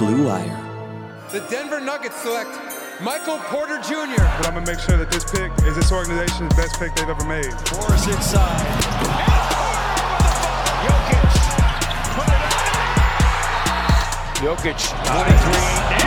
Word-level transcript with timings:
Blue 0.00 0.24
Wire. 0.24 1.28
The 1.30 1.40
Denver 1.50 1.78
Nuggets 1.78 2.16
select 2.22 2.48
Michael 3.02 3.36
Porter 3.52 3.76
Jr. 3.82 4.16
But 4.16 4.46
I'm 4.46 4.54
gonna 4.54 4.64
make 4.64 4.78
sure 4.78 4.96
that 4.96 5.10
this 5.10 5.30
pick 5.30 5.52
is 5.66 5.76
this 5.76 5.92
organization's 5.92 6.54
best 6.54 6.80
pick 6.80 6.94
they've 6.94 7.06
ever 7.06 7.26
made. 7.26 7.52
Morris 7.76 8.06
inside. 8.06 8.64
Jokic. 10.80 11.30
Jokic, 14.40 15.90
23. 15.92 15.99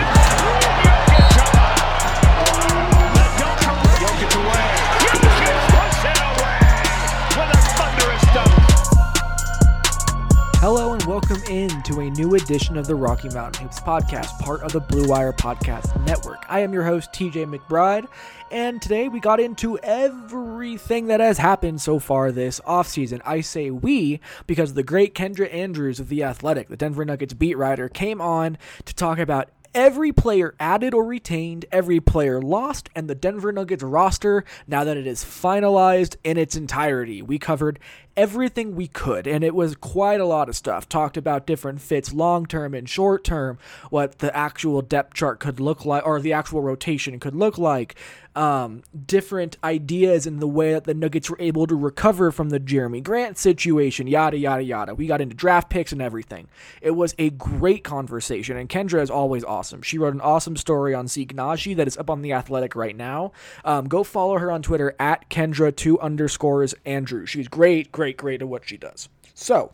Hello 10.64 10.94
and 10.94 11.04
welcome 11.04 11.44
in 11.50 11.68
to 11.84 12.00
a 12.00 12.10
new 12.12 12.36
edition 12.36 12.78
of 12.78 12.88
the 12.88 12.96
Rocky 12.96 13.28
Mountain 13.28 13.64
Hoops 13.64 13.82
podcast, 13.82 14.40
part 14.40 14.62
of 14.62 14.72
the 14.72 14.80
Blue 14.80 15.10
Wire 15.10 15.34
Podcast 15.34 16.02
Network. 16.06 16.46
I 16.48 16.62
am 16.62 16.72
your 16.72 16.86
host, 16.86 17.12
TJ 17.12 17.54
McBride, 17.54 18.08
and 18.50 18.82
today 18.82 19.10
we 19.10 19.20
got 19.20 19.42
into 19.42 19.78
everything 19.80 21.08
that 21.08 21.20
has 21.20 21.38
happened 21.38 21.82
so 21.82 22.00
far 22.00 22.32
this 22.32 22.62
offseason. 22.62 23.20
I 23.26 23.42
say 23.42 23.72
we 23.72 24.22
because 24.48 24.74
the 24.74 24.84
great 24.84 25.14
Kendra 25.14 25.54
Andrews 25.54 26.00
of 26.00 26.08
The 26.08 26.24
Athletic, 26.24 26.70
the 26.70 26.78
Denver 26.78 27.04
Nuggets 27.04 27.34
beat 27.34 27.58
writer, 27.58 27.90
came 27.90 28.22
on 28.22 28.58
to 28.86 28.96
talk 28.96 29.20
about 29.20 29.50
every 29.74 30.12
player 30.12 30.56
added 30.60 30.94
or 30.94 31.04
retained, 31.04 31.66
every 31.72 32.00
player 32.00 32.42
lost, 32.42 32.90
and 32.96 33.10
the 33.10 33.16
Denver 33.16 33.52
Nuggets 33.52 33.84
roster 33.84 34.44
now 34.68 34.84
that 34.84 34.98
it 34.98 35.08
is 35.08 35.24
finalized 35.24 36.16
in 36.24 36.38
its 36.38 36.56
entirety. 36.56 37.22
We 37.22 37.40
covered 37.40 37.80
everything 38.16 38.76
we 38.76 38.88
could, 38.88 39.28
and 39.28 39.44
it 39.44 39.56
was 39.56 39.76
quite 39.76 40.20
a 40.20 40.26
lot 40.26 40.50
of 40.50 40.56
stuff. 40.56 40.88
Talked 40.88 41.18
about 41.18 41.48
different 41.48 41.82
fits, 41.82 42.14
long 42.14 42.46
term 42.46 42.74
and 42.74 42.88
short 42.88 43.24
term, 43.24 43.58
what 43.90 44.20
the 44.20 44.36
actual 44.36 44.82
depth 44.82 45.14
chart 45.14 45.40
could 45.40 45.60
look 45.60 45.86
like, 45.86 46.06
or 46.06 46.20
the 46.20 46.34
actual 46.34 46.62
rotation 46.62 47.20
could 47.20 47.36
look 47.36 47.58
like. 47.58 47.96
Um, 48.36 48.82
different 49.06 49.58
ideas 49.64 50.26
in 50.26 50.40
the 50.40 50.48
way 50.48 50.74
that 50.74 50.86
the 50.86 50.96
Nuggets 50.96 51.30
were 51.30 51.38
able 51.40 51.68
to 51.68 51.76
recover 51.76 52.32
from 52.32 52.50
the 52.50 52.60
Jerami 52.60 53.04
Grant 53.04 53.38
situation, 53.38 54.08
yada, 54.08 54.38
yada, 54.38 54.64
yada. 54.64 54.96
We 54.96 55.06
got 55.06 55.22
into 55.22 55.36
draft 55.36 55.70
picks 55.70 55.92
and 55.92 56.02
everything. 56.02 56.48
It 56.82 56.92
was 56.92 57.14
a 57.20 57.30
great 57.30 57.84
conversation, 57.84 58.58
and 58.58 58.68
Kendra 58.68 59.04
is 59.04 59.12
always 59.12 59.44
awesome. 59.44 59.84
She 59.84 60.00
wrote 60.00 60.16
an 60.16 60.22
awesome 60.22 60.58
story 60.58 60.96
on 60.96 61.08
Zeke 61.08 61.36
Nnaji 61.36 61.76
that 61.76 61.88
is 61.88 61.96
up 61.96 62.10
on 62.10 62.24
The 62.24 62.34
Athletic 62.34 62.76
right 62.76 62.96
now. 62.96 63.34
Um, 63.64 63.88
go 63.88 64.04
follow 64.04 64.40
her 64.40 64.52
on 64.52 64.64
Twitter 64.64 64.96
at 65.00 65.30
Kendra2 65.30 66.02
underscores 66.02 66.74
Andrew. 66.86 67.28
She's 67.28 67.48
great, 67.48 67.92
great, 67.92 68.03
great 68.04 68.18
great 68.18 68.42
at 68.42 68.48
what 68.48 68.68
she 68.68 68.78
does. 68.78 69.10
So, 69.34 69.74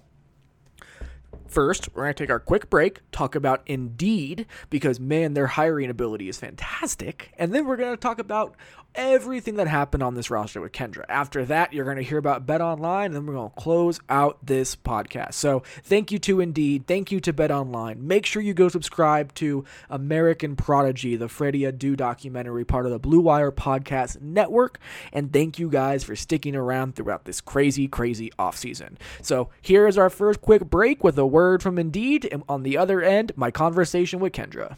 First, 1.48 1.90
we're 1.96 2.04
going 2.04 2.14
to 2.14 2.24
take 2.24 2.30
our 2.30 2.40
quick 2.40 2.70
break, 2.70 3.00
talk 3.12 3.34
about 3.34 3.64
Indeed, 3.66 4.46
because 4.70 5.00
man, 5.00 5.34
their 5.34 5.48
hiring 5.48 5.90
ability 5.90 6.30
is 6.30 6.38
fantastic. 6.38 7.34
And 7.40 7.54
then 7.54 7.66
we're 7.66 7.76
going 7.76 7.92
to 7.92 7.98
talk 7.98 8.20
about 8.20 8.56
everything 8.96 9.56
that 9.56 9.68
happened 9.68 10.04
on 10.04 10.16
this 10.16 10.30
roster 10.30 10.62
with 10.62 10.72
Kendra. 10.72 11.06
After 11.10 11.46
that, 11.46 11.74
you're 11.74 11.86
going 11.86 11.98
to 11.98 12.04
hear 12.04 12.18
about 12.18 12.46
Bet 12.46 12.62
Online, 12.62 13.08
and 13.08 13.16
then 13.16 13.26
we're 13.26 13.34
going 13.34 13.50
to 13.50 13.56
close 13.56 14.00
out 14.10 14.38
this 14.46 14.76
podcast. 14.76 15.34
So, 15.34 15.64
thank 15.84 16.12
you 16.12 16.20
to 16.20 16.40
Indeed. 16.40 16.88
Thank 16.88 17.12
you 17.12 17.20
to 17.22 17.34
Bet 17.34 17.52
Online. 17.52 18.06
Make 18.06 18.26
sure 18.26 18.42
you 18.42 18.54
go 18.54 18.70
subscribe 18.70 19.34
to 19.36 19.64
American 19.90 20.56
Prodigy, 20.56 21.16
the 21.16 21.30
Freddy 21.30 21.62
Adu 21.62 21.96
documentary, 21.96 22.66
part 22.66 22.86
of 22.86 22.92
the 22.92 23.00
Blue 23.00 23.22
Wire 23.22 23.52
Podcast 23.52 24.22
Network. 24.22 24.80
And 25.14 25.32
thank 25.32 25.60
you 25.60 25.70
guys 25.70 26.04
for 26.04 26.16
sticking 26.16 26.56
around 26.56 26.96
throughout 26.96 27.26
this 27.26 27.42
crazy, 27.42 27.88
crazy 27.88 28.32
offseason. 28.40 28.96
So, 29.22 29.50
here 29.62 29.88
is 29.88 29.98
our 29.98 30.10
first 30.10 30.42
quick 30.42 30.66
break 30.70 31.04
with 31.04 31.18
a 31.18 31.26
word 31.26 31.64
from 31.64 31.78
Indeed, 31.78 32.28
and 32.32 32.44
on 32.50 32.64
the 32.64 32.78
other 32.78 33.02
end, 33.02 33.32
my 33.36 33.52
conversation 33.52 34.20
with 34.20 34.34
Kendra. 34.34 34.78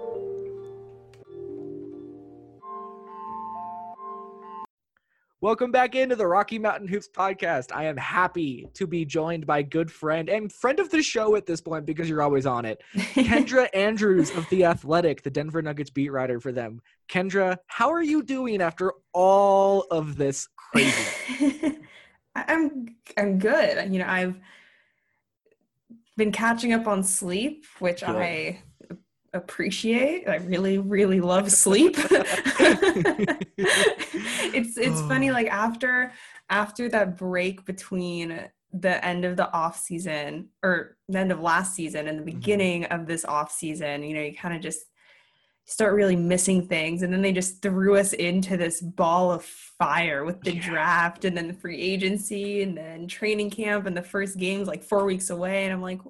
Welcome 5.43 5.71
back 5.71 5.95
into 5.95 6.15
the 6.15 6.27
Rocky 6.27 6.59
Mountain 6.59 6.87
Hoops 6.87 7.09
podcast. 7.09 7.71
I 7.73 7.85
am 7.85 7.97
happy 7.97 8.67
to 8.75 8.85
be 8.85 9.05
joined 9.05 9.47
by 9.47 9.63
good 9.63 9.91
friend 9.91 10.29
and 10.29 10.53
friend 10.53 10.79
of 10.79 10.91
the 10.91 11.01
show 11.01 11.35
at 11.35 11.47
this 11.47 11.59
point 11.59 11.87
because 11.87 12.07
you're 12.07 12.21
always 12.21 12.45
on 12.45 12.63
it. 12.63 12.83
Kendra 12.93 13.67
Andrews 13.73 14.29
of 14.37 14.47
The 14.49 14.65
Athletic, 14.65 15.23
the 15.23 15.31
Denver 15.31 15.63
Nuggets 15.63 15.89
beat 15.89 16.11
writer 16.11 16.39
for 16.39 16.51
them. 16.51 16.79
Kendra, 17.09 17.57
how 17.65 17.89
are 17.89 18.03
you 18.03 18.21
doing 18.21 18.61
after 18.61 18.93
all 19.13 19.87
of 19.89 20.15
this 20.15 20.47
crazy? 20.55 21.79
I'm 22.35 22.95
I'm 23.17 23.39
good. 23.39 23.91
You 23.91 23.97
know, 23.97 24.07
I've 24.07 24.39
been 26.17 26.31
catching 26.31 26.71
up 26.71 26.85
on 26.85 27.01
sleep, 27.01 27.65
which 27.79 28.01
good. 28.01 28.15
I 28.15 28.61
appreciate. 29.33 30.27
I 30.27 30.37
really, 30.37 30.77
really 30.77 31.21
love 31.21 31.51
sleep. 31.51 31.95
it's 34.53 34.77
it's 34.77 35.01
funny, 35.01 35.29
oh. 35.29 35.33
like 35.33 35.47
after 35.47 36.11
after 36.49 36.89
that 36.89 37.17
break 37.17 37.65
between 37.65 38.49
the 38.73 39.03
end 39.05 39.25
of 39.25 39.35
the 39.35 39.51
off 39.51 39.79
season 39.79 40.49
or 40.63 40.95
the 41.09 41.19
end 41.19 41.31
of 41.31 41.41
last 41.41 41.75
season 41.75 42.07
and 42.07 42.19
the 42.19 42.23
mm-hmm. 42.23 42.39
beginning 42.39 42.83
mm-hmm. 42.83 43.01
of 43.01 43.07
this 43.07 43.25
off 43.25 43.51
season, 43.51 44.03
you 44.03 44.13
know, 44.13 44.21
you 44.21 44.33
kind 44.33 44.55
of 44.55 44.61
just 44.61 44.81
start 45.65 45.93
really 45.93 46.15
missing 46.15 46.67
things 46.67 47.01
and 47.01 47.13
then 47.13 47.21
they 47.21 47.31
just 47.31 47.61
threw 47.61 47.95
us 47.95 48.13
into 48.13 48.57
this 48.57 48.81
ball 48.81 49.31
of 49.31 49.43
fire 49.43 50.25
with 50.25 50.41
the 50.41 50.55
yeah. 50.55 50.61
draft 50.61 51.23
and 51.23 51.37
then 51.37 51.47
the 51.47 51.53
free 51.53 51.79
agency 51.79 52.61
and 52.61 52.75
then 52.75 53.07
training 53.07 53.49
camp 53.49 53.85
and 53.85 53.95
the 53.95 54.01
first 54.01 54.37
game's 54.37 54.67
like 54.67 54.83
4 54.83 55.05
weeks 55.05 55.29
away 55.29 55.63
and 55.63 55.73
I'm 55.73 55.81
like 55.81 56.01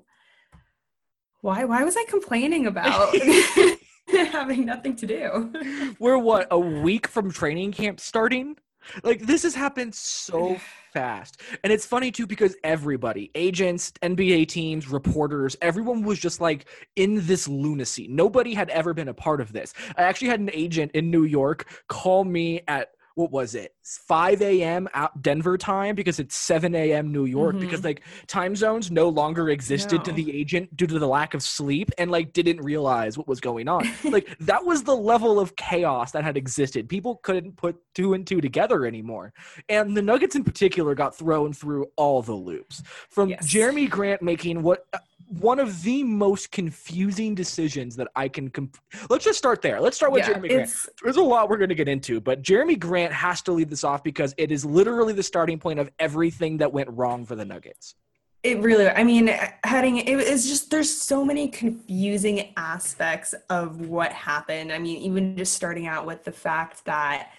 Why 1.41 1.65
why 1.65 1.83
was 1.83 1.97
I 1.97 2.05
complaining 2.07 2.67
about 2.67 3.15
having 4.07 4.65
nothing 4.65 4.95
to 4.97 5.07
do? 5.07 5.95
We're 5.99 6.17
what 6.17 6.47
a 6.51 6.59
week 6.59 7.07
from 7.07 7.31
training 7.31 7.73
camp 7.73 7.99
starting. 7.99 8.57
Like 9.03 9.21
this 9.21 9.43
has 9.43 9.55
happened 9.55 9.93
so 9.93 10.59
fast. 10.93 11.41
And 11.63 11.73
it's 11.73 11.85
funny 11.85 12.11
too 12.11 12.27
because 12.27 12.55
everybody, 12.63 13.31
agents, 13.35 13.91
NBA 14.03 14.47
teams, 14.47 14.87
reporters, 14.87 15.55
everyone 15.61 16.03
was 16.03 16.19
just 16.19 16.41
like 16.41 16.65
in 16.95 17.25
this 17.25 17.47
lunacy. 17.47 18.07
Nobody 18.07 18.53
had 18.53 18.69
ever 18.69 18.93
been 18.93 19.07
a 19.07 19.13
part 19.13 19.41
of 19.41 19.51
this. 19.53 19.73
I 19.97 20.03
actually 20.03 20.29
had 20.29 20.39
an 20.39 20.51
agent 20.53 20.91
in 20.93 21.09
New 21.09 21.23
York 21.23 21.67
call 21.87 22.23
me 22.23 22.61
at 22.67 22.89
what 23.15 23.31
was 23.31 23.55
it 23.55 23.73
5 23.83 24.41
a.m 24.41 24.87
out 24.93 25.21
denver 25.21 25.57
time 25.57 25.95
because 25.95 26.19
it's 26.19 26.35
7 26.35 26.73
a.m 26.75 27.11
new 27.11 27.25
york 27.25 27.55
Mhm. 27.55 27.59
because 27.61 27.83
like 27.83 28.01
time 28.27 28.55
zones 28.55 28.89
no 28.91 29.09
longer 29.09 29.49
existed 29.49 30.03
to 30.05 30.11
the 30.11 30.33
agent 30.35 30.75
due 30.77 30.87
to 30.87 30.99
the 30.99 31.07
lack 31.07 31.33
of 31.33 31.43
sleep 31.43 31.91
and 31.97 32.09
like 32.11 32.33
didn't 32.33 32.61
realize 32.61 33.17
what 33.17 33.27
was 33.27 33.39
going 33.41 33.67
on. 33.67 33.89
Like 34.03 34.35
that 34.41 34.65
was 34.65 34.83
the 34.83 34.95
level 34.95 35.39
of 35.39 35.55
chaos 35.55 36.11
that 36.11 36.23
had 36.23 36.37
existed. 36.37 36.87
People 36.89 37.17
couldn't 37.23 37.55
put 37.57 37.77
two 37.95 38.13
and 38.13 38.25
two 38.25 38.41
together 38.41 38.85
anymore. 38.85 39.33
And 39.69 39.95
the 39.95 40.01
nuggets 40.01 40.35
in 40.35 40.43
particular 40.43 40.95
got 40.95 41.15
thrown 41.15 41.53
through 41.53 41.87
all 41.95 42.21
the 42.21 42.33
loops. 42.33 42.81
From 43.09 43.29
Yes. 43.29 43.47
jerami 43.47 43.89
grant 43.89 44.21
making 44.21 44.61
what 44.61 44.85
uh, 44.93 44.97
one 45.39 45.59
of 45.59 45.83
the 45.83 46.03
most 46.03 46.51
confusing 46.51 47.33
decisions 47.33 47.95
that 47.95 48.09
I 48.15 48.27
can. 48.27 48.49
Comp- 48.49 48.77
Let's 49.09 49.23
just 49.23 49.37
start 49.37 49.61
there. 49.61 49.79
Let's 49.79 49.95
start 49.95 50.11
with 50.11 50.27
Yeah, 50.27 50.33
Jerami 50.33 50.49
Grant 50.49 50.71
there's 51.03 51.17
a 51.17 51.21
lot 51.21 51.49
we're 51.49 51.57
going 51.57 51.69
to 51.69 51.75
get 51.75 51.87
into, 51.87 52.19
but 52.19 52.41
Jerami 52.41 52.77
Grant 52.77 53.13
has 53.13 53.41
to 53.43 53.51
lead 53.51 53.69
this 53.69 53.83
off 53.83 54.03
because 54.03 54.33
it 54.37 54.51
is 54.51 54.65
literally 54.65 55.13
the 55.13 55.23
starting 55.23 55.57
point 55.57 55.79
of 55.79 55.89
everything 55.99 56.57
that 56.57 56.71
went 56.73 56.89
wrong 56.91 57.25
for 57.25 57.35
the 57.35 57.45
Nuggets. 57.45 57.95
It 58.43 58.59
really, 58.59 58.89
I 58.89 59.03
mean, 59.03 59.27
heading, 59.63 59.97
it 59.97 60.09
is 60.09 60.47
just, 60.47 60.71
there's 60.71 60.91
so 60.91 61.23
many 61.23 61.47
confusing 61.47 62.53
aspects 62.57 63.35
of 63.51 63.81
what 63.81 64.11
happened. 64.11 64.71
I 64.71 64.79
mean, 64.79 64.97
even 64.97 65.37
just 65.37 65.53
starting 65.53 65.85
out 65.85 66.07
with 66.07 66.23
the 66.23 66.31
fact 66.31 66.83
that 66.85 67.29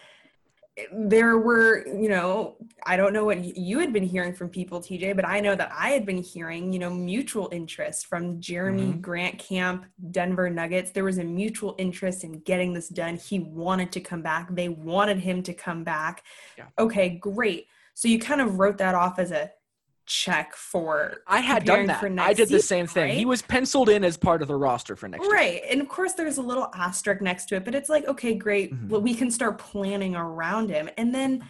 there 0.90 1.36
were, 1.36 1.86
you 1.86 2.08
know, 2.08 2.56
I 2.86 2.96
don't 2.96 3.12
know 3.12 3.24
what 3.26 3.44
you 3.44 3.78
had 3.78 3.92
been 3.92 4.02
hearing 4.02 4.32
from 4.32 4.48
people, 4.48 4.80
TJ, 4.80 5.14
but 5.14 5.26
I 5.26 5.38
know 5.40 5.54
that 5.54 5.70
I 5.70 5.90
had 5.90 6.06
been 6.06 6.22
hearing, 6.22 6.72
you 6.72 6.78
know, 6.78 6.88
mutual 6.88 7.50
interest 7.52 8.06
from 8.06 8.40
Jerami 8.40 8.94
Mhm. 8.94 9.00
Grant 9.02 9.38
Camp, 9.38 9.84
Denver 10.10 10.48
Nuggets. 10.48 10.90
There 10.90 11.04
was 11.04 11.19
a 11.19 11.24
mutual 11.24 11.74
interest 11.78 12.24
in 12.24 12.40
getting 12.40 12.72
this 12.72 12.88
done. 12.88 13.16
He 13.16 13.38
wanted 13.38 13.92
to 13.92 14.00
come 14.00 14.22
back, 14.22 14.48
they 14.54 14.70
wanted 14.70 15.19
him 15.19 15.42
to 15.42 15.52
come 15.52 15.84
back. 15.84 16.22
Yeah. 16.56 16.69
Okay, 16.78 17.10
great. 17.10 17.66
So 17.94 18.08
you 18.08 18.18
kind 18.18 18.40
of 18.40 18.58
wrote 18.58 18.78
that 18.78 18.94
off 18.94 19.18
as 19.18 19.30
a 19.30 19.50
check 20.06 20.54
for 20.54 21.22
I 21.26 21.40
had 21.40 21.64
done 21.64 21.87
for 22.00 22.08
that. 22.08 22.19
I 22.19 22.32
did 22.32 22.49
the 22.49 22.60
season, 22.60 22.60
same 22.60 22.87
thing. 22.87 23.16
He 23.16 23.25
was 23.25 23.43
penciled 23.43 23.88
in 23.88 24.04
as 24.04 24.16
part 24.16 24.43
of 24.43 24.49
the 24.49 24.56
roster 24.56 24.96
for 24.96 25.08
next 25.08 25.22
year. 25.22 25.32
Right. 25.32 25.62
And 25.70 25.81
of 25.81 25.88
course, 25.88 26.14
there's 26.14 26.38
a 26.38 26.43
little 26.43 26.70
asterisk 26.75 27.22
next 27.22 27.46
to 27.46 27.56
it, 27.56 27.64
but 27.64 27.75
it's 27.75 27.88
like, 27.88 28.06
okay, 28.06 28.34
great. 28.34 28.75
Mhm. 28.75 28.88
Well, 28.88 29.00
we 29.00 29.14
can 29.14 29.31
start 29.31 29.58
planning 29.58 30.16
around 30.16 30.70
him. 30.70 30.90
And 30.96 31.14
then 31.14 31.44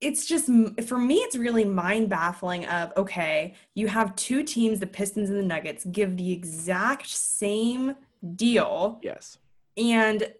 it's 0.00 0.26
just, 0.26 0.50
for 0.86 0.98
me, 0.98 1.16
it's 1.16 1.36
really 1.36 1.64
mind 1.64 2.08
baffling 2.08 2.66
of, 2.66 2.92
okay, 2.96 3.54
you 3.74 3.88
have 3.88 4.14
two 4.14 4.42
teams, 4.42 4.78
the 4.78 4.86
Pistons 4.86 5.30
and 5.30 5.38
the 5.38 5.42
Nuggets, 5.42 5.84
give 5.86 6.16
the 6.16 6.32
exact 6.32 7.08
same 7.08 7.96
deal. 8.34 9.00
Yes. 9.02 9.38
And 9.76 10.32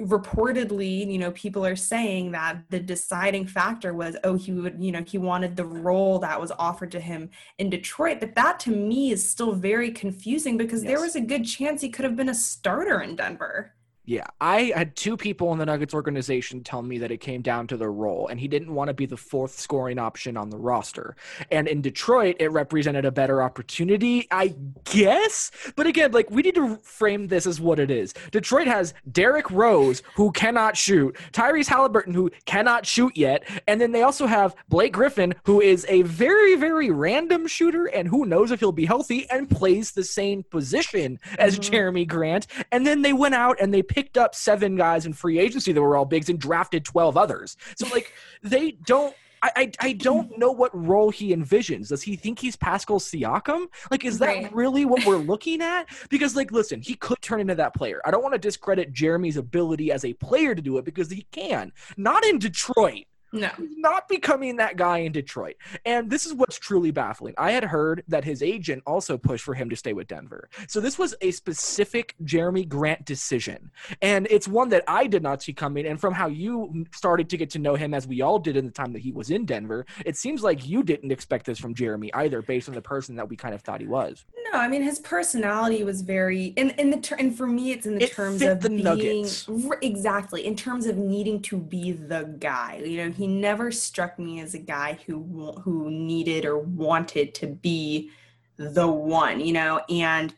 reportedly, 0.00 1.10
you 1.10 1.18
know, 1.18 1.30
people 1.32 1.64
are 1.64 1.76
saying 1.76 2.32
that 2.32 2.62
the 2.70 2.80
deciding 2.80 3.46
factor 3.46 3.94
was, 3.94 4.16
oh, 4.24 4.34
he 4.34 4.52
would, 4.52 4.76
you 4.78 4.92
know, 4.92 5.04
he 5.06 5.18
wanted 5.18 5.56
the 5.56 5.64
role 5.64 6.18
that 6.20 6.40
was 6.40 6.52
offered 6.58 6.90
to 6.92 7.00
him 7.00 7.30
in 7.58 7.70
Detroit. 7.70 8.18
But 8.20 8.34
that 8.34 8.58
to 8.60 8.70
me 8.70 9.12
is 9.12 9.28
still 9.28 9.52
very 9.52 9.90
confusing 9.90 10.56
because 10.56 10.82
there 10.82 11.00
was 11.00 11.16
a 11.16 11.20
good 11.20 11.44
chance 11.44 11.80
he 11.80 11.88
could 11.88 12.04
have 12.04 12.16
been 12.16 12.28
a 12.28 12.34
starter 12.34 13.00
in 13.02 13.16
Denver. 13.16 13.74
Yeah, 14.10 14.26
I 14.40 14.72
had 14.74 14.96
two 14.96 15.16
people 15.16 15.52
in 15.52 15.60
the 15.60 15.66
Nuggets 15.66 15.94
organization 15.94 16.64
tell 16.64 16.82
me 16.82 16.98
that 16.98 17.12
it 17.12 17.18
came 17.18 17.42
down 17.42 17.68
to 17.68 17.76
the 17.76 17.88
role, 17.88 18.26
and 18.26 18.40
he 18.40 18.48
didn't 18.48 18.74
want 18.74 18.88
to 18.88 18.92
be 18.92 19.06
the 19.06 19.16
fourth 19.16 19.56
scoring 19.56 20.00
option 20.00 20.36
on 20.36 20.50
the 20.50 20.58
roster. 20.58 21.14
And 21.52 21.68
in 21.68 21.80
Detroit, 21.80 22.34
it 22.40 22.48
represented 22.48 23.04
a 23.04 23.12
better 23.12 23.40
opportunity, 23.40 24.26
I 24.32 24.56
guess. 24.82 25.52
But 25.76 25.86
again, 25.86 26.10
like 26.10 26.28
we 26.28 26.42
need 26.42 26.56
to 26.56 26.78
frame 26.78 27.28
this 27.28 27.46
as 27.46 27.60
what 27.60 27.78
it 27.78 27.88
is. 27.88 28.12
Detroit 28.32 28.66
has 28.66 28.94
Derrick 29.12 29.48
Rose, 29.48 30.02
who 30.16 30.32
cannot 30.32 30.76
shoot, 30.76 31.16
Tyrese 31.30 31.68
Haliburton, 31.68 32.12
who 32.12 32.32
cannot 32.46 32.86
shoot 32.86 33.16
yet, 33.16 33.44
and 33.68 33.80
then 33.80 33.92
they 33.92 34.02
also 34.02 34.26
have 34.26 34.56
Blake 34.68 34.92
Griffin, 34.92 35.36
who 35.44 35.60
is 35.60 35.86
a 35.88 36.02
very, 36.02 36.56
very 36.56 36.90
random 36.90 37.46
shooter, 37.46 37.86
and 37.86 38.08
who 38.08 38.26
knows 38.26 38.50
if 38.50 38.58
he'll 38.58 38.72
be 38.72 38.86
healthy 38.86 39.30
and 39.30 39.48
plays 39.48 39.92
the 39.92 40.02
same 40.02 40.42
position 40.42 41.20
as 41.38 41.60
Mhm. 41.60 41.70
Jerami 41.70 42.08
Grant. 42.08 42.48
And 42.72 42.84
then 42.84 43.02
they 43.02 43.12
went 43.12 43.36
out 43.36 43.56
and 43.60 43.72
they 43.72 43.84
picked 43.84 43.99
up 44.16 44.34
seven 44.34 44.76
guys 44.76 45.06
in 45.06 45.12
free 45.12 45.38
agency 45.38 45.72
that 45.72 45.80
were 45.82 45.96
all 45.96 46.04
bigs 46.04 46.28
and 46.28 46.38
drafted 46.38 46.84
12 46.84 47.16
others. 47.16 47.56
So, 47.76 47.86
like, 47.88 48.12
they 48.42 48.72
don't. 48.72 49.14
I, 49.42 49.50
I, 49.56 49.72
I 49.80 49.92
don't 49.94 50.36
know 50.36 50.52
what 50.52 50.70
role 50.74 51.08
he 51.08 51.34
envisions. 51.34 51.88
Does 51.88 52.02
he 52.02 52.14
think 52.14 52.38
he's 52.38 52.56
Pascal 52.56 53.00
Siakam? 53.00 53.68
Like, 53.90 54.04
is 54.04 54.18
that 54.18 54.26
Right. 54.26 54.54
really 54.54 54.84
what 54.84 55.02
we're 55.06 55.16
looking 55.32 55.62
at? 55.62 55.86
Because, 56.10 56.36
like, 56.36 56.52
listen, 56.52 56.82
he 56.82 56.94
could 56.94 57.22
turn 57.22 57.40
into 57.40 57.54
that 57.54 57.74
player. 57.74 58.02
I 58.04 58.10
don't 58.10 58.22
want 58.22 58.34
to 58.34 58.38
discredit 58.38 58.92
Jerami's 58.92 59.38
ability 59.38 59.92
as 59.92 60.04
a 60.04 60.12
player 60.12 60.54
to 60.54 60.60
do 60.60 60.76
it 60.76 60.84
because 60.84 61.10
he 61.10 61.26
can. 61.32 61.72
Not 61.96 62.22
in 62.26 62.38
Detroit 62.38 63.04
No. 63.32 63.48
he's 63.56 63.76
not 63.76 64.08
becoming 64.08 64.56
that 64.56 64.76
guy 64.76 64.98
in 64.98 65.12
Detroit. 65.12 65.56
And 65.84 66.10
this 66.10 66.26
is 66.26 66.34
what's 66.34 66.58
truly 66.58 66.90
baffling. 66.90 67.34
I 67.38 67.52
had 67.52 67.64
heard 67.64 68.02
that 68.08 68.24
his 68.24 68.42
agent 68.42 68.82
also 68.86 69.16
pushed 69.16 69.44
for 69.44 69.54
him 69.54 69.70
to 69.70 69.76
stay 69.76 69.92
with 69.92 70.08
Denver. 70.08 70.48
So 70.68 70.80
this 70.80 70.98
was 70.98 71.14
a 71.20 71.30
specific 71.30 72.14
Jerami 72.24 72.68
Grant 72.68 73.04
decision. 73.04 73.70
And 74.02 74.26
it's 74.30 74.48
one 74.48 74.68
that 74.70 74.84
I 74.88 75.06
did 75.06 75.22
not 75.22 75.42
see 75.42 75.52
coming. 75.52 75.86
And 75.86 76.00
from 76.00 76.14
how 76.14 76.28
you 76.28 76.84
started 76.92 77.28
to 77.30 77.36
get 77.36 77.50
to 77.50 77.58
know 77.58 77.74
him 77.74 77.94
as 77.94 78.06
we 78.06 78.20
all 78.20 78.38
did 78.38 78.56
in 78.56 78.66
the 78.66 78.72
time 78.72 78.92
that 78.92 79.02
he 79.02 79.12
was 79.12 79.30
in 79.30 79.44
Denver, 79.44 79.86
it 80.04 80.16
seems 80.16 80.42
like 80.42 80.66
you 80.66 80.82
didn't 80.82 81.12
expect 81.12 81.46
this 81.46 81.58
from 81.58 81.74
Jerami 81.74 82.10
either, 82.14 82.42
based 82.42 82.68
on 82.68 82.74
the 82.74 82.82
person 82.82 83.16
that 83.16 83.28
we 83.28 83.36
kind 83.36 83.54
of 83.54 83.62
thought 83.62 83.80
he 83.80 83.86
was. 83.86 84.24
No, 84.52 84.58
I 84.58 84.68
mean 84.68 84.82
his 84.82 84.98
personality 84.98 85.84
was 85.84 86.02
very 86.02 86.46
in 86.56 86.70
in 86.70 86.90
the 86.90 86.96
ter- 86.96 87.16
and 87.16 87.36
for 87.36 87.46
me 87.46 87.72
it's 87.72 87.86
in 87.86 87.96
the 87.96 88.04
It 88.04 88.12
terms 88.12 88.42
of 88.42 88.60
the 88.60 88.68
being 88.68 88.82
Nuggets. 88.82 89.48
Exactly 89.82 90.46
in 90.46 90.56
terms 90.56 90.86
of 90.86 90.96
needing 90.96 91.40
to 91.42 91.56
be 91.56 91.92
the 91.92 92.34
guy. 92.38 92.82
You 92.84 93.04
know, 93.04 93.12
he 93.20 93.26
never 93.26 93.70
struck 93.70 94.18
me 94.18 94.40
as 94.40 94.54
a 94.54 94.58
guy 94.58 94.98
who 95.06 95.52
who 95.62 95.90
needed 95.90 96.46
or 96.46 96.58
wanted 96.58 97.34
to 97.34 97.48
be 97.48 98.10
the 98.56 98.88
one. 98.88 99.40
You 99.40 99.52
know, 99.52 99.82
and 99.90 100.30
uh, 100.32 100.34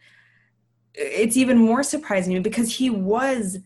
it's 0.96 1.36
even 1.36 1.58
more 1.58 1.84
surprising 1.84 2.42
because 2.42 2.74
he 2.74 2.90
was 2.90 3.58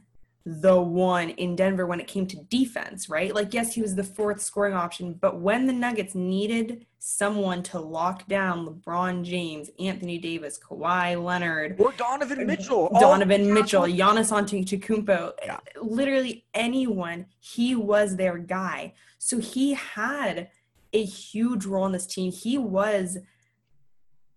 the 0.48 0.80
one 0.80 1.30
in 1.30 1.56
Denver 1.56 1.86
when 1.86 1.98
it 1.98 2.06
came 2.06 2.24
to 2.28 2.36
defense, 2.44 3.08
right? 3.08 3.34
Like, 3.34 3.52
yes, 3.52 3.74
he 3.74 3.82
was 3.82 3.96
the 3.96 4.04
fourth 4.04 4.40
scoring 4.40 4.74
option, 4.74 5.14
but 5.14 5.40
when 5.40 5.66
the 5.66 5.72
Nuggets 5.72 6.14
needed 6.14 6.86
someone 7.00 7.64
to 7.64 7.80
lock 7.80 8.28
down 8.28 8.64
LeBron 8.64 9.24
James, 9.24 9.70
Anthony 9.80 10.18
Davis, 10.18 10.56
Kawhi 10.56 11.20
Leonard, 11.22 11.74
Or 11.80 11.90
Donovan 11.92 12.42
uh, 12.42 12.44
Mitchell. 12.44 12.86
all 12.94 13.00
Donovan 13.00 13.52
Mitchell, 13.52 13.82
Giannis 13.82 14.30
Antetokounmpo, 14.30 15.08
uh, 15.10 15.32
Yeah. 15.44 15.58
literally 15.82 16.44
anyone, 16.54 17.26
he 17.40 17.74
was 17.74 18.14
their 18.14 18.38
guy. 18.38 18.94
So 19.18 19.40
he 19.40 19.74
had 19.74 20.50
a 20.92 21.04
huge 21.04 21.66
role 21.66 21.86
in 21.86 21.92
this 21.92 22.06
team. 22.06 22.30
He 22.30 22.56
was 22.56 23.18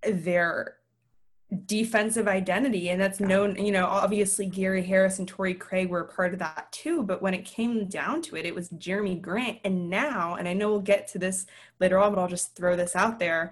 their 0.04 0.78
defensive 1.66 2.28
identity 2.28 2.90
and 2.90 3.02
that's 3.02 3.20
known 3.20 3.56
you 3.56 3.72
know 3.72 3.88
obviously 3.88 4.46
gary 4.46 4.84
harris 4.84 5.18
and 5.18 5.28
Torrey 5.28 5.56
craig 5.56 5.90
were 5.90 6.04
part 6.04 6.32
of 6.32 6.38
that 6.40 6.72
too 6.72 7.02
but 7.02 7.24
when 7.24 7.34
it 7.34 7.44
came 7.44 7.88
down 7.88 8.22
to 8.22 8.36
it 8.36 8.46
it 8.46 8.54
was 8.54 8.70
jerami 8.70 9.20
grant 9.20 9.58
and 9.64 9.90
now 9.90 10.36
and 10.36 10.48
i 10.48 10.54
know 10.54 10.70
we'll 10.70 10.80
get 10.80 11.08
to 11.08 11.18
this 11.18 11.48
later 11.80 11.98
on 11.98 12.14
but 12.14 12.22
i'll 12.22 12.28
just 12.28 12.56
throw 12.56 12.76
this 12.76 12.96
out 12.96 13.18
there. 13.20 13.52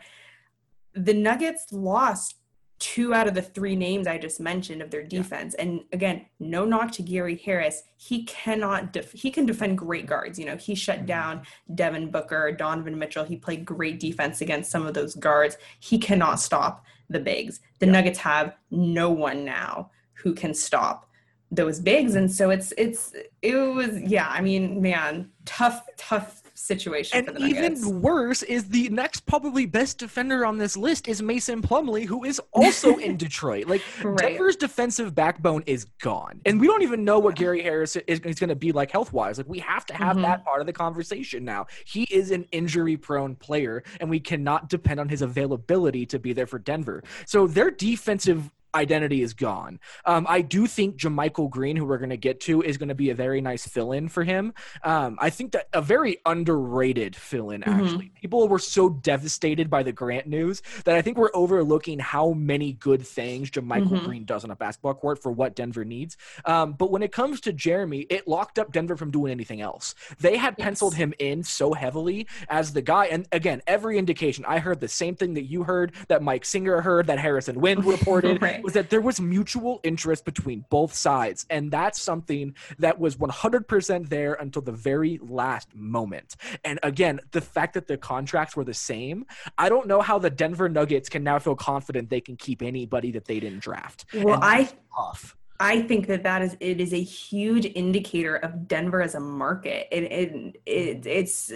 The 0.94 1.14
nuggets 1.14 1.68
lost 1.72 2.36
two 2.80 3.16
out 3.16 3.28
of 3.28 3.34
the 3.34 3.42
three 3.42 3.76
names 3.76 4.06
i 4.06 4.20
just 4.20 4.40
mentioned 4.40 4.84
of 4.84 4.92
their 4.92 5.02
defense 5.02 5.56
and 5.56 5.82
again 5.92 6.24
no 6.40 6.66
knock 6.66 6.92
to 6.92 7.02
gary 7.02 7.36
harris. 7.44 7.82
He 7.96 8.26
cannot 8.26 8.94
def- 8.94 9.12
he 9.14 9.32
can 9.32 9.48
defend 9.48 9.80
great 9.80 10.06
guards 10.06 10.38
you 10.38 10.46
know 10.46 10.56
he 10.56 10.76
shut 10.76 10.98
mm-hmm. 10.98 11.08
down 11.08 11.42
devin 11.74 12.12
booker 12.12 12.52
donovan 12.52 13.00
mitchell. 13.00 13.26
He 13.26 13.38
played 13.38 13.66
great 13.66 14.00
defense 14.00 14.42
against 14.42 14.70
some 14.70 14.86
of 14.86 14.94
those 14.94 15.16
guards. 15.16 15.58
He 15.80 15.98
cannot 15.98 16.40
stop 16.40 16.86
the 17.10 17.20
bigs. 17.20 17.60
The 17.80 17.86
Nuggets 17.86 18.20
have 18.20 18.56
no 18.72 19.10
one 19.10 19.46
now 19.46 19.92
who 20.14 20.34
can 20.34 20.54
stop 20.54 21.10
those 21.52 21.80
bigs, 21.80 22.16
and 22.16 22.32
so 22.32 22.50
it's 22.50 22.74
it's 22.78 23.14
it 23.42 23.56
was 23.56 24.02
yeah. 24.02 24.28
I 24.30 24.42
mean, 24.42 24.82
man, 24.82 25.30
tough 25.46 25.86
tough 25.98 26.44
situation 26.58 27.24
for 27.26 27.32
And 27.32 27.40
the 27.40 27.46
even 27.46 28.02
worse 28.02 28.42
is 28.44 28.68
the 28.70 28.90
next 28.90 29.26
probably 29.26 29.66
best 29.66 30.00
defender 30.00 30.46
on 30.46 30.58
this 30.58 30.76
list 30.76 31.08
is 31.08 31.22
Mason 31.22 31.62
Plumlee, 31.62 32.06
who 32.06 32.24
is 32.24 32.42
also 32.52 32.98
in 32.98 33.16
Detroit. 33.26 33.68
Like 33.68 33.82
Right. 34.04 34.18
Denver's 34.18 34.56
defensive 34.56 35.14
backbone 35.14 35.64
is 35.66 35.86
gone, 36.02 36.42
and 36.46 36.60
we 36.60 36.68
don't 36.68 36.82
even 36.82 37.04
know 37.04 37.20
what 37.20 37.36
Gary 37.36 37.62
Harris 37.62 37.96
is, 37.96 38.20
is 38.22 38.40
going 38.40 38.50
to 38.50 38.56
be 38.56 38.72
like 38.72 38.92
health 38.92 39.14
wise. 39.14 39.38
Like 39.38 39.48
we 39.48 39.60
have 39.60 39.86
to 39.88 39.94
have 39.94 40.18
Mhm. 40.18 40.24
that 40.24 40.44
part 40.46 40.62
of 40.62 40.68
the 40.68 40.74
conversation 40.74 41.46
now. 41.46 41.68
He 41.86 42.04
is 42.10 42.32
an 42.32 42.46
injury 42.52 42.98
prone 42.98 43.36
player, 43.36 43.84
and 44.00 44.10
we 44.10 44.20
cannot 44.20 44.70
depend 44.70 45.00
on 45.00 45.10
his 45.10 45.22
availability 45.22 46.06
to 46.08 46.20
be 46.20 46.34
there 46.34 46.48
for 46.48 46.60
Denver. 46.60 47.04
So 47.26 47.48
their 47.48 47.70
defensive 47.72 48.50
identity 48.76 49.22
is 49.22 49.34
gone. 49.34 49.80
Um, 50.06 50.26
I 50.30 50.42
do 50.42 50.68
think 50.68 50.98
JaMychal 50.98 51.50
Green, 51.50 51.76
who 51.76 51.86
we're 51.86 51.98
going 51.98 52.10
to 52.10 52.18
get 52.18 52.40
to, 52.42 52.62
is 52.62 52.78
going 52.78 52.90
to 52.90 52.96
be 52.96 53.10
a 53.10 53.16
very 53.16 53.42
nice 53.42 53.68
fill 53.68 53.92
in 53.92 54.08
for 54.10 54.24
him. 54.24 54.54
Um, 54.84 55.18
I 55.20 55.30
think 55.30 55.52
that 55.54 55.68
a 55.74 55.82
very 55.82 56.18
underrated 56.26 57.16
fill 57.16 57.50
in, 57.52 57.62
Mhm. 57.62 57.68
actually. 57.84 58.12
People 58.22 58.48
were 58.48 58.60
so 58.60 58.90
devastated 58.90 59.70
by 59.70 59.84
the 59.84 59.92
Grant 59.92 60.28
news 60.28 60.62
that 60.86 60.96
I 60.96 61.02
think 61.02 61.18
we're 61.18 61.32
overlooking 61.34 62.00
how 62.00 62.32
many 62.34 62.74
good 62.74 63.06
things 63.06 63.50
JaMychal 63.52 63.88
Mhm. 63.90 64.06
Green 64.06 64.26
does 64.26 64.44
on 64.44 64.52
a 64.52 64.56
basketball 64.56 64.94
court 64.94 65.22
for 65.22 65.32
what 65.32 65.56
Denver 65.56 65.86
needs. 65.86 66.18
Um, 66.46 66.74
but 66.74 66.92
when 66.92 67.04
it 67.04 67.12
comes 67.12 67.42
to 67.42 67.54
Jerami, 67.54 68.06
it 68.10 68.28
locked 68.28 68.60
up 68.60 68.72
Denver 68.72 68.96
from 68.98 69.12
doing 69.12 69.32
anything 69.32 69.62
else. 69.62 69.96
They 70.20 70.38
had 70.38 70.58
penciled 70.58 70.96
him 70.96 71.14
in 71.20 71.44
so 71.44 71.74
heavily 71.74 72.28
as 72.50 72.74
the 72.74 72.82
guy. 72.82 73.06
And 73.08 73.28
again, 73.32 73.62
every 73.68 73.98
indication, 73.98 74.46
I 74.48 74.60
heard 74.60 74.80
the 74.80 74.88
same 74.88 75.16
thing 75.16 75.34
that 75.36 75.46
you 75.46 75.64
heard, 75.64 75.94
that 76.08 76.22
Mike 76.22 76.46
Singer 76.46 76.82
heard, 76.82 77.08
that 77.08 77.20
Harrison 77.20 77.60
Wind 77.62 77.86
reported, 77.86 78.42
Right. 78.42 78.57
Was 78.64 78.74
that 78.74 78.90
there 78.90 79.02
was 79.02 79.20
mutual 79.20 79.80
interest 79.84 80.26
between 80.26 80.66
both 80.70 80.94
sides. 80.94 81.46
And 81.50 81.72
that's 81.72 82.02
something 82.02 82.56
that 82.80 83.00
was 83.00 83.18
100% 83.18 84.10
there 84.10 84.34
until 84.36 84.62
the 84.62 84.72
very 84.72 85.20
last 85.22 85.74
moment. 85.76 86.36
And 86.64 86.80
again, 86.84 87.20
the 87.32 87.42
fact 87.42 87.74
that 87.76 87.88
the 87.88 87.98
contracts 87.98 88.56
were 88.56 88.64
the 88.64 88.74
same, 88.74 89.26
I 89.58 89.70
don't 89.70 89.88
know 89.88 90.02
how 90.02 90.20
the 90.20 90.30
Denver 90.30 90.70
Nuggets 90.70 91.10
can 91.10 91.24
now 91.24 91.40
feel 91.40 91.56
confident 91.56 92.10
they 92.10 92.22
can 92.22 92.36
keep 92.36 92.62
anybody 92.62 93.12
that 93.12 93.26
they 93.26 93.40
didn't 93.40 93.60
draft. 93.60 94.06
Well, 94.14 94.40
I 94.42 94.70
tough. 94.96 95.36
I 95.60 95.82
think 95.82 96.08
that 96.08 96.24
that 96.24 96.42
is 96.42 96.56
it 96.60 96.80
is 96.80 96.94
a 96.94 97.02
huge 97.02 97.66
indicator 97.66 98.36
of 98.36 98.68
Denver 98.68 99.02
as 99.02 99.16
a 99.16 99.20
market. 99.20 99.88
It, 99.92 100.04
it, 100.04 100.62
it 100.66 101.06
it's 101.08 101.52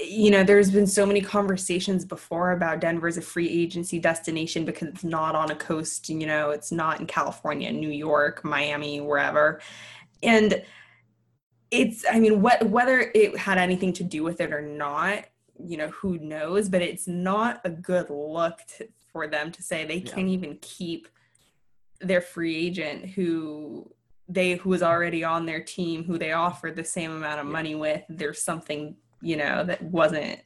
you 0.00 0.30
know 0.30 0.42
there's 0.42 0.70
been 0.70 0.86
so 0.86 1.06
many 1.06 1.20
conversations 1.20 2.04
before 2.04 2.52
about 2.52 2.80
Denver 2.80 3.06
as 3.06 3.16
a 3.16 3.22
free 3.22 3.48
agency 3.48 3.98
destination 3.98 4.64
because 4.64 4.88
it's 4.88 5.04
not 5.04 5.36
on 5.36 5.50
a 5.50 5.54
coast. 5.54 6.08
You 6.08 6.26
know, 6.26 6.50
it's 6.50 6.72
not 6.72 7.00
in 7.00 7.06
California, 7.06 7.70
New 7.70 7.90
York, 7.90 8.44
Miami, 8.44 9.00
wherever, 9.00 9.60
and 10.22 10.62
it's 11.70 12.04
I 12.10 12.18
mean 12.18 12.42
what 12.42 12.68
whether 12.68 13.12
it 13.14 13.36
had 13.36 13.58
anything 13.58 13.92
to 13.94 14.04
do 14.04 14.22
with 14.24 14.40
it 14.40 14.52
or 14.52 14.62
not. 14.62 15.26
You 15.64 15.76
know 15.76 15.88
who 15.88 16.18
knows, 16.18 16.68
but 16.68 16.82
it's 16.82 17.06
not 17.06 17.60
a 17.64 17.70
good 17.70 18.10
look 18.10 18.58
to, 18.78 18.88
for 19.12 19.28
them 19.28 19.52
to 19.52 19.62
say 19.62 19.84
they 19.84 19.96
Yeah. 19.96 20.12
can't 20.12 20.28
even 20.28 20.58
keep 20.60 21.06
their 22.00 22.20
free 22.20 22.56
agent 22.56 23.06
who 23.10 23.88
they 24.28 24.56
who 24.56 24.70
was 24.70 24.82
already 24.82 25.22
on 25.22 25.46
their 25.46 25.62
team 25.62 26.02
who 26.02 26.18
they 26.18 26.32
offered 26.32 26.74
the 26.74 26.84
same 26.84 27.12
amount 27.12 27.38
of 27.38 27.46
money 27.46 27.74
with 27.74 28.02
there's 28.08 28.42
something 28.42 28.96
you 29.24 29.36
know 29.36 29.64
that 29.64 29.82
wasn't 29.82 30.38
mm. 30.38 30.40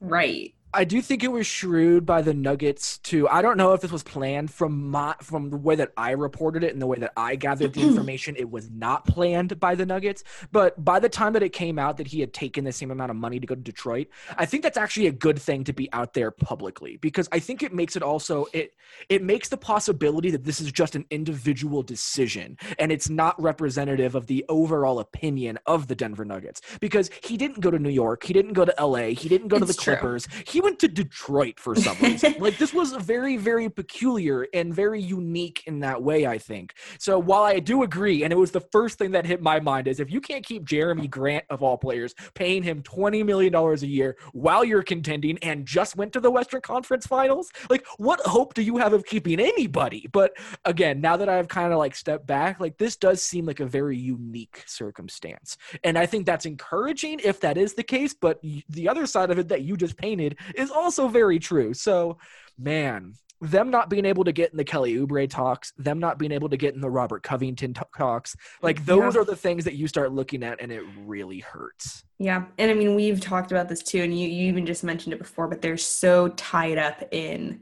right 0.00 0.54
I 0.74 0.84
do 0.84 1.00
think 1.00 1.22
it 1.22 1.30
was 1.30 1.46
shrewd 1.46 2.04
by 2.04 2.20
the 2.20 2.34
Nuggets 2.34 2.98
to. 2.98 3.28
I 3.28 3.42
don't 3.42 3.56
know 3.56 3.72
if 3.72 3.80
this 3.80 3.92
was 3.92 4.02
planned 4.02 4.50
from 4.50 4.90
my 4.90 5.14
from 5.22 5.50
the 5.50 5.56
way 5.56 5.76
that 5.76 5.92
I 5.96 6.10
reported 6.10 6.64
it 6.64 6.72
and 6.72 6.82
the 6.82 6.86
way 6.86 6.98
that 6.98 7.12
I 7.16 7.36
gathered 7.36 7.72
the 7.72 7.82
information. 7.88 8.34
It 8.36 8.50
was 8.50 8.70
not 8.70 9.06
planned 9.06 9.60
by 9.60 9.76
the 9.76 9.86
Nuggets, 9.86 10.24
but 10.50 10.84
by 10.84 10.98
the 10.98 11.08
time 11.08 11.32
that 11.34 11.42
it 11.44 11.50
came 11.52 11.78
out 11.78 11.96
that 11.98 12.08
he 12.08 12.20
had 12.20 12.32
taken 12.32 12.64
the 12.64 12.72
same 12.72 12.90
amount 12.90 13.10
of 13.10 13.16
money 13.16 13.38
to 13.38 13.46
go 13.46 13.54
to 13.54 13.60
Detroit, 13.60 14.08
I 14.36 14.46
think 14.46 14.64
that's 14.64 14.76
actually 14.76 15.06
a 15.06 15.12
good 15.12 15.38
thing 15.40 15.62
to 15.64 15.72
be 15.72 15.92
out 15.92 16.14
there 16.14 16.32
publicly 16.32 16.96
because 16.96 17.28
I 17.30 17.38
think 17.38 17.62
it 17.62 17.72
makes 17.72 17.94
it 17.94 18.02
also 18.02 18.46
it 18.52 18.74
it 19.08 19.22
makes 19.22 19.48
the 19.48 19.56
possibility 19.56 20.30
that 20.32 20.42
this 20.42 20.60
is 20.60 20.72
just 20.72 20.96
an 20.96 21.06
individual 21.10 21.82
decision 21.82 22.58
and 22.80 22.90
it's 22.90 23.08
not 23.08 23.40
representative 23.40 24.16
of 24.16 24.26
the 24.26 24.44
overall 24.48 24.98
opinion 24.98 25.58
of 25.66 25.86
the 25.86 25.94
Denver 25.94 26.24
Nuggets 26.24 26.60
because 26.80 27.10
he 27.22 27.36
didn't 27.36 27.60
go 27.60 27.70
to 27.70 27.78
New 27.78 27.90
York, 27.90 28.24
he 28.24 28.32
didn't 28.32 28.54
go 28.54 28.64
to 28.64 28.74
LA, 28.84 29.10
he 29.10 29.28
didn't 29.28 29.48
go 29.48 29.58
to 29.58 29.64
the 29.64 29.70
It's 29.70 29.82
true. 29.82 29.94
Clippers. 29.94 30.26
He 30.46 30.63
went 30.64 30.78
to 30.80 30.88
Detroit 30.88 31.60
for 31.60 31.74
some 31.74 31.96
reason. 32.02 32.34
like 32.38 32.58
this 32.58 32.72
was 32.72 32.92
very, 32.92 33.36
very 33.36 33.68
peculiar 33.68 34.46
and 34.54 34.74
very 34.74 35.00
unique 35.00 35.62
in 35.66 35.80
that 35.80 36.02
way, 36.02 36.26
I 36.26 36.38
think. 36.38 36.74
So 36.98 37.18
while 37.18 37.42
I 37.42 37.60
do 37.60 37.82
agree, 37.82 38.24
and 38.24 38.32
it 38.32 38.36
was 38.36 38.50
the 38.50 38.60
first 38.60 38.98
thing 38.98 39.12
that 39.12 39.26
hit 39.26 39.42
my 39.42 39.60
mind 39.60 39.86
is 39.86 40.00
if 40.00 40.10
you 40.10 40.20
can't 40.20 40.44
keep 40.44 40.64
Jerami 40.64 41.08
Grant 41.08 41.44
of 41.50 41.62
all 41.62 41.76
players 41.76 42.14
paying 42.34 42.62
him 42.62 42.82
twenty 42.82 43.22
million 43.22 43.52
dollars 43.52 43.82
a 43.82 43.86
year 43.86 44.16
while 44.32 44.64
you're 44.64 44.82
contending 44.82 45.38
and 45.42 45.66
just 45.66 45.96
went 45.96 46.12
to 46.14 46.20
the 46.20 46.30
Western 46.30 46.62
Conference 46.62 47.06
Finals, 47.06 47.52
like 47.68 47.86
what 47.98 48.20
hope 48.20 48.54
do 48.54 48.62
you 48.62 48.78
have 48.78 48.92
of 48.92 49.04
keeping 49.04 49.38
anybody? 49.38 50.08
But 50.10 50.32
again, 50.64 51.00
now 51.00 51.16
that 51.18 51.28
I've 51.28 51.48
kind 51.48 51.72
of 51.72 51.78
like 51.78 51.94
stepped 51.94 52.26
back, 52.26 52.58
like 52.58 52.78
this 52.78 52.96
does 52.96 53.22
seem 53.22 53.44
like 53.44 53.60
a 53.60 53.66
very 53.66 53.98
unique 53.98 54.62
circumstance. 54.66 55.58
And 55.82 55.98
I 55.98 56.06
think 56.06 56.24
that's 56.24 56.46
encouraging 56.46 57.20
if 57.22 57.40
that 57.40 57.58
is 57.58 57.74
the 57.74 57.82
case. 57.82 58.14
But 58.14 58.40
the 58.70 58.88
other 58.88 59.06
side 59.06 59.30
of 59.30 59.38
it 59.38 59.48
that 59.48 59.62
you 59.62 59.76
just 59.76 59.96
painted 59.98 60.38
is 60.54 60.70
also 60.70 61.08
very 61.08 61.38
true. 61.38 61.74
So, 61.74 62.18
man, 62.58 63.14
them 63.40 63.70
not 63.70 63.90
being 63.90 64.04
able 64.06 64.24
to 64.24 64.32
get 64.32 64.52
in 64.52 64.56
the 64.56 64.64
Kelly 64.64 64.94
Oubre 64.94 65.28
talks, 65.28 65.72
them 65.76 65.98
not 65.98 66.18
being 66.18 66.32
able 66.32 66.48
to 66.48 66.56
get 66.56 66.74
in 66.74 66.80
the 66.80 66.88
Robert 66.90 67.22
Covington 67.22 67.74
t- 67.74 67.82
talks, 67.96 68.34
like 68.62 68.86
those 68.86 69.14
Yeah. 69.14 69.20
are 69.20 69.24
the 69.24 69.36
things 69.36 69.64
that 69.64 69.74
you 69.74 69.86
start 69.86 70.12
looking 70.12 70.42
at 70.42 70.60
and 70.62 70.72
it 70.72 70.82
really 71.04 71.40
hurts. 71.40 72.04
yeah 72.18 72.44
and 72.58 72.70
i 72.70 72.74
mean 72.74 72.94
we've 72.94 73.20
talked 73.20 73.50
about 73.50 73.68
this 73.68 73.82
too 73.82 74.00
and 74.02 74.18
you, 74.18 74.28
you 74.28 74.48
even 74.48 74.64
just 74.64 74.84
mentioned 74.84 75.12
it 75.12 75.18
before 75.18 75.48
but 75.48 75.60
they're 75.60 75.76
so 75.76 76.28
tied 76.28 76.78
up 76.78 77.02
in 77.10 77.60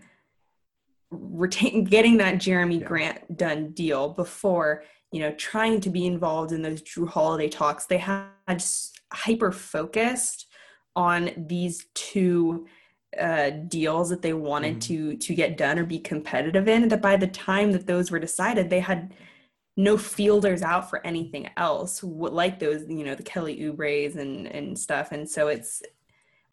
retain 1.11 1.85
getting 1.85 2.19
that 2.19 2.35
jerami 2.37 2.81
Yeah. 2.81 2.87
grant 2.87 3.37
done 3.37 3.71
deal 3.73 4.11
before 4.11 4.85
you 5.11 5.21
know 5.21 5.33
trying 5.33 5.81
to 5.81 5.91
be 5.91 6.07
involved 6.07 6.53
in 6.53 6.62
those 6.62 6.83
jrue 6.83 7.09
holiday 7.09 7.49
talks 7.49 7.87
they 7.87 7.99
had 7.99 8.27
hyper 9.12 9.53
focused 9.53 10.47
on 10.97 11.31
these 11.37 11.87
two 11.95 12.67
uh, 13.21 13.51
deals 13.69 14.09
that 14.09 14.23
they 14.23 14.33
wanted 14.33 14.77
Mhm. 14.77 14.81
to 14.81 15.17
to 15.19 15.35
get 15.35 15.59
done 15.59 15.79
or 15.79 15.85
be 15.85 15.99
competitive 15.99 16.67
in 16.67 16.89
that 16.89 17.03
by 17.03 17.15
the 17.17 17.27
time 17.27 17.73
that 17.73 17.87
those 17.87 18.11
were 18.11 18.19
decided 18.19 18.71
they 18.71 18.81
had 18.81 19.13
no 19.77 19.99
fielders 19.99 20.63
out 20.63 20.89
for 20.89 21.07
anything 21.07 21.49
else 21.59 22.03
like 22.03 22.59
those 22.59 22.85
you 22.89 23.05
know 23.05 23.15
the 23.15 23.23
kelly 23.23 23.59
Oubre's 23.65 24.17
and 24.17 24.47
and 24.47 24.79
stuff 24.79 25.13
and 25.13 25.29
so 25.29 25.49
it's 25.49 25.83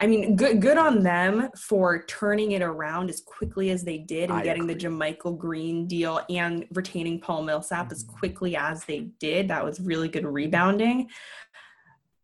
i 0.00 0.06
mean 0.06 0.36
good 0.36 0.60
good 0.60 0.76
on 0.76 1.02
them 1.02 1.48
for 1.56 2.02
turning 2.04 2.52
it 2.52 2.60
around 2.62 3.08
as 3.08 3.22
quickly 3.22 3.70
as 3.70 3.82
they 3.82 3.96
did 3.98 4.28
and 4.30 4.38
I 4.40 4.42
getting 4.44 4.66
the 4.66 4.74
agree. 4.74 4.90
JaMychal 4.90 5.38
Green 5.38 5.86
deal 5.86 6.20
and 6.28 6.66
retaining 6.74 7.20
Paul 7.20 7.42
Millsap 7.42 7.90
as 7.90 8.04
Mhm. 8.04 8.18
quickly 8.18 8.54
as 8.56 8.84
they 8.84 9.00
did 9.18 9.48
that 9.48 9.64
was 9.64 9.80
really 9.80 10.08
good 10.08 10.26
rebounding 10.26 11.08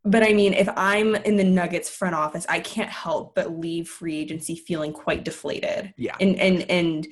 but 0.07 0.23
I 0.23 0.33
mean, 0.33 0.55
if 0.55 0.69
I'm 0.77 1.17
in 1.17 1.37
the 1.37 1.45
Nuggets 1.45 1.91
front 1.91 2.15
office, 2.15 2.47
I 2.49 2.61
can't 2.61 2.89
help 2.89 3.35
but 3.35 3.59
leave 3.59 3.89
free 3.89 4.17
agency 4.17 4.55
feeling 4.55 4.93
quite 4.93 5.25
deflated. 5.25 5.93
Yeah. 5.97 6.17
And 6.21 6.37
and 6.37 6.71
and 6.71 7.07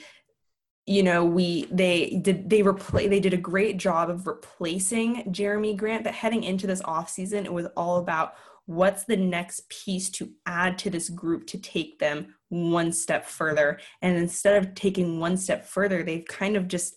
you 0.86 1.02
know, 1.02 1.24
we 1.24 1.64
they 1.70 2.20
did 2.22 2.48
they 2.48 2.62
replace 2.62 3.08
they 3.08 3.20
did 3.20 3.34
a 3.34 3.38
great 3.38 3.78
job 3.78 4.10
of 4.10 4.26
replacing 4.26 5.24
Jerami 5.32 5.76
Grant, 5.76 6.04
but 6.04 6.14
heading 6.14 6.44
into 6.44 6.66
this 6.66 6.82
offseason, 6.82 7.44
it 7.44 7.52
was 7.52 7.66
all 7.76 7.98
about 7.98 8.34
what's 8.66 9.04
the 9.04 9.16
next 9.16 9.68
piece 9.68 10.08
to 10.10 10.30
add 10.46 10.78
to 10.78 10.88
this 10.88 11.10
group 11.10 11.46
to 11.48 11.58
take 11.58 11.98
them 11.98 12.34
one 12.48 12.92
step 12.92 13.26
further. 13.26 13.78
And 14.02 14.16
instead 14.16 14.56
of 14.56 14.74
taking 14.74 15.18
one 15.18 15.36
step 15.36 15.66
further, 15.66 16.02
they've 16.02 16.24
kind 16.24 16.56
of 16.56 16.68
just 16.68 16.96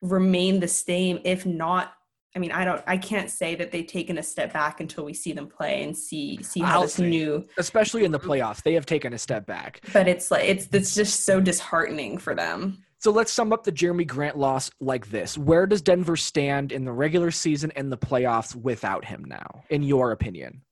remained 0.00 0.62
the 0.62 0.68
same, 0.68 1.20
if 1.24 1.46
not 1.46 1.94
I 2.34 2.38
mean, 2.38 2.52
I 2.52 2.64
don't 2.64 2.82
I 2.86 2.96
can't 2.96 3.30
say 3.30 3.54
that 3.56 3.72
they've 3.72 3.86
taken 3.86 4.16
a 4.18 4.22
step 4.22 4.52
back 4.52 4.80
until 4.80 5.04
we 5.04 5.12
see 5.12 5.32
them 5.32 5.48
play 5.48 5.82
and 5.82 5.96
see 5.96 6.42
see 6.42 6.60
how 6.60 6.76
I'll 6.76 6.82
this 6.82 6.98
new 6.98 7.46
Especially 7.58 8.04
in 8.04 8.12
the 8.12 8.20
playoffs, 8.20 8.62
they 8.62 8.72
have 8.74 8.86
taken 8.86 9.12
a 9.12 9.18
step 9.18 9.46
back. 9.46 9.80
but 9.92 10.08
it's 10.08 10.30
like 10.30 10.48
it's 10.48 10.66
it's 10.72 10.94
just 10.94 11.24
so 11.24 11.40
disheartening 11.40 12.18
for 12.18 12.34
them. 12.34 12.84
So 12.98 13.10
let's 13.10 13.32
sum 13.32 13.52
up 13.52 13.64
the 13.64 13.72
Jerami 13.72 14.06
Grant 14.06 14.38
loss 14.38 14.70
like 14.80 15.10
this. 15.10 15.36
Where 15.36 15.66
does 15.66 15.82
Denver 15.82 16.16
stand 16.16 16.70
in 16.70 16.84
the 16.84 16.92
regular 16.92 17.32
season 17.32 17.72
and 17.74 17.90
the 17.90 17.98
playoffs 17.98 18.54
without 18.54 19.04
him 19.04 19.24
now, 19.26 19.64
in 19.70 19.82
your 19.82 20.12
opinion? 20.12 20.62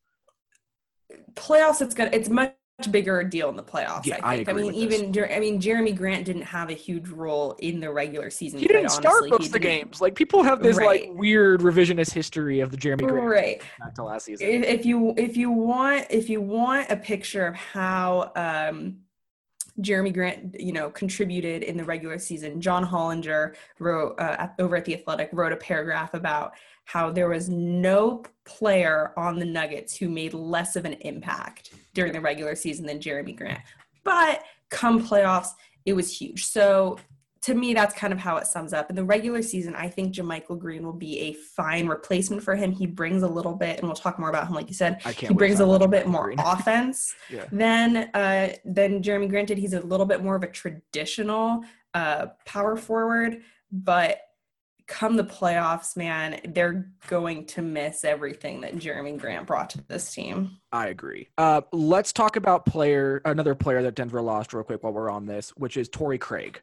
Playoffs 1.34 1.82
it's 1.82 1.94
gonna 1.94 2.10
it's 2.12 2.28
much 2.28 2.54
bigger 2.88 3.22
deal 3.24 3.48
in 3.48 3.56
the 3.56 3.62
playoffs. 3.62 4.06
Yeah, 4.06 4.18
I 4.22 4.32
I 4.32 4.36
think. 4.36 4.48
agree 4.48 4.62
mean, 4.62 4.72
with 4.80 4.90
this. 4.90 4.98
even 5.00 5.12
Jer- 5.12 5.30
I 5.32 5.40
mean, 5.40 5.60
Jerami 5.60 5.96
Grant 5.96 6.24
didn't 6.24 6.42
have 6.42 6.70
a 6.70 6.74
huge 6.74 7.08
role 7.08 7.56
in 7.60 7.80
the 7.80 7.90
regular 7.92 8.30
season. 8.30 8.58
He 8.60 8.66
didn't 8.68 8.90
start 8.90 9.06
honestly. 9.22 9.30
most 9.30 9.46
of 9.46 9.52
the 9.52 9.58
games. 9.58 10.00
Like 10.00 10.14
people 10.14 10.42
have 10.42 10.62
this 10.62 10.76
like 10.76 11.10
weird 11.12 11.60
revisionist 11.60 12.12
history 12.12 12.60
of 12.60 12.70
the 12.70 12.76
Jerami 12.76 13.06
Grant 13.08 13.26
Right. 13.26 13.62
back 13.78 13.94
to 13.96 14.04
last 14.04 14.24
season. 14.26 14.46
if 14.48 14.64
if 14.80 14.86
you 14.86 15.14
if 15.16 15.36
you 15.36 15.50
want 15.50 16.06
if 16.10 16.28
you 16.30 16.40
want 16.40 16.90
a 16.90 16.96
picture 16.96 17.46
of 17.46 17.54
how 17.54 18.32
um 18.36 18.98
Jerami 19.80 20.12
Grant, 20.12 20.60
you 20.60 20.72
know, 20.72 20.90
contributed 20.90 21.62
in 21.62 21.76
the 21.76 21.84
regular 21.84 22.18
season. 22.18 22.60
John 22.60 22.84
Hollinger 22.84 23.54
wrote 23.78 24.18
uh, 24.18 24.36
at, 24.38 24.54
over 24.58 24.76
at 24.76 24.84
the 24.84 24.94
Athletic 24.94 25.30
wrote 25.32 25.52
a 25.52 25.56
paragraph 25.56 26.12
about 26.12 26.52
how 26.92 27.08
there 27.08 27.28
was 27.28 27.48
no 27.48 28.20
player 28.44 29.12
on 29.16 29.38
the 29.38 29.44
Nuggets 29.44 29.96
who 29.96 30.08
made 30.08 30.34
less 30.34 30.74
of 30.74 30.84
an 30.84 30.94
impact 30.94 31.72
during 31.94 32.12
the 32.12 32.20
regular 32.20 32.56
season 32.56 32.84
than 32.84 32.98
Jerami 32.98 33.36
Grant. 33.36 33.60
But 34.02 34.42
come 34.70 35.06
playoffs, 35.06 35.50
it 35.86 35.92
was 35.92 36.18
huge. 36.18 36.46
So 36.46 36.98
to 37.42 37.54
me, 37.54 37.74
that's 37.74 37.94
kind 37.94 38.12
of 38.12 38.18
how 38.18 38.38
it 38.38 38.46
sums 38.48 38.72
up. 38.72 38.90
In 38.90 38.96
the 38.96 39.04
regular 39.04 39.40
season, 39.40 39.76
I 39.76 39.88
think 39.88 40.12
JaMychal 40.12 40.58
Green 40.58 40.84
will 40.84 40.92
be 40.92 41.20
a 41.20 41.32
fine 41.34 41.86
replacement 41.86 42.42
for 42.42 42.56
him. 42.56 42.72
He 42.72 42.86
brings 42.86 43.22
a 43.22 43.28
little 43.28 43.54
bit, 43.54 43.78
and 43.78 43.86
we'll 43.86 43.94
talk 43.94 44.18
more 44.18 44.28
about 44.28 44.48
him, 44.48 44.54
like 44.54 44.66
you 44.68 44.74
said. 44.74 45.00
I 45.04 45.12
can't 45.12 45.30
He 45.30 45.34
brings 45.34 45.60
a 45.60 45.66
little 45.66 45.86
bit 45.88 46.08
more 46.08 46.24
Green. 46.24 46.40
offense 46.44 47.14
Yeah. 47.30 47.44
than 47.52 48.10
uh, 48.14 48.52
than 48.64 49.00
Jerami 49.00 49.28
Grant 49.30 49.46
did. 49.46 49.58
He's 49.58 49.74
a 49.74 49.80
little 49.80 50.06
bit 50.06 50.24
more 50.24 50.34
of 50.34 50.42
a 50.42 50.48
traditional 50.48 51.62
uh, 51.94 52.26
power 52.44 52.76
forward, 52.76 53.42
but 53.70 54.18
come 54.90 55.16
the 55.16 55.24
playoffs, 55.24 55.96
man, 55.96 56.40
they're 56.48 56.90
going 57.06 57.46
to 57.46 57.62
miss 57.62 58.04
everything 58.04 58.60
that 58.62 58.74
Jerami 58.74 59.16
Grant 59.16 59.46
brought 59.46 59.70
to 59.70 59.82
this 59.86 60.12
team. 60.12 60.58
I 60.72 60.88
agree. 60.88 61.28
Uh, 61.38 61.62
let's 61.72 62.12
talk 62.12 62.34
about 62.34 62.66
player 62.66 63.22
another 63.24 63.54
player 63.54 63.82
that 63.82 63.94
Denver 63.94 64.20
lost 64.20 64.52
real 64.52 64.64
quick 64.64 64.82
while 64.82 64.92
we're 64.92 65.08
on 65.08 65.26
this, 65.26 65.50
which 65.50 65.76
is 65.76 65.88
Torrey 65.88 66.18
Craig. 66.18 66.60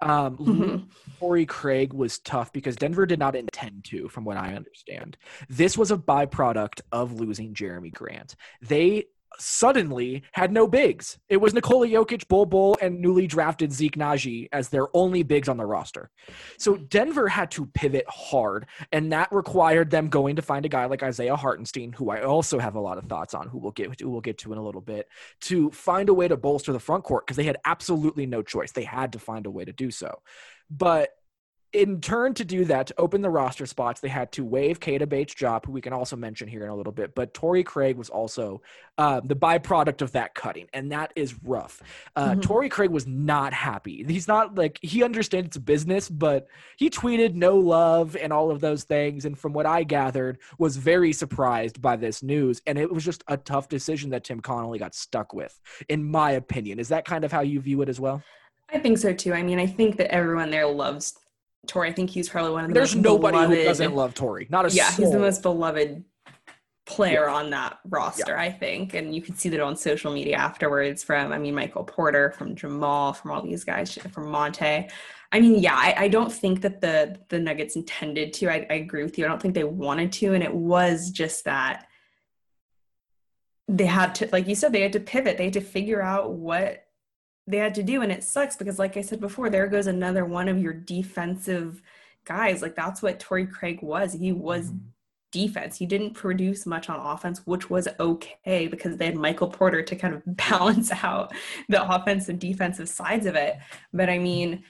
Um, 0.00 0.36
Mhm. 0.38 0.86
Torrey 1.18 1.46
Craig 1.46 1.92
was 1.92 2.18
tough 2.20 2.52
because 2.52 2.76
Denver 2.76 3.06
did 3.06 3.18
not 3.18 3.34
intend 3.34 3.84
to, 3.86 4.08
from 4.08 4.24
what 4.24 4.36
I 4.36 4.54
understand. 4.54 5.16
This 5.48 5.76
was 5.76 5.90
a 5.90 5.96
byproduct 5.96 6.80
of 6.92 7.12
losing 7.14 7.54
Jerami 7.54 7.92
Grant. 7.92 8.36
They 8.62 9.06
suddenly 9.38 10.22
had 10.32 10.52
no 10.52 10.66
bigs. 10.66 11.18
It 11.28 11.38
was 11.38 11.54
Nikola 11.54 11.86
Jokic, 11.86 12.28
Bol 12.28 12.46
Bol, 12.46 12.76
and 12.80 13.00
newly 13.00 13.26
drafted 13.26 13.72
Zeke 13.72 13.96
Nnaji 13.96 14.48
as 14.52 14.68
their 14.68 14.86
only 14.94 15.22
bigs 15.22 15.48
on 15.48 15.56
the 15.56 15.66
roster. 15.66 16.10
So 16.58 16.76
Denver 16.76 17.28
had 17.28 17.50
to 17.52 17.66
pivot 17.66 18.04
hard, 18.08 18.66
and 18.92 19.12
that 19.12 19.32
required 19.32 19.90
them 19.90 20.08
going 20.08 20.36
to 20.36 20.42
find 20.42 20.64
a 20.64 20.68
guy 20.68 20.84
like 20.86 21.02
Isaiah 21.02 21.36
Hartenstein, 21.36 21.92
who 21.92 22.10
I 22.10 22.22
also 22.22 22.58
have 22.58 22.74
a 22.74 22.80
lot 22.80 22.98
of 22.98 23.04
thoughts 23.04 23.34
on, 23.34 23.48
who 23.48 23.58
we'll 23.58 23.72
get 23.72 24.00
who 24.00 24.10
we'll 24.10 24.20
get 24.20 24.38
to 24.38 24.52
in 24.52 24.58
a 24.58 24.64
little 24.64 24.80
bit, 24.80 25.08
to 25.42 25.70
find 25.70 26.08
a 26.08 26.14
way 26.14 26.28
to 26.28 26.36
bolster 26.36 26.72
the 26.72 26.80
front 26.80 27.04
court 27.04 27.26
because 27.26 27.36
they 27.36 27.44
had 27.44 27.58
absolutely 27.64 28.26
no 28.26 28.42
choice. 28.42 28.72
They 28.72 28.84
had 28.84 29.12
to 29.12 29.18
find 29.18 29.46
a 29.46 29.50
way 29.50 29.64
to 29.64 29.72
do 29.72 29.90
so. 29.90 30.20
But 30.70 31.10
in 31.74 32.00
turn 32.00 32.32
to 32.34 32.44
do 32.44 32.64
that, 32.66 32.86
to 32.86 32.94
open 32.98 33.20
the 33.20 33.28
roster 33.28 33.66
spots, 33.66 34.00
they 34.00 34.08
had 34.08 34.30
to 34.32 34.44
waive 34.44 34.78
Keita 34.78 35.08
Bates-Diop, 35.08 35.66
who 35.66 35.72
we 35.72 35.80
can 35.80 35.92
also 35.92 36.14
mention 36.14 36.46
here 36.46 36.62
in 36.62 36.70
a 36.70 36.76
little 36.76 36.92
bit. 36.92 37.14
But 37.14 37.34
Torrey 37.34 37.64
Craig 37.64 37.96
was 37.96 38.08
also 38.08 38.62
uh, 38.96 39.20
the 39.24 39.34
byproduct 39.34 40.00
of 40.00 40.12
that 40.12 40.34
cutting, 40.34 40.68
and 40.72 40.92
that 40.92 41.12
is 41.16 41.34
rough. 41.42 41.82
Uh, 42.14 42.34
Mhm. 42.34 42.42
Torrey 42.42 42.68
Craig 42.68 42.90
was 42.90 43.08
not 43.08 43.52
happy. 43.52 44.04
He's 44.06 44.28
not 44.28 44.54
like 44.54 44.78
he 44.82 45.02
understands 45.02 45.48
it's 45.48 45.58
business, 45.58 46.08
but 46.08 46.46
he 46.76 46.88
tweeted 46.88 47.34
no 47.34 47.56
love 47.56 48.16
and 48.16 48.32
all 48.32 48.52
of 48.52 48.60
those 48.60 48.84
things. 48.84 49.24
And 49.24 49.36
from 49.36 49.52
what 49.52 49.66
I 49.66 49.82
gathered, 49.82 50.38
was 50.58 50.76
very 50.76 51.12
surprised 51.12 51.82
by 51.82 51.96
this 51.96 52.22
news. 52.22 52.62
And 52.66 52.78
it 52.78 52.92
was 52.92 53.04
just 53.04 53.24
a 53.26 53.36
tough 53.36 53.68
decision 53.68 54.10
that 54.10 54.22
Tim 54.22 54.38
Connolly 54.40 54.78
got 54.78 54.94
stuck 54.94 55.34
with, 55.34 55.58
in 55.88 56.04
my 56.04 56.30
opinion. 56.32 56.78
Is 56.78 56.88
that 56.88 57.04
kind 57.04 57.24
of 57.24 57.32
how 57.32 57.40
you 57.40 57.60
view 57.60 57.82
it 57.82 57.88
as 57.88 57.98
well? 57.98 58.22
I 58.72 58.78
think 58.78 58.98
so 58.98 59.12
too. 59.12 59.34
I 59.34 59.42
mean, 59.42 59.58
I 59.58 59.66
think 59.66 59.96
that 59.96 60.14
everyone 60.14 60.50
there 60.50 60.66
loves 60.66 61.14
Torrey. 61.66 61.88
I 61.88 61.92
think 61.92 62.10
he's 62.10 62.28
probably 62.28 62.52
one 62.52 62.64
of 62.64 62.68
the. 62.68 62.74
There's 62.74 62.94
nobody 62.94 63.36
beloved, 63.36 63.56
who 63.56 63.64
doesn't 63.64 63.94
love 63.94 64.14
Torrey. 64.14 64.46
Not 64.50 64.66
a 64.66 64.74
yeah, 64.74 64.90
he's 64.92 65.10
the 65.10 65.18
most 65.18 65.42
beloved 65.42 66.04
player 66.86 67.28
on 67.28 67.50
that 67.50 67.78
roster, 67.88 68.36
I 68.36 68.50
think. 68.50 68.94
And 68.94 69.14
you 69.14 69.22
could 69.22 69.38
see 69.38 69.48
that 69.50 69.60
on 69.60 69.76
social 69.76 70.12
media 70.12 70.36
afterwards 70.36 71.02
from, 71.02 71.32
I 71.32 71.38
mean, 71.38 71.54
Michael 71.54 71.84
Porter, 71.84 72.30
from 72.32 72.54
Jamal, 72.54 73.14
from 73.14 73.30
all 73.30 73.42
these 73.42 73.64
guys, 73.64 73.94
from 73.94 74.30
Monte. 74.30 74.88
I 75.32 75.40
mean, 75.40 75.60
yeah, 75.60 75.74
I, 75.74 75.94
I 76.04 76.08
don't 76.08 76.32
think 76.32 76.60
that 76.60 76.80
the 76.80 77.18
the 77.28 77.40
Nuggets 77.40 77.76
intended 77.76 78.32
to. 78.34 78.48
I, 78.48 78.66
I 78.70 78.74
agree 78.74 79.02
with 79.02 79.18
you. 79.18 79.24
I 79.24 79.28
don't 79.28 79.40
think 79.42 79.54
they 79.54 79.64
wanted 79.64 80.12
to, 80.12 80.34
and 80.34 80.44
it 80.44 80.54
was 80.54 81.10
just 81.10 81.44
that 81.44 81.86
they 83.66 83.86
had 83.86 84.14
to, 84.16 84.28
like 84.30 84.46
you 84.46 84.54
said, 84.54 84.72
they 84.72 84.82
had 84.82 84.92
to 84.92 85.00
pivot. 85.00 85.38
They 85.38 85.44
had 85.44 85.54
to 85.54 85.60
figure 85.60 86.02
out 86.02 86.34
what 86.34 86.83
they 87.46 87.58
had 87.58 87.74
to 87.74 87.82
do, 87.82 88.02
and 88.02 88.10
it 88.10 88.24
sucks 88.24 88.56
because, 88.56 88.78
like 88.78 88.96
I 88.96 89.02
said 89.02 89.20
before, 89.20 89.50
there 89.50 89.66
goes 89.66 89.86
another 89.86 90.24
one 90.24 90.48
of 90.48 90.58
your 90.58 90.72
defensive 90.72 91.82
guys. 92.24 92.62
Like 92.62 92.74
that's 92.74 93.02
what 93.02 93.20
Torrey 93.20 93.46
Craig 93.46 93.80
was. 93.82 94.12
He 94.14 94.32
was 94.32 94.66
Mm-hmm. 94.66 94.78
defense. 95.32 95.76
He 95.76 95.86
didn't 95.86 96.14
produce 96.14 96.64
much 96.64 96.88
on 96.88 97.00
offense, 97.00 97.42
which 97.44 97.68
was 97.68 97.88
okay 97.98 98.68
because 98.68 98.96
they 98.96 99.06
had 99.06 99.16
Michael 99.16 99.48
Porter 99.50 99.82
to 99.82 99.96
kind 99.96 100.14
of 100.14 100.22
balance 100.48 100.90
out 100.92 101.32
the 101.68 101.82
offensive 101.92 102.38
defensive 102.38 102.88
sides 102.88 103.26
of 103.26 103.34
it. 103.34 103.56
But 103.92 104.08
I 104.08 104.18
mean, 104.18 104.62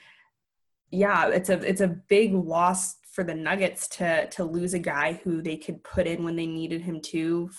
yeah, 0.91 1.27
it's 1.27 1.49
a 1.49 1.59
it's 1.59 1.81
a 1.81 1.87
big 1.87 2.33
loss 2.33 2.95
for 3.11 3.23
the 3.23 3.35
Nuggets 3.35 3.87
to 3.89 4.27
to 4.31 4.43
lose 4.43 4.73
a 4.73 4.79
guy 4.79 5.13
who 5.23 5.41
they 5.41 5.55
could 5.57 5.83
put 5.83 6.07
in 6.07 6.23
when 6.23 6.35
they 6.35 6.47
needed 6.47 6.81
him 6.81 6.99
to 7.01 7.49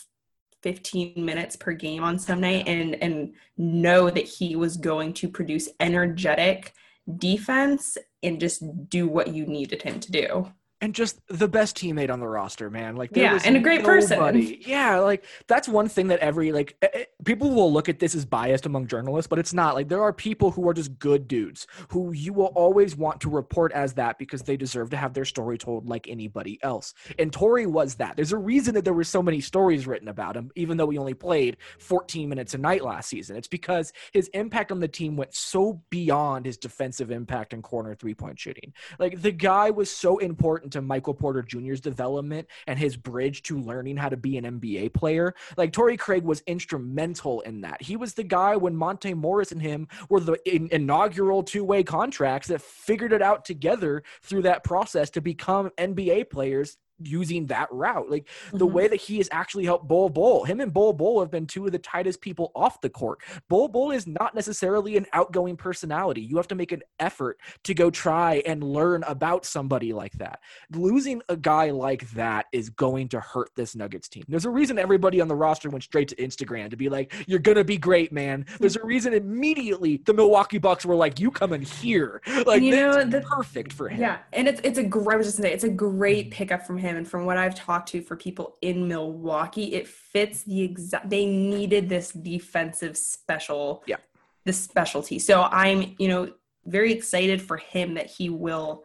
15 0.67 1.25
minutes 1.25 1.55
per 1.55 1.71
game 1.71 2.03
on 2.03 2.19
some 2.19 2.41
night 2.41 2.67
and 2.67 2.97
and 3.01 3.35
know 3.57 4.11
that 4.11 4.25
he 4.25 4.57
was 4.57 4.77
going 4.77 5.13
to 5.13 5.29
produce 5.29 5.69
energetic 5.79 6.73
defense 7.19 7.97
and 8.25 8.41
just 8.41 8.65
do 8.89 9.07
what 9.07 9.29
you 9.29 9.47
needed 9.47 9.81
him 9.81 10.01
to 10.01 10.11
do. 10.11 10.53
And 10.83 10.95
just 10.95 11.21
the 11.29 11.49
best 11.49 11.75
teammate 11.75 12.11
on 12.11 12.21
the 12.21 12.29
roster, 12.29 12.69
man. 12.69 12.97
Like, 12.97 13.11
there 13.11 13.25
Yeah, 13.25 13.33
was 13.33 13.45
and 13.45 13.57
a 13.57 13.61
great 13.61 13.83
person. 13.83 14.19
Yeah, 14.61 14.99
like 14.99 15.25
that's 15.47 15.69
one 15.69 15.89
thing 15.89 16.09
that 16.09 16.19
every 16.19 16.53
like 16.53 16.77
eh, 16.83 16.89
eh, 16.93 17.05
people 17.25 17.55
will 17.55 17.73
look 17.73 17.89
at 17.89 17.99
this 17.99 18.15
as 18.15 18.27
biased 18.27 18.67
among 18.67 18.87
journalists, 18.87 19.27
but 19.27 19.39
it's 19.39 19.55
not. 19.55 19.75
Like, 19.75 19.89
there 19.89 20.03
are 20.03 20.13
people 20.13 20.51
who 20.51 20.69
are 20.69 20.75
just 20.75 20.99
good 20.99 21.27
dudes 21.29 21.67
who 21.89 22.13
you 22.13 22.35
will 22.35 22.53
always 22.55 22.95
want 22.95 23.23
to 23.23 23.31
report 23.31 23.73
as 23.73 23.95
that 23.95 24.19
because 24.19 24.43
they 24.43 24.57
deserve 24.57 24.91
to 24.91 24.99
have 24.99 25.15
their 25.15 25.25
story 25.25 25.57
told 25.57 25.87
like 25.89 26.09
anybody 26.09 26.59
else. 26.63 26.93
And 27.19 27.33
Torrey 27.33 27.67
was 27.67 27.95
that. 27.95 28.17
There's 28.17 28.33
a 28.33 28.39
reason 28.39 28.75
that 28.75 28.85
there 28.85 28.93
were 28.93 29.05
so 29.05 29.23
many 29.23 29.41
stories 29.41 29.87
written 29.87 30.09
about 30.09 30.37
him, 30.37 30.51
even 30.57 30.77
though 30.77 30.91
he 30.91 30.99
only 30.99 31.15
played 31.15 31.57
14 31.79 32.29
minutes 32.29 32.53
a 32.53 32.59
night 32.59 32.85
last 32.85 33.09
season. 33.09 33.37
It's 33.37 33.49
because 33.49 33.95
his 34.13 34.29
impact 34.29 34.73
on 34.73 34.81
the 34.81 34.89
team 34.89 35.17
went 35.17 35.35
so 35.35 35.81
beyond 35.89 36.45
his 36.45 36.59
defensive 36.59 37.11
impact 37.11 37.55
and 37.55 37.63
corner 37.63 37.95
three 37.95 38.15
point 38.15 38.39
shooting. 38.39 38.75
Like 38.99 39.23
the 39.23 39.33
guy 39.33 39.71
was 39.71 39.91
so 39.91 40.19
important 40.19 40.66
to 40.71 40.83
Michael 40.83 41.15
Porter 41.15 41.43
Jr.'s 41.43 41.81
development 41.81 42.47
and 42.67 42.79
his 42.79 42.97
bridge 42.97 43.43
to 43.45 43.59
learning 43.59 43.97
how 43.97 44.09
to 44.09 44.17
be 44.17 44.37
an 44.37 44.61
NBA 44.61 44.93
player. 44.95 45.35
Like 45.57 45.73
Torrey 45.73 45.97
Craig 45.97 46.25
was 46.25 46.43
instrumental 46.47 47.41
in 47.43 47.61
that. 47.63 47.83
He 47.83 47.97
was 47.97 48.15
the 48.15 48.25
guy 48.25 48.57
when 48.57 48.77
Monte 48.77 49.15
Morris 49.15 49.53
and 49.53 49.63
him 49.63 49.89
were 50.09 50.21
the 50.21 50.39
in- 50.45 50.69
inaugural 50.73 51.43
two-way 51.43 51.83
contracts 51.83 52.49
that 52.49 52.61
figured 52.61 53.13
it 53.13 53.23
out 53.23 53.45
together 53.45 54.03
through 54.23 54.43
that 54.43 54.65
process 54.65 55.11
to 55.11 55.21
become 55.21 55.71
NBA 55.79 56.31
players 56.31 56.77
using 57.03 57.47
that 57.47 57.69
route. 57.73 58.11
Like 58.11 58.27
the 58.53 58.67
Mhm. 58.67 58.73
way 58.73 58.89
that 58.89 58.97
he 59.01 59.19
has 59.19 59.29
actually 59.33 59.65
helped 59.65 59.87
Bol 59.89 60.09
Bol. 60.09 60.45
Him 60.45 60.61
and 60.61 60.73
Bol 60.73 60.93
Bol 60.93 61.21
have 61.21 61.31
been 61.31 61.47
two 61.47 61.67
of 61.67 61.73
the 61.73 61.79
tightest 61.79 62.21
people 62.21 62.53
off 62.55 62.81
the 62.81 62.91
court. 62.91 63.21
Bol 63.49 63.69
Bol 63.69 63.91
is 63.91 64.07
not 64.07 64.35
necessarily 64.35 64.97
an 64.97 65.07
outgoing 65.13 65.57
personality. 65.57 66.21
You 66.23 66.37
have 66.37 66.49
to 66.49 66.55
make 66.55 66.73
an 66.73 66.83
effort 67.01 67.39
to 67.65 67.75
go 67.75 67.91
try 67.91 68.43
and 68.47 68.63
learn 68.63 69.03
about 69.05 69.45
somebody 69.45 69.93
like 69.93 70.13
that. 70.15 70.41
Losing 70.71 71.21
a 71.29 71.37
guy 71.37 71.71
like 71.71 72.11
that 72.13 72.47
is 72.53 72.71
going 72.71 73.09
to 73.09 73.21
hurt 73.21 73.51
this 73.57 73.75
Nuggets 73.77 74.09
team. 74.09 74.25
There's 74.29 74.45
a 74.45 74.51
reason 74.51 74.79
everybody 74.79 75.21
on 75.21 75.29
the 75.29 75.35
roster 75.37 75.69
went 75.71 75.85
straight 75.85 76.09
to 76.09 76.17
Instagram 76.17 76.71
to 76.71 76.77
be 76.77 76.89
like, 76.89 77.13
"You're 77.27 77.39
gonna 77.39 77.65
be 77.65 77.77
great, 77.77 78.13
man." 78.13 78.47
There's 78.59 78.77
a 78.77 78.85
reason 78.85 79.13
immediately 79.13 80.03
the 80.05 80.15
Milwaukee 80.15 80.59
Bucks 80.59 80.85
were 80.87 80.95
like, 80.95 81.21
"You 81.21 81.31
come 81.31 81.53
in 81.53 81.63
here." 81.63 82.21
Like 82.47 82.63
you 82.63 82.71
know, 82.77 83.05
the- 83.05 83.21
perfect 83.21 83.73
for 83.73 83.89
him. 83.89 84.01
Yeah, 84.01 84.19
and 84.33 84.47
it's 84.49 84.61
it's 84.63 84.79
a 84.79 84.83
great. 84.85 85.15
I 85.15 85.19
was 85.19 85.27
just 85.27 85.39
gonna 85.39 85.49
say 85.49 85.55
it's 85.55 85.65
a 85.65 85.69
great 85.69 86.31
pickup 86.31 86.67
from 86.67 86.79
him, 86.79 86.86
and 86.95 87.09
from 87.09 87.25
what 87.25 87.37
I've 87.37 87.57
talked 87.57 87.89
to 87.89 88.03
for 88.03 88.15
people 88.15 88.57
in 88.63 88.87
Milwaukee, 88.87 89.75
it 89.75 89.89
fits 89.89 90.45
the 90.45 90.63
exact. 90.63 91.11
They 91.11 91.27
needed 91.27 91.89
this 91.89 92.13
defensive 92.13 92.97
special. 92.97 93.83
Yeah. 93.87 93.97
The 94.45 94.53
specialty. 94.53 95.19
So 95.19 95.43
I'm, 95.43 95.97
you 95.99 96.07
know, 96.07 96.33
very 96.65 96.93
excited 96.93 97.43
for 97.43 97.57
him 97.57 97.95
that 97.95 98.07
he 98.07 98.29
will 98.29 98.85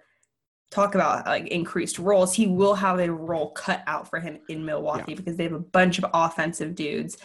talk 0.72 0.96
about 0.96 1.28
like 1.28 1.48
increased 1.50 2.00
roles. 2.00 2.34
He 2.34 2.48
will 2.48 2.74
have 2.74 3.00
a 3.00 3.12
role 3.12 3.52
cut 3.52 3.84
out 3.86 4.10
for 4.10 4.20
him 4.20 4.40
in 4.50 4.66
Milwaukee 4.66 5.14
because 5.14 5.36
they 5.36 5.44
have 5.44 5.54
a 5.54 5.60
bunch 5.60 6.00
of 6.00 6.06
offensive 6.14 6.74
dudes, 6.74 7.18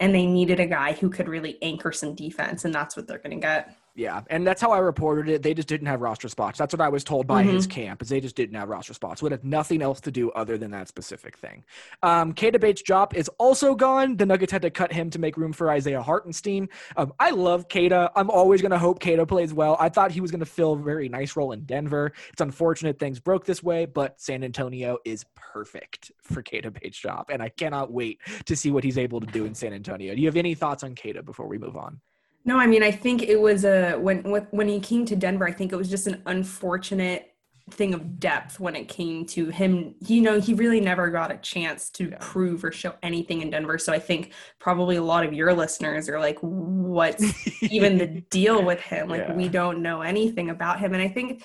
and 0.00 0.14
they 0.14 0.26
needed 0.26 0.60
a 0.60 0.66
guy 0.66 0.92
who 0.92 1.08
could 1.08 1.28
really 1.28 1.56
anchor 1.62 1.92
some 1.92 2.14
defense, 2.14 2.64
and 2.64 2.74
that's 2.74 2.96
what 2.96 3.06
they're 3.06 3.18
gonna 3.18 3.36
get. 3.36 3.74
Yeah, 3.98 4.22
and 4.30 4.46
that's 4.46 4.62
how 4.62 4.70
I 4.70 4.78
reported 4.78 5.28
it. 5.28 5.42
They 5.42 5.54
just 5.54 5.66
didn't 5.66 5.88
have 5.88 6.00
roster 6.00 6.28
spots. 6.28 6.56
That's 6.56 6.72
what 6.72 6.80
I 6.80 6.88
was 6.88 7.02
told 7.02 7.26
by 7.26 7.42
his 7.42 7.66
camp. 7.66 8.00
Is 8.00 8.08
they 8.08 8.20
just 8.20 8.36
didn't 8.36 8.54
have 8.54 8.68
roster 8.68 8.94
spots. 8.94 9.22
Would 9.22 9.32
have 9.32 9.42
nothing 9.42 9.82
else 9.82 10.00
to 10.02 10.12
do 10.12 10.30
other 10.30 10.56
than 10.56 10.70
that 10.70 10.86
specific 10.86 11.36
thing. 11.36 11.64
Um, 12.04 12.32
Keita 12.32 12.60
Bates-Diop 12.60 13.14
is 13.14 13.28
also 13.38 13.74
gone. 13.74 14.16
The 14.16 14.24
Nuggets 14.24 14.52
had 14.52 14.62
to 14.62 14.70
cut 14.70 14.92
him 14.92 15.10
to 15.10 15.18
make 15.18 15.36
room 15.36 15.52
for 15.52 15.68
Isaiah 15.68 16.00
Hartenstein. 16.00 16.68
Um, 16.96 17.12
I 17.18 17.30
love 17.30 17.66
Keita. 17.66 18.10
I'm 18.14 18.30
always 18.30 18.62
going 18.62 18.70
to 18.70 18.78
hope 18.78 19.00
Keita 19.00 19.26
plays 19.26 19.52
well. 19.52 19.76
I 19.80 19.88
thought 19.88 20.12
he 20.12 20.20
was 20.20 20.30
going 20.30 20.38
to 20.38 20.46
fill 20.46 20.74
a 20.74 20.78
very 20.78 21.08
nice 21.08 21.34
role 21.34 21.50
in 21.50 21.64
Denver. 21.64 22.12
It's 22.32 22.40
unfortunate 22.40 23.00
things 23.00 23.18
broke 23.18 23.46
this 23.46 23.64
way, 23.64 23.84
but 23.84 24.20
San 24.20 24.44
Antonio 24.44 24.98
is 25.04 25.24
perfect 25.34 26.12
for 26.22 26.40
Keita 26.40 26.72
Bates-Diop, 26.72 27.24
and 27.30 27.42
I 27.42 27.48
cannot 27.48 27.90
wait 27.90 28.20
to 28.46 28.54
see 28.54 28.70
what 28.70 28.84
he's 28.84 28.96
able 28.96 29.18
to 29.18 29.26
do 29.26 29.44
in 29.44 29.56
San 29.56 29.72
Antonio. 29.72 30.14
Do 30.14 30.20
you 30.20 30.28
have 30.28 30.36
any 30.36 30.54
thoughts 30.54 30.84
on 30.84 30.94
Keita 30.94 31.24
before 31.24 31.48
we 31.48 31.58
move 31.58 31.76
on? 31.76 32.00
No, 32.48 32.56
I 32.58 32.66
mean, 32.66 32.82
I 32.82 32.90
think 32.90 33.22
it 33.22 33.38
was 33.38 33.66
a 33.66 33.96
when 33.96 34.22
when 34.50 34.68
he 34.68 34.80
came 34.80 35.04
to 35.04 35.14
Denver. 35.14 35.46
I 35.46 35.52
think 35.52 35.70
it 35.70 35.76
was 35.76 35.90
just 35.90 36.06
an 36.06 36.22
unfortunate 36.24 37.34
thing 37.70 37.92
of 37.92 38.18
depth 38.18 38.58
when 38.58 38.74
it 38.74 38.88
came 38.88 39.26
to 39.26 39.50
him. 39.50 39.94
You 40.06 40.22
know, 40.22 40.40
he 40.40 40.54
really 40.54 40.80
never 40.80 41.10
got 41.10 41.30
a 41.30 41.36
chance 41.36 41.90
to 41.90 42.12
prove 42.20 42.64
or 42.64 42.72
show 42.72 42.94
anything 43.02 43.42
in 43.42 43.50
Denver. 43.50 43.76
So 43.76 43.92
I 43.92 43.98
think 43.98 44.32
probably 44.58 44.96
a 44.96 45.02
lot 45.02 45.26
of 45.26 45.34
your 45.34 45.52
listeners 45.52 46.08
are 46.08 46.18
like, 46.18 46.38
"What's 46.40 47.22
even 47.62 47.98
the 47.98 48.06
deal 48.30 48.64
with 48.64 48.80
him? 48.80 49.08
Like, 49.08 49.26
Yeah. 49.28 49.34
we 49.34 49.48
don't 49.48 49.82
know 49.82 50.00
anything 50.00 50.48
about 50.48 50.80
him." 50.80 50.94
And 50.94 51.02
I 51.02 51.08
think 51.08 51.42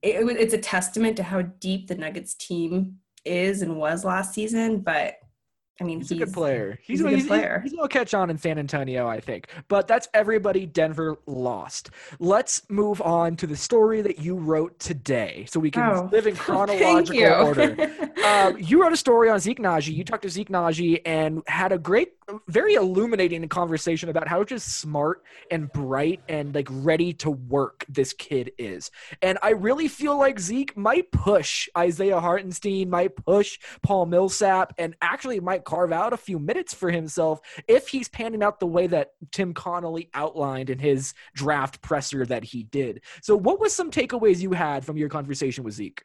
it, 0.00 0.26
it- 0.26 0.40
it's 0.40 0.54
a 0.54 0.58
testament 0.58 1.18
to 1.18 1.22
how 1.22 1.42
deep 1.42 1.86
the 1.88 1.96
Nuggets 1.96 2.32
team 2.32 2.96
is 3.26 3.60
and 3.60 3.76
was 3.76 4.06
last 4.06 4.32
season. 4.32 4.80
But 4.80 5.16
I 5.80 5.84
mean, 5.84 6.00
He's, 6.00 6.10
a 6.10 6.16
good 6.16 6.32
player. 6.32 6.78
He's, 6.82 6.98
he's 6.98 7.06
a 7.06 7.08
good 7.10 7.18
he's, 7.20 7.26
player. 7.26 7.60
He's, 7.62 7.72
he's 7.72 7.76
gonna 7.78 7.88
catch 7.88 8.12
on 8.14 8.28
in 8.30 8.36
San 8.38 8.58
Antonio, 8.58 9.08
I 9.08 9.20
think. 9.20 9.48
But 9.68 9.88
that's 9.88 10.08
everybody 10.12 10.66
Denver 10.66 11.18
lost. 11.26 11.90
Let's 12.18 12.68
move 12.68 13.00
on 13.00 13.36
to 13.36 13.46
the 13.46 13.56
story 13.56 14.02
that 14.02 14.18
you 14.18 14.34
wrote 14.36 14.78
today, 14.78 15.46
so 15.48 15.58
we 15.58 15.70
can 15.70 15.82
Oh, 15.82 16.08
live 16.12 16.26
in 16.26 16.36
chronological 16.36 17.14
you. 17.14 17.28
order. 17.28 17.76
Uh, 18.22 18.52
you 18.58 18.82
wrote 18.82 18.92
a 18.92 18.96
story 18.96 19.30
on 19.30 19.40
Zeke 19.40 19.58
Nnaji. 19.58 19.94
You 19.94 20.04
talked 20.04 20.22
to 20.22 20.28
Zeke 20.30 20.48
Nnaji 20.50 21.00
and 21.06 21.42
had 21.46 21.72
a 21.72 21.78
great, 21.78 22.12
very 22.48 22.74
illuminating 22.74 23.46
conversation 23.48 24.08
about 24.08 24.28
how 24.28 24.44
just 24.44 24.78
smart 24.80 25.22
and 25.50 25.72
bright 25.72 26.20
and 26.28 26.54
like 26.54 26.68
ready 26.70 27.12
to 27.14 27.30
work 27.30 27.84
this 27.88 28.12
kid 28.12 28.52
is. 28.58 28.90
And 29.22 29.38
I 29.42 29.50
really 29.50 29.88
feel 29.88 30.18
like 30.18 30.38
Zeke 30.38 30.76
might 30.76 31.10
push 31.10 31.68
Isaiah 31.76 32.20
Hartenstein, 32.20 32.90
might 32.90 33.16
push 33.16 33.58
Paul 33.82 34.06
Millsap, 34.06 34.74
and 34.78 34.94
actually 35.00 35.40
might 35.40 35.64
carve 35.70 35.92
out 35.92 36.12
a 36.12 36.16
few 36.16 36.38
minutes 36.38 36.74
for 36.74 36.90
himself 36.90 37.40
if 37.68 37.88
he's 37.88 38.08
panning 38.08 38.42
out 38.42 38.58
the 38.60 38.66
way 38.66 38.86
that 38.88 39.12
Tim 39.30 39.54
Connolly 39.54 40.10
outlined 40.14 40.68
in 40.68 40.78
his 40.78 41.14
draft 41.34 41.80
presser 41.80 42.26
that 42.26 42.42
he 42.44 42.64
did. 42.64 43.02
So, 43.22 43.36
what 43.36 43.60
was 43.60 43.74
some 43.74 43.90
takeaways 43.90 44.40
you 44.40 44.52
had 44.52 44.84
from 44.84 44.96
your 44.96 45.08
conversation 45.08 45.64
with 45.64 45.74
Zeke? 45.74 46.02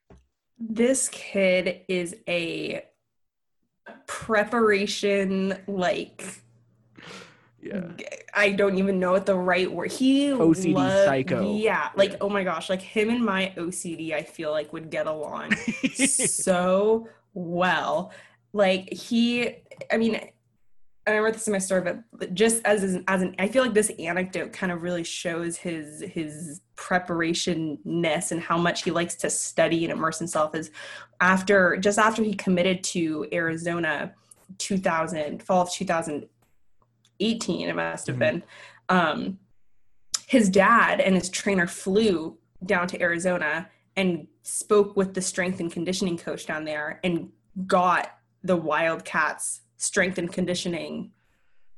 this 0.58 1.10
kid 1.10 1.82
is 1.90 2.16
a 2.30 2.82
preparation 4.08 5.58
like 5.68 6.24
Yeah. 7.62 7.88
I 8.34 8.52
don't 8.52 8.78
even 8.78 9.00
know 9.00 9.12
what 9.12 9.26
the 9.26 9.36
right 9.36 9.70
word. 9.72 9.92
He 9.92 10.28
OCD 10.30 10.74
loved- 10.74 11.06
psycho. 11.06 11.56
Yeah, 11.58 11.90
like 11.96 12.16
oh 12.22 12.30
my 12.30 12.44
gosh, 12.44 12.70
like 12.70 12.82
him 12.82 13.10
and 13.10 13.24
my 13.26 13.54
OCD, 13.58 14.14
I 14.14 14.24
feel 14.24 14.52
like 14.52 14.72
would 14.72 14.90
get 14.90 15.08
along 15.08 15.56
so 15.96 17.10
well. 17.34 18.12
Like 18.56 18.92
he, 18.94 19.54
I 19.92 19.98
mean, 19.98 20.18
I 21.06 21.20
wrote 21.20 21.34
this 21.34 21.46
in 21.46 21.52
my 21.52 21.60
story, 21.60 21.82
but 22.14 22.34
just 22.34 22.62
as 22.64 22.86
as 22.86 22.94
an, 22.94 23.04
as 23.10 23.22
an, 23.22 23.36
I 23.38 23.50
feel 23.50 23.62
like 23.62 23.74
this 23.74 23.92
anecdote 24.00 24.54
kind 24.54 24.72
of 24.72 24.82
really 24.82 25.04
shows 25.04 25.58
his 25.58 26.00
his 26.00 26.62
preparation 26.78 27.78
ness 27.84 28.32
and 28.32 28.42
how 28.42 28.58
much 28.58 28.84
he 28.84 28.92
likes 28.92 29.16
to 29.16 29.30
study 29.30 29.84
and 29.84 29.92
immerse 29.92 30.20
himself. 30.20 30.56
Is 30.56 30.72
after 31.20 31.76
just 31.76 32.00
after 32.00 32.24
he 32.24 32.34
committed 32.34 32.82
to 32.86 33.28
Arizona, 33.34 34.14
2000 34.58 35.44
fall 35.44 35.64
of 35.64 35.72
2018, 35.74 37.68
it 37.68 37.76
must 37.76 38.08
have 38.08 38.16
Mhm. 38.16 38.20
been. 38.20 38.44
Um, 38.88 39.40
his 40.28 40.50
dad 40.50 41.02
and 41.02 41.14
his 41.14 41.30
trainer 41.30 41.68
flew 41.68 42.38
down 42.66 42.88
to 42.88 43.02
Arizona 43.02 43.70
and 43.98 44.28
spoke 44.44 44.96
with 44.96 45.14
the 45.14 45.22
strength 45.22 45.60
and 45.60 45.70
conditioning 45.70 46.18
coach 46.18 46.46
down 46.46 46.64
there 46.64 47.02
and 47.04 47.34
got 47.68 48.14
the 48.46 48.56
Wildcats 48.56 49.62
strength 49.78 50.18
and 50.18 50.32
conditioning 50.32 51.12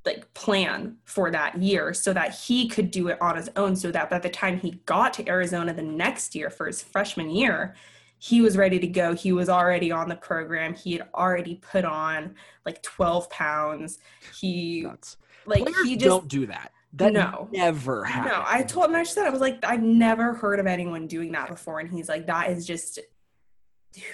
like 0.06 0.34
plan 0.34 0.98
for 1.04 1.32
that 1.32 1.62
year 1.62 1.94
so 1.94 2.14
that 2.14 2.34
he 2.34 2.68
could 2.70 2.92
do 2.92 3.08
it 3.10 3.22
on 3.22 3.36
his 3.36 3.50
own 3.56 3.76
so 3.76 3.92
that 3.92 4.10
by 4.10 4.20
the 4.20 4.30
time 4.30 4.58
he 4.60 4.72
got 4.86 5.14
to 5.14 5.28
Arizona 5.28 5.74
the 5.74 5.82
next 5.82 6.34
year 6.36 6.50
for 6.50 6.68
his 6.68 6.82
freshman 6.82 7.30
year 7.30 7.76
he 8.20 8.40
was 8.42 8.56
ready 8.56 8.80
to 8.80 8.88
go 8.88 9.14
he 9.14 9.32
was 9.34 9.50
already 9.50 9.92
on 9.92 10.08
the 10.08 10.16
program 10.16 10.74
he 10.74 10.94
had 10.94 11.08
already 11.14 11.56
put 11.56 11.84
on 11.84 12.36
like 12.66 12.82
12 12.84 13.30
pounds 13.30 14.00
he 14.40 14.82
Nuts. 14.84 15.18
like 15.46 15.64
Players 15.64 15.84
he 15.84 15.96
just 15.98 16.06
don't 16.08 16.28
do 16.30 16.46
that. 16.48 16.72
That 16.94 17.12
No. 17.14 17.50
never 17.52 18.06
happens. 18.06 18.34
no, 18.34 18.44
I 18.48 18.64
told 18.64 18.86
him, 18.90 18.96
I 18.96 19.04
said, 19.04 19.26
I 19.28 19.30
was 19.30 19.42
like, 19.42 19.60
I've 19.64 19.84
never 19.84 20.34
heard 20.34 20.60
of 20.60 20.66
anyone 20.68 21.06
doing 21.06 21.32
that 21.34 21.50
before. 21.50 21.80
And 21.80 21.92
he's 21.92 22.08
like, 22.08 22.26
that 22.28 22.50
is 22.50 22.66
just 22.66 23.00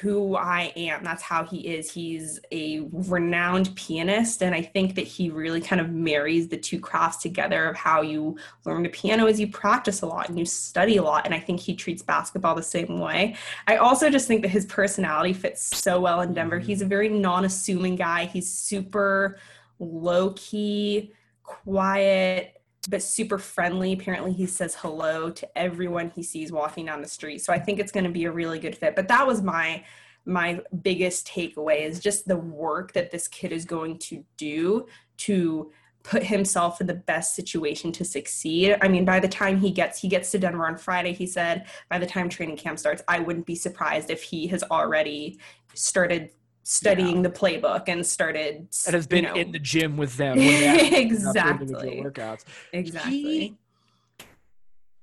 who 0.02 0.36
I 0.36 0.72
am. 0.76 1.04
That's 1.04 1.22
how 1.22 1.44
he 1.44 1.60
is. 1.60 1.92
He's 1.92 2.40
a 2.52 2.88
renowned 2.92 3.76
pianist. 3.76 4.42
And 4.42 4.56
I 4.56 4.62
think 4.62 4.96
that 4.96 5.08
he 5.08 5.30
really 5.30 5.62
kind 5.62 5.82
of 5.82 5.90
marries 5.90 6.48
the 6.48 6.58
two 6.58 6.80
crafts 6.80 7.18
together 7.18 7.70
of 7.70 7.76
how 7.76 8.02
you 8.02 8.38
learn 8.66 8.84
the 8.84 8.90
piano 8.90 9.28
is 9.28 9.40
you 9.40 9.48
practice 9.48 10.02
a 10.02 10.06
lot 10.06 10.30
and 10.30 10.40
you 10.40 10.46
study 10.46 10.98
a 10.98 11.04
lot. 11.04 11.26
And 11.26 11.34
I 11.34 11.40
think 11.40 11.60
he 11.60 11.76
treats 11.76 12.02
basketball 12.02 12.56
the 12.56 12.64
same 12.64 13.00
way. 13.00 13.36
I 13.68 13.78
also 13.78 14.10
just 14.10 14.28
think 14.28 14.42
that 14.44 14.50
his 14.50 14.66
personality 14.66 15.34
fits 15.34 15.78
so 15.78 16.00
well 16.00 16.22
in 16.22 16.34
Denver. 16.34 16.60
Mm-hmm. 16.60 16.68
He's 16.68 16.82
a 16.82 16.86
very 16.86 17.10
non 17.10 17.46
assuming 17.46 17.96
guy. 17.96 18.26
He's 18.26 18.50
super 18.50 19.38
low 19.80 20.32
key, 20.36 21.12
quiet, 21.44 22.62
but 22.90 23.02
super 23.02 23.38
friendly. 23.38 23.94
Apparently, 23.94 24.34
he 24.34 24.46
says 24.46 24.76
hello 24.76 25.30
to 25.30 25.58
everyone 25.58 26.12
he 26.16 26.24
sees 26.24 26.52
walking 26.52 26.86
down 26.86 27.02
the 27.02 27.08
street. 27.08 27.40
So 27.40 27.54
I 27.54 27.60
think 27.60 27.80
it's 27.80 27.92
going 27.92 28.06
to 28.06 28.10
be 28.10 28.26
a 28.26 28.32
really 28.32 28.60
good 28.60 28.78
fit. 28.78 28.96
But 28.96 29.08
that 29.08 29.26
was 29.26 29.42
my 29.42 29.84
my 30.26 30.62
biggest 30.82 31.28
takeaway 31.28 31.82
is 31.82 32.00
just 32.00 32.28
the 32.28 32.38
work 32.38 32.94
that 32.94 33.12
this 33.12 33.28
kid 33.28 33.52
is 33.52 33.66
going 33.66 34.00
to 34.00 34.24
do 34.38 34.86
to 35.18 35.70
put 36.04 36.24
himself 36.24 36.82
in 36.82 36.88
the 36.88 36.94
best 36.94 37.36
situation 37.36 37.92
to 37.94 38.06
succeed. 38.06 38.78
I 38.82 38.88
mean, 38.90 39.06
by 39.06 39.20
the 39.20 39.28
time 39.28 39.58
he 39.58 39.72
gets 39.72 40.00
he 40.00 40.08
gets 40.08 40.32
to 40.32 40.40
Denver 40.40 40.68
on 40.68 40.78
Friday, 40.78 41.14
he 41.14 41.26
said 41.26 41.66
by 41.90 41.98
the 41.98 42.06
time 42.06 42.30
training 42.30 42.58
camp 42.58 42.78
starts, 42.78 43.02
I 43.08 43.20
wouldn't 43.20 43.46
be 43.46 43.56
surprised 43.56 44.10
if 44.10 44.22
he 44.22 44.48
has 44.48 44.64
already 44.64 45.40
started 45.74 46.32
studying 46.64 47.22
the 47.22 47.30
playbook 47.30 47.84
and 47.88 48.06
started 48.06 48.56
and 48.88 48.96
has 48.96 49.04
you 49.06 49.10
been 49.10 49.26
know, 49.26 49.34
in 49.36 49.52
the 49.52 49.60
gym 49.60 49.98
with 49.98 50.16
them. 50.18 50.38
when 50.38 50.48
they 50.48 50.66
actually 50.68 50.90
do 50.90 50.96
Exactly. 50.98 52.02
Workouts. 52.04 52.46
exactly. 52.72 53.12
He- 53.12 53.58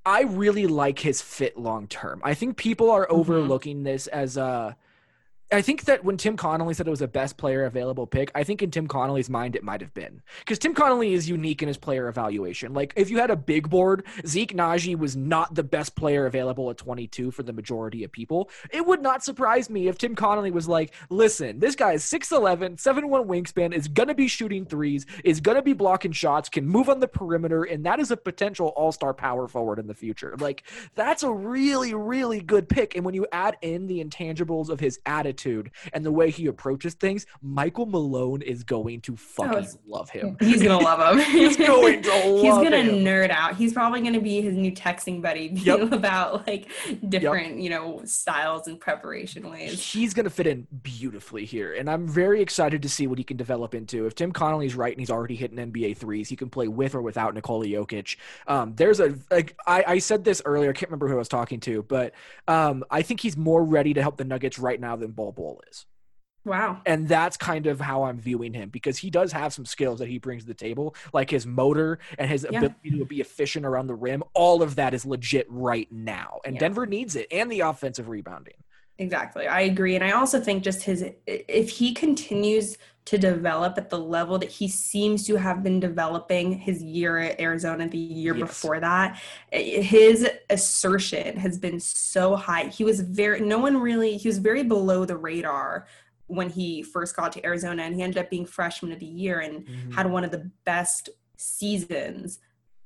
I 0.07 0.23
really 0.23 0.66
like 0.66 0.99
his 1.01 1.20
fit 1.20 1.59
long 1.59 1.87
term. 1.87 2.23
I 2.25 2.33
think 2.35 2.57
people 2.57 2.90
are 2.90 3.07
Mm-hmm. 3.07 3.14
overlooking 3.20 3.83
this 3.83 4.07
as 4.07 4.37
a. 4.37 4.77
I 5.52 5.62
think 5.62 5.84
that 5.86 6.04
when 6.04 6.16
Tim 6.16 6.36
Connolly 6.36 6.74
said 6.74 6.86
it 6.86 6.90
was 6.90 7.02
a 7.02 7.08
best 7.08 7.36
player 7.36 7.64
available 7.64 8.06
pick, 8.06 8.30
I 8.36 8.44
think 8.44 8.62
in 8.62 8.70
Tim 8.70 8.86
Connolly's 8.86 9.28
mind 9.28 9.56
it 9.56 9.64
might 9.64 9.80
have 9.80 9.92
been 9.92 10.22
because 10.38 10.60
Tim 10.60 10.74
Connolly 10.74 11.12
is 11.12 11.28
unique 11.28 11.60
in 11.60 11.66
his 11.66 11.76
player 11.76 12.06
evaluation. 12.06 12.72
Like 12.72 12.92
if 12.94 13.10
you 13.10 13.18
had 13.18 13.30
a 13.30 13.36
big 13.36 13.68
board, 13.68 14.06
Zeke 14.24 14.54
Nnaji 14.54 14.96
was 14.96 15.16
not 15.16 15.56
the 15.56 15.64
best 15.64 15.96
player 15.96 16.26
available 16.26 16.70
at 16.70 16.76
22 16.76 17.32
for 17.32 17.42
the 17.42 17.52
majority 17.52 18.04
of 18.04 18.12
people. 18.12 18.48
It 18.70 18.86
would 18.86 19.02
not 19.02 19.24
surprise 19.24 19.68
me 19.68 19.88
if 19.88 19.98
Tim 19.98 20.14
Connolly 20.14 20.52
was 20.52 20.68
like, 20.68 20.94
"Listen, 21.08 21.58
this 21.58 21.74
guy 21.74 21.94
is 21.94 22.04
6'11, 22.04 22.76
7'1 22.76 23.26
wingspan, 23.26 23.74
is 23.74 23.88
gonna 23.88 24.14
be 24.14 24.28
shooting 24.28 24.64
threes, 24.64 25.04
is 25.24 25.40
gonna 25.40 25.62
be 25.62 25.72
blocking 25.72 26.12
shots, 26.12 26.48
can 26.48 26.64
move 26.64 26.88
on 26.88 27.00
the 27.00 27.08
perimeter, 27.08 27.64
and 27.64 27.84
that 27.84 27.98
is 27.98 28.12
a 28.12 28.16
potential 28.16 28.68
All-Star 28.76 29.12
power 29.14 29.48
forward 29.48 29.80
in 29.80 29.88
the 29.88 29.94
future." 29.94 30.36
Like 30.38 30.62
that's 30.94 31.24
a 31.24 31.32
really, 31.32 31.92
really 31.92 32.40
good 32.40 32.68
pick. 32.68 32.94
And 32.94 33.04
when 33.04 33.14
you 33.14 33.26
add 33.32 33.56
in 33.62 33.88
the 33.88 34.04
intangibles 34.04 34.68
of 34.68 34.78
his 34.78 35.00
attitude 35.04 35.39
and 35.92 36.05
the 36.05 36.12
way 36.12 36.31
he 36.31 36.46
approaches 36.46 36.94
things, 36.94 37.26
Michael 37.42 37.87
Malone 37.87 38.42
is 38.42 38.64
going 38.64 39.00
to 39.03 39.16
fucking 39.16 39.53
it's- 39.53 39.79
love 39.87 40.11
him. 40.11 40.37
He's 40.40 40.62
gonna 40.62 40.79
love 40.79 41.16
him. 41.18 41.24
He's 41.33 41.57
going 41.57 42.03
to 42.03 42.09
love 42.26 42.42
He's 42.42 42.55
gonna 42.55 42.79
him. 42.83 43.05
nerd 43.05 43.31
out. 43.31 43.57
He's 43.57 43.72
probably 43.72 44.00
gonna 44.00 44.20
be 44.20 44.40
his 44.40 44.57
new 44.57 44.72
texting 44.72 45.20
buddy 45.22 45.50
Yep. 45.53 45.92
about 45.92 46.46
like 46.46 46.68
different, 47.09 47.59
you 47.61 47.70
know, 47.70 48.03
styles 48.05 48.66
and 48.66 48.79
preparation 48.81 49.50
ways. 49.50 49.83
He's 49.92 50.14
going 50.14 50.24
to 50.24 50.31
fit 50.31 50.46
in 50.46 50.66
beautifully 50.83 51.44
here, 51.44 51.74
and 51.74 51.88
I'm 51.90 52.07
very 52.09 52.40
excited 52.42 52.83
to 52.83 52.88
see 52.88 53.07
what 53.07 53.18
he 53.18 53.24
can 53.24 53.37
develop 53.37 53.74
into. 53.74 54.07
If 54.07 54.14
Tim 54.14 54.33
Connolly's 54.33 54.74
right 54.74 54.92
and 54.92 55.00
he's 55.00 55.11
already 55.11 55.37
hitting 55.37 55.57
NBA 55.59 55.96
threes, 55.96 56.29
he 56.29 56.37
can 56.37 56.48
play 56.50 56.68
with 56.68 56.94
or 56.94 57.03
without 57.03 57.35
Nikola 57.35 57.66
Jokic. 57.66 58.16
Um, 58.46 58.74
there's 58.76 59.00
a 59.00 59.14
like 59.31 59.57
I, 59.66 59.85
I 59.87 59.98
said 59.98 60.24
this 60.24 60.42
earlier. 60.44 60.70
I 60.70 60.72
can't 60.72 60.90
remember 60.90 61.09
who 61.09 61.14
I 61.14 61.18
was 61.18 61.29
talking 61.29 61.61
to, 61.61 61.83
but 61.85 62.12
um, 62.48 62.85
I 62.90 63.03
think 63.03 63.20
he's 63.20 63.37
more 63.37 63.64
ready 63.64 63.94
to 63.94 64.03
help 64.03 64.16
the 64.16 64.24
Nuggets 64.24 64.59
right 64.59 64.81
now 64.81 64.96
than 64.96 65.11
Bol 65.33 65.55
Bol 65.55 65.62
is. 65.71 65.87
Wow. 66.43 66.81
and 66.87 67.07
that's 67.07 67.37
kind 67.37 67.66
of 67.66 67.81
how 67.83 68.05
I'm 68.05 68.19
viewing 68.19 68.55
him 68.55 68.71
because 68.71 68.97
he 68.97 69.11
does 69.11 69.31
have 69.33 69.53
some 69.53 69.66
skills 69.66 69.99
that 69.99 70.09
he 70.09 70.19
brings 70.19 70.45
to 70.45 70.47
the 70.49 70.55
table, 70.55 70.95
like 71.12 71.29
his 71.29 71.47
motor 71.47 71.99
and 72.19 72.31
his 72.31 72.47
Yeah. 72.51 72.57
ability 72.61 72.99
to 72.99 73.05
be 73.05 73.21
efficient 73.21 73.66
around 73.66 73.88
the 73.88 73.95
rim. 73.95 74.23
All 74.33 74.62
of 74.62 74.77
that 74.77 74.95
is 74.95 75.05
legit 75.05 75.47
right 75.51 75.87
now, 75.93 76.40
and 76.47 76.55
Yeah. 76.55 76.61
Denver 76.61 76.87
needs 76.87 77.14
it 77.14 77.27
and 77.31 77.53
the 77.53 77.61
offensive 77.61 78.09
rebounding. 78.09 78.55
Exactly. 78.97 79.47
I 79.47 79.61
agree. 79.61 79.95
And 79.97 80.03
I 80.05 80.12
also 80.12 80.40
think 80.40 80.62
just 80.64 80.83
his 80.85 81.05
if 81.27 81.69
he 81.69 81.93
continues 81.93 82.79
to 83.11 83.18
develop 83.18 83.77
at 83.77 83.90
the 83.90 83.99
level 83.99 84.38
that 84.38 84.49
he 84.49 84.68
seems 84.68 85.27
to 85.27 85.35
have 85.35 85.64
been 85.64 85.81
developing 85.81 86.53
his 86.53 86.81
year 86.81 87.18
at 87.18 87.40
Arizona, 87.40 87.88
the 87.88 87.99
year 87.99 88.37
Yes. 88.37 88.46
before 88.49 88.79
that, 88.79 89.20
his 89.51 90.29
assertion 90.49 91.37
has 91.37 91.59
been 91.59 91.81
so 91.81 92.37
high. 92.37 92.66
He 92.68 92.85
was 92.85 93.01
very 93.01 93.40
no 93.40 93.59
one 93.59 93.77
really 93.77 94.16
he 94.16 94.29
was 94.29 94.38
very 94.38 94.62
below 94.62 95.05
the 95.05 95.16
radar 95.16 95.88
when 96.29 96.49
he 96.51 96.85
first 96.85 97.16
got 97.16 97.33
to 97.33 97.44
Arizona 97.44 97.83
and 97.83 97.96
he 97.96 98.03
ended 98.03 98.18
up 98.18 98.31
being 98.31 98.46
freshman 98.46 98.92
of 98.92 99.01
the 99.01 99.07
year 99.07 99.40
and 99.40 99.66
Mm-hmm. 99.66 99.90
had 99.90 100.09
one 100.09 100.23
of 100.23 100.31
the 100.31 100.49
best 100.64 101.09
seasons 101.37 102.38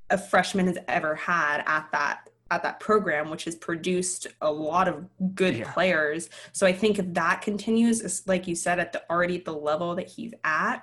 a 0.09 0.17
freshman 0.17 0.67
has 0.69 0.79
ever 0.89 1.15
had 1.15 1.63
at 1.67 1.87
that 1.93 2.31
at 2.55 2.62
that 2.62 2.81
program, 2.81 3.31
which 3.31 3.45
has 3.45 3.55
produced 3.57 4.27
a 4.40 4.51
lot 4.51 4.88
of 4.88 5.05
good 5.35 5.57
Yeah. 5.57 5.73
players. 5.73 6.31
So 6.53 6.67
I 6.67 6.73
think 6.73 6.99
if 6.99 7.12
that 7.14 7.43
continues, 7.43 8.27
like 8.27 8.47
you 8.47 8.55
said, 8.55 8.79
at 8.79 8.93
the 8.93 9.03
already 9.11 9.37
at 9.37 9.45
the 9.45 9.53
level 9.53 9.95
that 9.97 10.09
he's 10.09 10.33
at, 10.45 10.83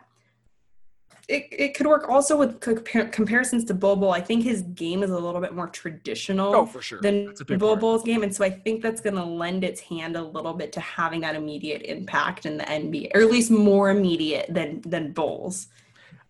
it, 1.28 1.48
it 1.52 1.74
could 1.76 1.88
work 1.88 2.10
also 2.10 2.36
with 2.36 2.60
compar- 2.60 3.10
comparisons 3.12 3.64
to 3.66 3.74
Bobo. 3.74 4.10
I 4.10 4.20
think 4.20 4.44
his 4.44 4.64
game 4.64 5.02
is 5.02 5.12
a 5.12 5.18
little 5.18 5.40
bit 5.40 5.54
more 5.54 5.68
traditional 5.68 6.54
Oh, 6.54 6.66
for 6.66 6.82
sure. 6.82 7.00
than. 7.00 7.34
Bobo's 7.58 8.04
game. 8.04 8.24
And 8.24 8.36
so 8.36 8.44
I 8.44 8.50
think 8.50 8.82
that's 8.82 9.00
going 9.00 9.16
to 9.16 9.24
lend 9.24 9.64
its 9.64 9.80
hand 9.80 10.18
a 10.18 10.22
little 10.24 10.54
bit 10.54 10.74
to 10.74 10.82
having 10.82 11.22
that 11.22 11.36
immediate 11.36 11.84
impact 11.84 12.46
in 12.46 12.58
the 12.58 12.66
NBA, 12.66 13.12
or 13.16 13.22
at 13.22 13.32
least 13.32 13.50
more 13.50 13.92
immediate 13.92 14.48
than 14.50 14.82
than 14.82 15.14
Bulls. 15.14 15.68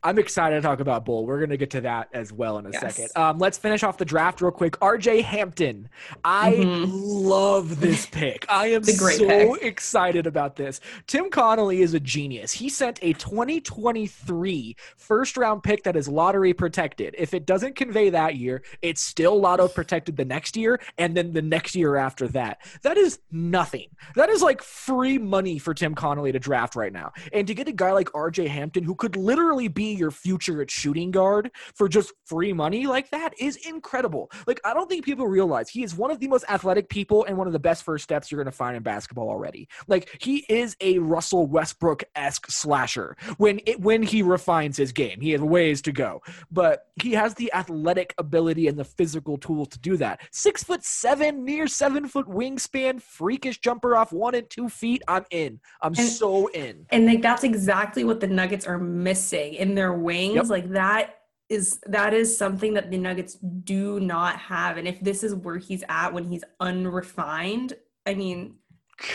I'm 0.03 0.17
excited 0.17 0.55
to 0.55 0.61
talk 0.63 0.79
about 0.79 1.05
Bol. 1.05 1.25
We're 1.27 1.37
going 1.37 1.51
to 1.51 1.57
get 1.57 1.69
to 1.71 1.81
that 1.81 2.09
as 2.11 2.33
well 2.33 2.57
in 2.57 2.65
a 2.65 2.71
Yes. 2.71 2.95
second. 2.95 3.09
Um, 3.15 3.37
let's 3.37 3.57
finish 3.59 3.83
off 3.83 3.97
the 3.99 4.05
draft 4.05 4.41
real 4.41 4.49
quick. 4.51 4.75
RJ 4.81 5.21
Hampton. 5.21 5.89
I 6.23 6.53
Mhm. 6.53 6.89
love 6.91 7.79
this 7.79 8.05
pick. 8.11 8.45
I 8.49 8.67
am 8.67 8.81
great 8.81 9.17
so 9.19 9.27
pick. 9.27 9.61
excited 9.61 10.25
about 10.25 10.55
this. 10.55 10.79
Tim 11.05 11.29
Connolly 11.29 11.81
is 11.83 11.93
a 11.93 11.99
genius. 11.99 12.51
He 12.51 12.67
sent 12.67 12.97
a 13.03 13.13
2023 13.13 14.75
first 14.97 15.37
round 15.37 15.61
pick 15.63 15.83
that 15.83 15.95
is 15.95 16.07
lottery 16.07 16.53
protected. 16.53 17.15
If 17.17 17.33
it 17.35 17.45
doesn't 17.45 17.75
convey 17.75 18.09
that 18.09 18.35
year, 18.37 18.63
it's 18.81 19.01
still 19.01 19.39
lotto 19.39 19.67
protected 19.67 20.17
the 20.17 20.25
next 20.25 20.57
year 20.57 20.79
and 20.97 21.15
then 21.15 21.31
the 21.33 21.41
next 21.43 21.75
year 21.75 21.95
after 21.95 22.27
that. 22.29 22.59
That 22.81 22.97
is 22.97 23.19
nothing. 23.31 23.87
That 24.15 24.29
is 24.29 24.41
like 24.41 24.63
free 24.63 25.17
money 25.19 25.59
for 25.59 25.73
Tim 25.75 25.93
Connolly 25.93 26.31
to 26.31 26.39
draft 26.39 26.75
right 26.75 26.91
now. 26.93 27.11
And 27.33 27.45
to 27.47 27.53
get 27.53 27.67
a 27.67 27.71
guy 27.71 27.91
like 27.91 28.09
RJ 28.13 28.47
Hampton 28.47 28.83
who 28.83 28.95
could 28.95 29.15
literally 29.15 29.67
be 29.67 29.90
your 29.93 30.11
future 30.11 30.61
at 30.61 30.71
shooting 30.71 31.11
guard 31.11 31.51
for 31.75 31.87
just 31.87 32.13
free 32.25 32.53
money 32.53 32.87
like 32.87 33.09
that 33.11 33.33
is 33.39 33.57
incredible. 33.67 34.31
Like 34.47 34.59
I 34.65 34.73
don't 34.73 34.89
think 34.89 35.05
people 35.05 35.27
realize 35.27 35.69
he 35.69 35.83
is 35.83 35.95
one 35.95 36.11
of 36.11 36.19
the 36.19 36.27
most 36.27 36.45
athletic 36.49 36.89
people 36.89 37.25
and 37.25 37.37
one 37.37 37.47
of 37.47 37.53
the 37.53 37.59
best 37.59 37.83
first 37.83 38.03
steps 38.03 38.31
you're 38.31 38.41
going 38.43 38.51
to 38.51 38.57
find 38.57 38.75
in 38.75 38.83
basketball 38.83 39.29
already. 39.29 39.67
Like 39.87 40.17
he 40.21 40.45
is 40.49 40.75
a 40.81 40.99
Russell 40.99 41.47
Westbrook-esque 41.47 42.49
slasher 42.51 43.15
when 43.37 43.59
it 43.65 43.79
when 43.81 44.03
he 44.03 44.21
refines 44.21 44.77
his 44.77 44.91
game. 44.91 45.19
He 45.21 45.31
has 45.31 45.41
ways 45.41 45.81
to 45.83 45.91
go, 45.91 46.21
but 46.51 46.87
he 47.01 47.11
has 47.13 47.33
the 47.35 47.51
athletic 47.53 48.13
ability 48.17 48.67
and 48.67 48.77
the 48.77 48.83
physical 48.85 49.37
tools 49.37 49.69
to 49.69 49.79
do 49.79 49.97
that. 49.97 50.21
Six 50.31 50.63
foot 50.63 50.83
seven, 50.83 51.43
near 51.43 51.67
seven 51.67 52.07
foot 52.07 52.27
wingspan, 52.27 53.01
freakish 53.01 53.59
jumper 53.59 53.95
off 53.95 54.11
one 54.11 54.35
and 54.35 54.49
two 54.49 54.69
feet. 54.69 55.01
I'm 55.07 55.25
in. 55.31 55.59
I'm 55.81 55.93
And- 55.97 56.07
so 56.07 56.47
in. 56.47 56.85
And 56.89 57.05
like 57.05 57.21
that's 57.21 57.43
exactly 57.43 58.03
what 58.03 58.19
the 58.19 58.27
Nuggets 58.27 58.65
are 58.67 58.77
missing 58.77 59.53
in 59.55 59.75
their 59.81 59.93
wings. 59.93 60.35
Yep. 60.35 60.45
Like 60.49 60.69
that 60.71 61.15
is 61.49 61.79
that 61.87 62.13
is 62.13 62.37
something 62.37 62.75
that 62.75 62.91
the 62.91 62.97
Nuggets 62.97 63.33
do 63.63 63.99
not 63.99 64.37
have. 64.37 64.77
And 64.77 64.87
if 64.87 64.99
this 65.01 65.23
is 65.23 65.33
where 65.33 65.57
he's 65.57 65.83
at 65.89 66.13
when 66.13 66.25
he's 66.25 66.43
unrefined, 66.59 67.73
I 68.05 68.13
mean, 68.13 68.55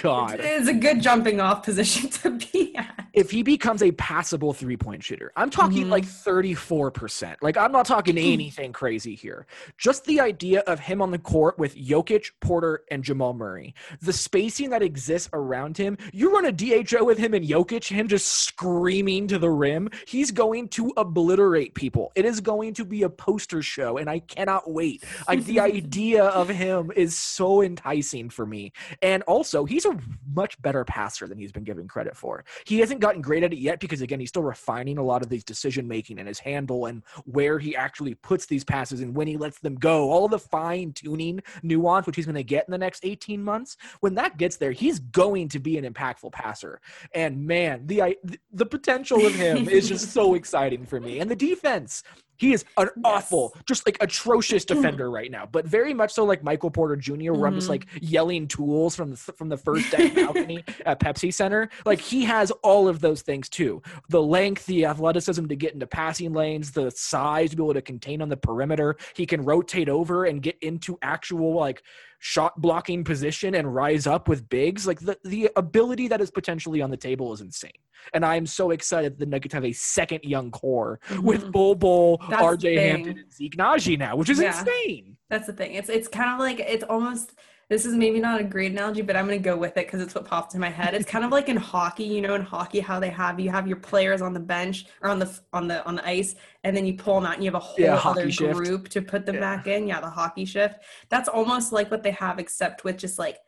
God. 0.03 0.40
it's 0.40 0.68
a 0.68 0.75
good 0.75 1.01
jumping 1.01 1.40
off 1.40 1.62
position 1.62 2.11
to 2.22 2.31
be 2.31 2.75
at. 2.77 3.09
if 3.12 3.31
he 3.31 3.42
becomes 3.42 3.83
a 3.83 3.92
passable 3.92 4.53
three 4.53 4.77
point 4.77 5.03
shooter, 5.03 5.33
I'm 5.37 5.51
talking 5.51 5.87
Mhm. 5.87 5.90
like 5.90 6.05
34%. 6.05 7.37
Like, 7.42 7.57
I'm 7.57 7.72
not 7.72 7.87
talking 7.87 8.16
anything 8.18 8.72
crazy 8.72 9.14
here. 9.14 9.46
Just 9.79 10.05
the 10.05 10.20
idea 10.20 10.61
of 10.61 10.81
him 10.81 11.01
on 11.03 11.11
the 11.11 11.18
court 11.18 11.59
with 11.59 11.77
Jokic, 11.77 12.31
Porter, 12.40 12.83
and 12.90 13.03
Jamal 13.03 13.33
Murray, 13.35 13.75
the 14.01 14.12
spacing 14.12 14.70
that 14.70 14.83
exists 14.83 15.29
around 15.33 15.77
him, 15.77 15.96
you 16.12 16.33
run 16.33 16.44
a 16.46 16.53
DHO 16.53 17.05
with 17.05 17.18
him 17.18 17.35
and 17.35 17.44
Jokic, 17.46 17.88
him 17.88 18.09
just 18.09 18.27
screaming 18.27 19.27
to 19.29 19.38
the 19.38 19.51
rim, 19.51 19.88
he's 20.07 20.31
going 20.31 20.68
to 20.70 20.92
obliterate 20.96 21.75
people. 21.75 22.12
It 22.14 22.25
is 22.25 22.40
going 22.40 22.75
to 22.75 22.85
be 22.85 23.03
a 23.03 23.09
poster 23.11 23.62
show, 23.62 23.99
and 23.99 24.09
I 24.11 24.18
cannot 24.20 24.70
wait. 24.70 25.05
Like, 25.29 25.44
the 25.44 25.61
idea 25.77 26.25
of 26.25 26.49
him 26.49 26.90
is 26.96 27.16
so 27.16 27.62
enticing 27.62 28.31
for 28.31 28.46
me. 28.46 28.72
And 29.03 29.22
also, 29.25 29.64
he's 29.77 29.85
a 29.85 29.95
much 30.35 30.61
better 30.62 30.87
passer 30.87 31.27
than 31.27 31.37
he's 31.37 31.53
been 31.53 31.62
given 31.62 31.87
credit 31.87 32.17
for. 32.17 32.47
He 32.65 32.79
hasn't 32.81 33.01
gotten 33.01 33.21
great 33.21 33.43
at 33.43 33.53
it 33.53 33.59
yet 33.59 33.79
because, 33.79 34.01
again, 34.01 34.19
he's 34.19 34.31
still 34.31 34.43
refining 34.43 34.97
a 34.97 35.03
lot 35.03 35.21
of 35.21 35.29
these 35.29 35.45
decision 35.45 35.87
making 35.87 36.19
and 36.19 36.27
his 36.27 36.39
handle 36.39 36.87
and 36.87 37.03
where 37.27 37.59
he 37.59 37.77
actually 37.77 38.15
puts 38.15 38.47
these 38.47 38.65
passes 38.65 39.03
and 39.03 39.15
when 39.15 39.27
he 39.27 39.37
lets 39.37 39.59
them 39.59 39.75
go. 39.75 40.11
All 40.11 40.25
of 40.25 40.31
the 40.31 40.39
fine 40.39 40.93
tuning 40.93 41.43
nuance, 41.62 42.07
which 42.07 42.17
he's 42.17 42.25
going 42.25 42.37
to 42.37 42.43
get 42.43 42.67
in 42.67 42.73
the 42.73 42.79
next 42.79 43.05
18 43.05 43.43
months. 43.43 43.77
When 44.01 44.15
that 44.15 44.39
gets 44.39 44.57
there, 44.57 44.73
he's 44.73 44.99
going 44.99 45.51
to 45.51 45.59
be 45.59 45.77
an 45.77 45.85
impactful 45.93 46.33
passer. 46.33 46.81
And 47.15 47.47
man, 47.47 47.87
the 47.87 48.01
I- 48.01 48.17
the 48.51 48.65
potential 48.65 49.27
of 49.27 49.35
him 49.35 49.69
is 49.69 49.89
just 49.89 50.12
so 50.12 50.35
exciting 50.41 50.87
for 50.87 51.01
me. 51.01 51.21
And 51.21 51.31
the 51.31 51.37
defense. 51.37 52.03
He 52.37 52.53
is 52.53 52.64
an 52.77 52.88
awful, 53.05 53.55
just 53.66 53.87
like 53.87 53.96
atrocious 54.01 54.64
defender 54.75 55.11
right 55.11 55.31
now, 55.31 55.49
but 55.51 55.66
very 55.66 55.94
much 55.94 56.12
so 56.12 56.25
like 56.25 56.42
Michael 56.42 56.70
Porter 56.70 56.96
Jr., 56.96 57.33
where 57.33 57.46
I'm 57.46 57.55
just 57.55 57.68
like 57.68 57.87
mm-hmm. 57.87 58.07
yelling 58.07 58.49
tools 58.49 58.94
from 58.94 59.11
the 59.11 59.16
from 59.16 59.49
the 59.49 59.57
first 59.57 59.90
deck 59.90 60.14
balcony 60.14 60.64
at 60.85 61.01
Pepsi 61.01 61.33
Center. 61.33 61.68
Like 61.85 62.01
he 62.01 62.25
has 62.25 62.51
all 62.62 62.88
of 62.88 63.01
those 63.01 63.22
things 63.22 63.49
too: 63.49 63.83
the 64.09 64.22
length, 64.22 64.66
the 64.66 64.87
athleticism 64.87 65.46
to 65.46 65.57
get 65.57 65.75
into 65.75 65.87
passing 65.87 66.33
lanes, 66.33 66.72
the 66.72 66.90
size 66.90 67.51
to 67.51 67.57
be 67.57 67.62
able 67.62 67.75
to 67.75 67.83
contain 67.83 68.22
on 68.22 68.29
the 68.29 68.37
perimeter. 68.37 68.96
He 69.14 69.27
can 69.27 69.42
rotate 69.42 69.88
over 69.88 70.25
and 70.25 70.42
get 70.42 70.59
into 70.61 70.99
actual 71.03 71.55
like 71.55 71.83
shot 72.19 72.61
blocking 72.61 73.05
position 73.05 73.55
and 73.55 73.75
rise 73.75 74.07
up 74.07 74.29
with 74.29 74.49
bigs. 74.49 74.87
Like 74.87 75.01
the 75.01 75.17
the 75.25 75.51
ability 75.57 76.09
that 76.09 76.21
is 76.21 76.31
potentially 76.31 76.83
on 76.83 76.91
the 76.91 76.97
table 76.97 77.33
is 77.33 77.41
insane. 77.41 77.71
And 78.15 78.25
I'm 78.25 78.47
so 78.47 78.71
excited 78.71 79.13
that 79.13 79.19
the 79.19 79.27
Nuggets 79.27 79.55
have 79.55 79.65
a 79.65 79.73
second 79.73 80.23
young 80.25 80.51
core 80.51 81.01
with 81.23 81.45
Mhm. 81.45 81.53
Bol 81.53 81.75
Bol, 81.75 82.23
That's 82.31 82.43
RJ. 82.43 82.77
Hampton, 82.77 83.19
and 83.19 83.33
Zeke 83.33 83.57
Nnaji 83.57 83.99
now, 83.99 84.17
which 84.17 84.31
is 84.31 84.39
Yeah. 84.41 84.59
insane. 84.61 85.17
That's 85.29 85.47
the 85.47 85.53
thing. 85.53 85.75
It's 85.75 85.89
it's 85.89 86.09
kind 86.09 86.31
of 86.31 86.39
like 86.39 86.61
it's 86.61 86.85
almost 86.85 87.33
this 87.69 87.85
is 87.85 87.95
maybe 87.95 88.21
not 88.21 88.41
a 88.41 88.45
great 88.45 88.71
analogy, 88.73 89.03
but 89.03 89.17
I'm 89.17 89.25
gonna 89.27 89.39
go 89.39 89.57
with 89.57 89.77
it 89.77 89.87
because 89.87 90.01
it's 90.01 90.15
what 90.15 90.25
popped 90.25 90.55
in 90.55 90.61
my 90.61 90.71
head. 90.71 90.95
It's 90.95 91.11
kind 91.11 91.25
of 91.25 91.33
like 91.33 91.49
in 91.49 91.57
hockey, 91.57 92.05
you 92.05 92.21
know, 92.21 92.35
in 92.35 92.43
hockey 92.43 92.79
how 92.79 93.01
they 93.01 93.11
have 93.11 93.41
you 93.41 93.51
have 93.51 93.67
your 93.67 93.79
players 93.79 94.23
on 94.23 94.33
the 94.33 94.41
bench 94.41 94.87
or 95.03 95.11
on 95.11 95.19
the 95.19 95.39
on 95.53 95.67
the 95.67 95.85
on 95.85 95.97
the 95.97 96.07
ice, 96.09 96.37
and 96.63 96.77
then 96.77 96.87
you 96.87 96.95
pull 96.95 97.17
them 97.17 97.27
out 97.27 97.35
and 97.35 97.43
you 97.45 97.49
have 97.49 97.61
a 97.61 97.65
whole 97.65 97.85
Yeah, 97.85 97.97
other 98.05 98.31
shift. 98.31 98.55
group 98.55 98.89
to 98.91 99.03
put 99.03 99.27
them 99.27 99.37
Yeah. 99.37 99.41
back 99.41 99.67
in. 99.67 99.89
Yeah, 99.89 100.01
the 100.01 100.11
hockey 100.11 100.45
shift. 100.45 100.77
That's 101.09 101.29
almost 101.29 101.73
like 101.73 101.91
what 101.91 102.05
they 102.05 102.13
have, 102.13 102.39
except 102.39 102.85
with 102.85 102.99
just 102.99 103.19
like 103.19 103.39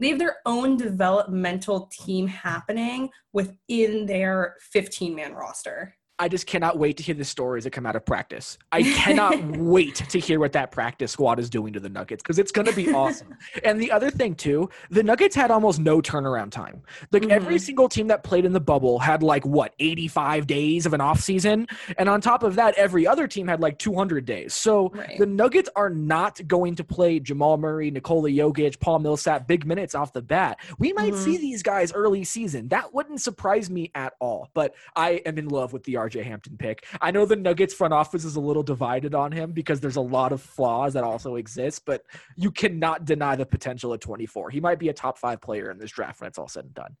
they 0.00 0.08
have 0.08 0.18
their 0.18 0.36
own 0.46 0.76
developmental 0.76 1.86
team 1.92 2.26
happening 2.26 3.10
within 3.32 4.06
their 4.06 4.56
15 4.60 5.14
man 5.14 5.34
roster. 5.34 5.94
I 6.18 6.28
just 6.28 6.46
cannot 6.46 6.78
wait 6.78 6.96
to 6.96 7.02
hear 7.02 7.14
the 7.14 7.24
stories 7.24 7.64
that 7.64 7.70
come 7.70 7.86
out 7.86 7.94
of 7.96 8.04
practice. 8.04 8.58
I 8.72 8.82
cannot 8.94 9.40
wait 9.56 9.96
to 10.08 10.18
hear 10.18 10.40
what 10.40 10.52
that 10.52 10.72
practice 10.72 11.12
squad 11.12 11.38
is 11.38 11.48
doing 11.48 11.72
to 11.74 11.80
the 11.80 11.88
Nuggets 11.88 12.22
because 12.22 12.38
it's 12.38 12.50
going 12.52 12.66
to 12.66 12.74
be 12.74 12.92
awesome. 12.94 13.34
and 13.64 13.80
the 13.80 13.92
other 13.92 14.10
thing 14.10 14.34
too, 14.34 14.68
the 14.90 15.02
Nuggets 15.02 15.36
had 15.36 15.50
almost 15.50 15.78
no 15.78 16.00
turnaround 16.00 16.50
time. 16.50 16.82
Like 17.12 17.26
every 17.30 17.56
Mhm. 17.56 17.60
single 17.60 17.88
team 17.88 18.08
that 18.08 18.22
played 18.24 18.44
in 18.44 18.52
the 18.52 18.60
bubble 18.60 18.98
had 18.98 19.22
like 19.22 19.46
what 19.46 19.74
85 19.78 20.46
days 20.46 20.86
of 20.86 20.92
an 20.92 21.00
off 21.00 21.20
season, 21.20 21.66
and 21.98 22.08
on 22.08 22.20
top 22.20 22.42
of 22.42 22.56
that, 22.56 22.74
every 22.76 23.06
other 23.06 23.28
team 23.28 23.46
had 23.48 23.60
like 23.60 23.78
200 23.78 24.24
days. 24.24 24.54
So 24.54 24.88
Right. 24.94 25.18
the 25.18 25.26
Nuggets 25.26 25.68
are 25.76 25.90
not 25.90 26.40
going 26.48 26.74
to 26.76 26.84
play 26.84 27.20
Jamal 27.20 27.56
Murray, 27.58 27.90
Nikola 27.90 28.30
Jokic, 28.30 28.80
Paul 28.80 28.98
Millsap 29.00 29.46
big 29.46 29.66
minutes 29.66 29.94
off 29.94 30.12
the 30.12 30.22
bat. 30.22 30.58
We 30.78 30.92
might 30.92 31.12
Mhm. 31.12 31.16
see 31.24 31.36
these 31.36 31.62
guys 31.62 31.92
early 31.92 32.24
season. 32.24 32.68
That 32.68 32.92
wouldn't 32.92 33.20
surprise 33.20 33.70
me 33.70 33.90
at 33.94 34.14
all. 34.20 34.48
But 34.54 34.74
I 34.96 35.20
am 35.26 35.38
in 35.38 35.48
love 35.48 35.72
with 35.72 35.84
the 35.84 35.96
RJ 36.08 36.24
Hampton 36.24 36.56
pick. 36.56 36.86
I 37.00 37.10
know 37.10 37.24
the 37.24 37.36
Nuggets 37.36 37.74
front 37.74 37.92
office 37.92 38.24
is 38.24 38.36
a 38.36 38.40
little 38.40 38.62
divided 38.62 39.14
on 39.14 39.32
him 39.32 39.52
because 39.52 39.80
there's 39.80 39.96
a 39.96 40.00
lot 40.00 40.32
of 40.32 40.40
flaws 40.40 40.94
that 40.94 41.04
also 41.04 41.36
exist, 41.36 41.84
but 41.84 42.04
you 42.36 42.50
cannot 42.50 43.04
deny 43.04 43.36
the 43.36 43.46
potential 43.46 43.92
at 43.94 44.00
24. 44.00 44.50
He 44.50 44.60
might 44.60 44.78
be 44.78 44.88
a 44.88 44.92
top 44.92 45.18
five 45.18 45.40
player 45.40 45.70
in 45.70 45.78
this 45.78 45.90
draft 45.90 46.20
when 46.20 46.28
it's 46.28 46.38
all 46.38 46.48
said 46.48 46.64
and 46.64 46.74
done. 46.74 46.96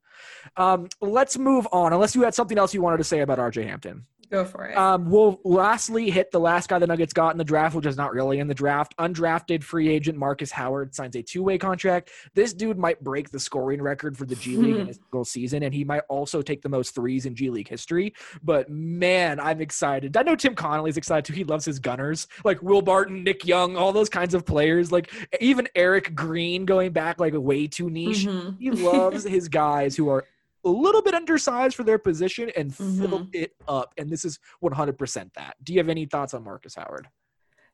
Um, 0.56 0.88
let's 1.00 1.38
move 1.38 1.66
on. 1.72 1.92
Unless 1.92 2.14
you 2.14 2.22
had 2.22 2.34
something 2.34 2.58
else 2.58 2.74
you 2.74 2.82
wanted 2.82 2.98
to 2.98 3.04
say 3.04 3.20
about 3.20 3.38
RJ 3.38 3.66
Hampton. 3.66 4.04
Go 4.30 4.44
for 4.44 4.66
it. 4.66 4.76
Um, 4.76 5.10
we'll 5.10 5.40
lastly 5.42 6.10
hit 6.10 6.30
the 6.30 6.40
last 6.40 6.68
guy 6.68 6.78
the 6.78 6.86
Nuggets 6.86 7.14
got 7.14 7.30
in 7.32 7.38
the 7.38 7.44
draft, 7.44 7.74
which 7.74 7.86
is 7.86 7.96
not 7.96 8.12
really 8.12 8.40
in 8.40 8.46
the 8.46 8.54
draft. 8.54 8.94
Undrafted 8.98 9.62
free 9.62 9.88
agent 9.88 10.18
Marcus 10.18 10.50
Howard 10.50 10.94
signs 10.94 11.16
a 11.16 11.22
two 11.22 11.42
way 11.42 11.56
contract. 11.56 12.10
This 12.34 12.52
dude 12.52 12.76
might 12.76 13.02
break 13.02 13.30
the 13.30 13.40
scoring 13.40 13.80
record 13.80 14.18
for 14.18 14.26
the 14.26 14.34
G 14.34 14.56
League 14.58 14.76
in 14.76 14.88
a 14.90 14.94
single 14.94 15.24
season, 15.24 15.62
and 15.62 15.72
he 15.72 15.82
might 15.82 16.02
also 16.10 16.42
take 16.42 16.60
the 16.60 16.68
most 16.68 16.94
threes 16.94 17.24
in 17.24 17.34
G 17.34 17.48
League 17.48 17.68
history. 17.68 18.14
But 18.42 18.68
man, 18.68 19.40
I'm 19.40 19.62
excited. 19.62 20.14
I 20.16 20.22
know 20.22 20.36
Tim 20.36 20.54
Connolly's 20.54 20.98
excited 20.98 21.24
too. 21.24 21.32
He 21.32 21.44
loves 21.44 21.64
his 21.64 21.78
Gunners, 21.78 22.28
like 22.44 22.62
Will 22.62 22.82
Barton, 22.82 23.24
Nick 23.24 23.46
Young, 23.46 23.76
all 23.76 23.92
those 23.92 24.10
kinds 24.10 24.34
of 24.34 24.44
players. 24.44 24.92
Like 24.92 25.10
even 25.40 25.68
Erick 25.74 26.14
Green 26.14 26.66
going 26.66 26.92
back 26.92 27.18
like 27.18 27.32
way 27.34 27.66
too 27.66 27.88
niche. 27.88 28.26
Mhm. 28.26 28.58
He 28.58 28.70
loves 28.70 29.24
his 29.28 29.48
guys 29.48 29.96
who 29.96 30.10
are 30.10 30.26
a 30.64 30.68
little 30.68 31.02
bit 31.02 31.14
undersized 31.14 31.76
for 31.76 31.84
their 31.84 31.98
position 31.98 32.50
and 32.56 32.74
fill 32.74 33.20
Mhm. 33.20 33.34
it 33.34 33.52
up. 33.68 33.94
And 33.96 34.10
this 34.10 34.24
is 34.24 34.38
100% 34.60 35.32
that. 35.34 35.56
Do 35.62 35.72
you 35.72 35.78
have 35.78 35.88
any 35.88 36.06
thoughts 36.06 36.34
on 36.34 36.44
Marcus 36.44 36.74
Howard? 36.74 37.08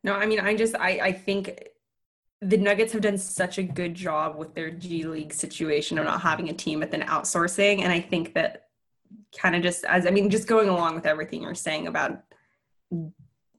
No, 0.02 0.14
I 0.14 0.26
mean, 0.26 0.40
I 0.40 0.54
just, 0.54 0.74
I, 0.76 1.00
I 1.00 1.12
think 1.12 1.68
the 2.42 2.58
Nuggets 2.58 2.92
have 2.92 3.00
done 3.00 3.16
such 3.16 3.56
a 3.56 3.62
good 3.62 3.94
job 3.94 4.36
with 4.36 4.54
their 4.54 4.70
G 4.70 5.04
League 5.04 5.32
situation 5.32 5.98
of 5.98 6.04
not 6.04 6.20
having 6.20 6.50
a 6.50 6.52
team 6.52 6.80
but 6.80 6.90
then 6.90 7.00
outsourcing. 7.02 7.80
And 7.80 7.90
I 7.90 8.00
think 8.00 8.34
that 8.34 8.68
kind 9.36 9.56
of 9.56 9.62
just 9.62 9.84
as, 9.86 10.06
I 10.06 10.10
mean, 10.10 10.28
just 10.28 10.46
going 10.46 10.68
along 10.68 10.94
with 10.94 11.06
everything 11.06 11.42
you're 11.42 11.54
saying 11.54 11.86
about 11.86 12.22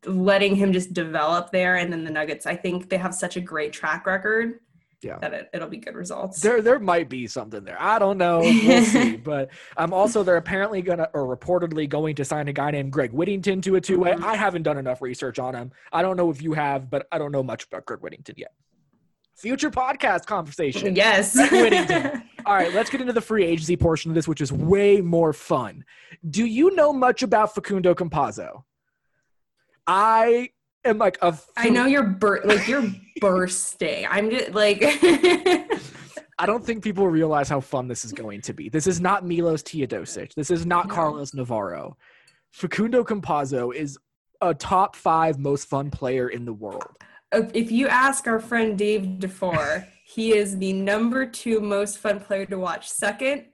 letting 0.06 0.56
him 0.56 0.72
just 0.72 0.94
develop 0.94 1.52
there. 1.52 1.78
And 1.78 1.92
then 1.92 2.04
the 2.04 2.12
Nuggets, 2.12 2.46
I 2.46 2.56
think 2.56 2.90
they 2.90 2.98
have 2.98 3.16
such 3.16 3.38
a 3.38 3.42
great 3.42 3.74
track 3.74 4.06
record. 4.06 4.60
Yeah. 5.02 5.20
That 5.20 5.34
it, 5.34 5.50
it'll 5.54 5.68
be 5.68 5.78
good 5.78 5.96
results. 5.96 6.42
There, 6.42 6.62
there 6.62 6.80
might 6.80 7.10
be 7.10 7.28
something 7.28 7.64
there. 7.64 7.78
I 7.80 8.00
don't 8.00 8.18
know. 8.18 8.40
We'll 8.40 8.84
see. 8.86 9.18
But 9.18 9.50
um, 9.78 9.94
also 9.94 10.24
they're 10.24 10.38
apparently 10.38 10.82
gonna 10.82 11.10
or 11.14 11.36
reportedly 11.36 11.88
going 11.88 12.16
to 12.16 12.26
sign 12.26 12.48
a 12.48 12.54
guy 12.54 12.72
named 12.72 12.92
Greg 12.92 13.12
Whittington 13.12 13.62
to 13.62 13.76
a 13.76 13.82
two 13.82 14.00
way. 14.00 14.14
I 14.14 14.36
haven't 14.36 14.64
done 14.64 14.78
enough 14.78 15.02
research 15.02 15.40
on 15.40 15.54
him. 15.56 15.72
I 15.92 16.02
don't 16.02 16.18
know 16.18 16.30
if 16.30 16.42
you 16.42 16.54
have, 16.54 16.90
but 16.90 17.08
I 17.12 17.18
don't 17.18 17.32
know 17.32 17.44
much 17.44 17.66
about 17.66 17.86
Greg 17.86 18.00
Whittington 18.02 18.36
yet. 18.38 18.54
Future 19.36 19.70
podcast 19.70 20.26
conversation. 20.26 20.96
yes. 20.96 21.38
All 22.46 22.54
right, 22.54 22.74
let's 22.74 22.90
get 22.90 23.02
into 23.02 23.12
the 23.12 23.22
free 23.22 23.44
agency 23.44 23.76
portion 23.76 24.10
of 24.12 24.16
this, 24.16 24.28
which 24.28 24.40
is 24.40 24.52
way 24.52 25.02
more 25.02 25.34
fun. 25.34 25.84
Do 26.30 26.46
you 26.46 26.74
know 26.76 26.94
much 26.94 27.22
about 27.22 27.54
Facundo 27.54 27.94
Campazzo? 27.94 28.64
I 29.88 30.52
am 30.86 30.98
like 30.98 31.18
a. 31.22 31.38
I 31.58 31.70
know 31.70 31.86
you're 31.86 32.04
bur- 32.04 32.44
like 32.46 32.68
you're 32.68 32.90
bursting. 33.22 34.06
I'm 34.10 34.30
just 34.30 34.54
like 34.54 34.80
I 36.38 36.46
don't 36.46 36.66
think 36.66 36.84
people 36.84 37.08
realize 37.08 37.48
how 37.48 37.62
fun 37.62 37.88
this 37.88 38.04
is 38.04 38.12
going 38.12 38.42
to 38.42 38.54
be. 38.54 38.70
This 38.70 38.88
is 38.88 39.00
not 39.00 39.26
Milos 39.26 39.64
Teodosic. 39.64 40.34
This 40.34 40.52
is 40.52 40.66
not 40.66 40.90
Carlos 40.90 41.34
Navarro. 41.34 41.98
Facundo 42.52 43.04
Campazzo 43.04 43.74
is 43.74 43.98
a 44.42 44.54
top 44.54 44.96
five 44.96 45.40
most 45.40 45.68
fun 45.70 45.90
player 45.90 46.30
in 46.30 46.46
the 46.46 46.54
world. 46.54 46.98
Oh, 47.32 47.50
if 47.54 47.72
you 47.72 47.88
ask 47.88 48.28
our 48.28 48.40
friend 48.40 48.78
Dave 48.78 49.04
DeFore, 49.20 49.88
he 50.06 50.36
is 50.36 50.58
the 50.58 50.74
number 50.74 51.26
two 51.26 51.62
most 51.62 52.00
fun 52.00 52.20
player 52.20 52.46
to 52.48 52.60
watch. 52.60 52.90
Second 52.90 53.46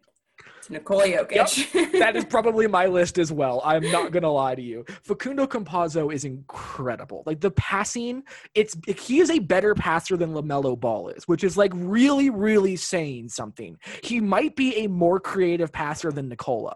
to 0.71 0.79
Nikola 0.79 1.07
Jokic. 1.07 1.99
that 1.99 2.15
is 2.15 2.25
probably 2.29 2.67
my 2.67 2.85
list 2.85 3.17
as 3.17 3.31
well. 3.31 3.61
I'm 3.63 3.89
not 3.91 4.11
gonna 4.11 4.31
lie 4.31 4.55
to 4.55 4.61
you. 4.61 4.85
Facundo 5.03 5.45
Campazzo 5.47 6.13
is 6.13 6.25
incredible. 6.25 7.23
Like 7.25 7.39
the 7.39 7.51
passing, 7.51 8.23
it's 8.55 8.75
he 8.87 9.19
is 9.19 9.29
a 9.29 9.39
better 9.39 9.75
passer 9.75 10.17
than 10.17 10.33
Lamelo 10.33 10.79
Ball 10.79 11.09
is, 11.09 11.27
which 11.27 11.43
is 11.43 11.57
like 11.57 11.71
really, 11.75 12.29
really 12.29 12.75
saying 12.75 13.29
something. 13.29 13.77
He 14.03 14.19
might 14.19 14.55
be 14.55 14.75
a 14.77 14.87
more 14.87 15.19
creative 15.19 15.71
passer 15.71 16.11
than 16.11 16.29
Nikola. 16.29 16.75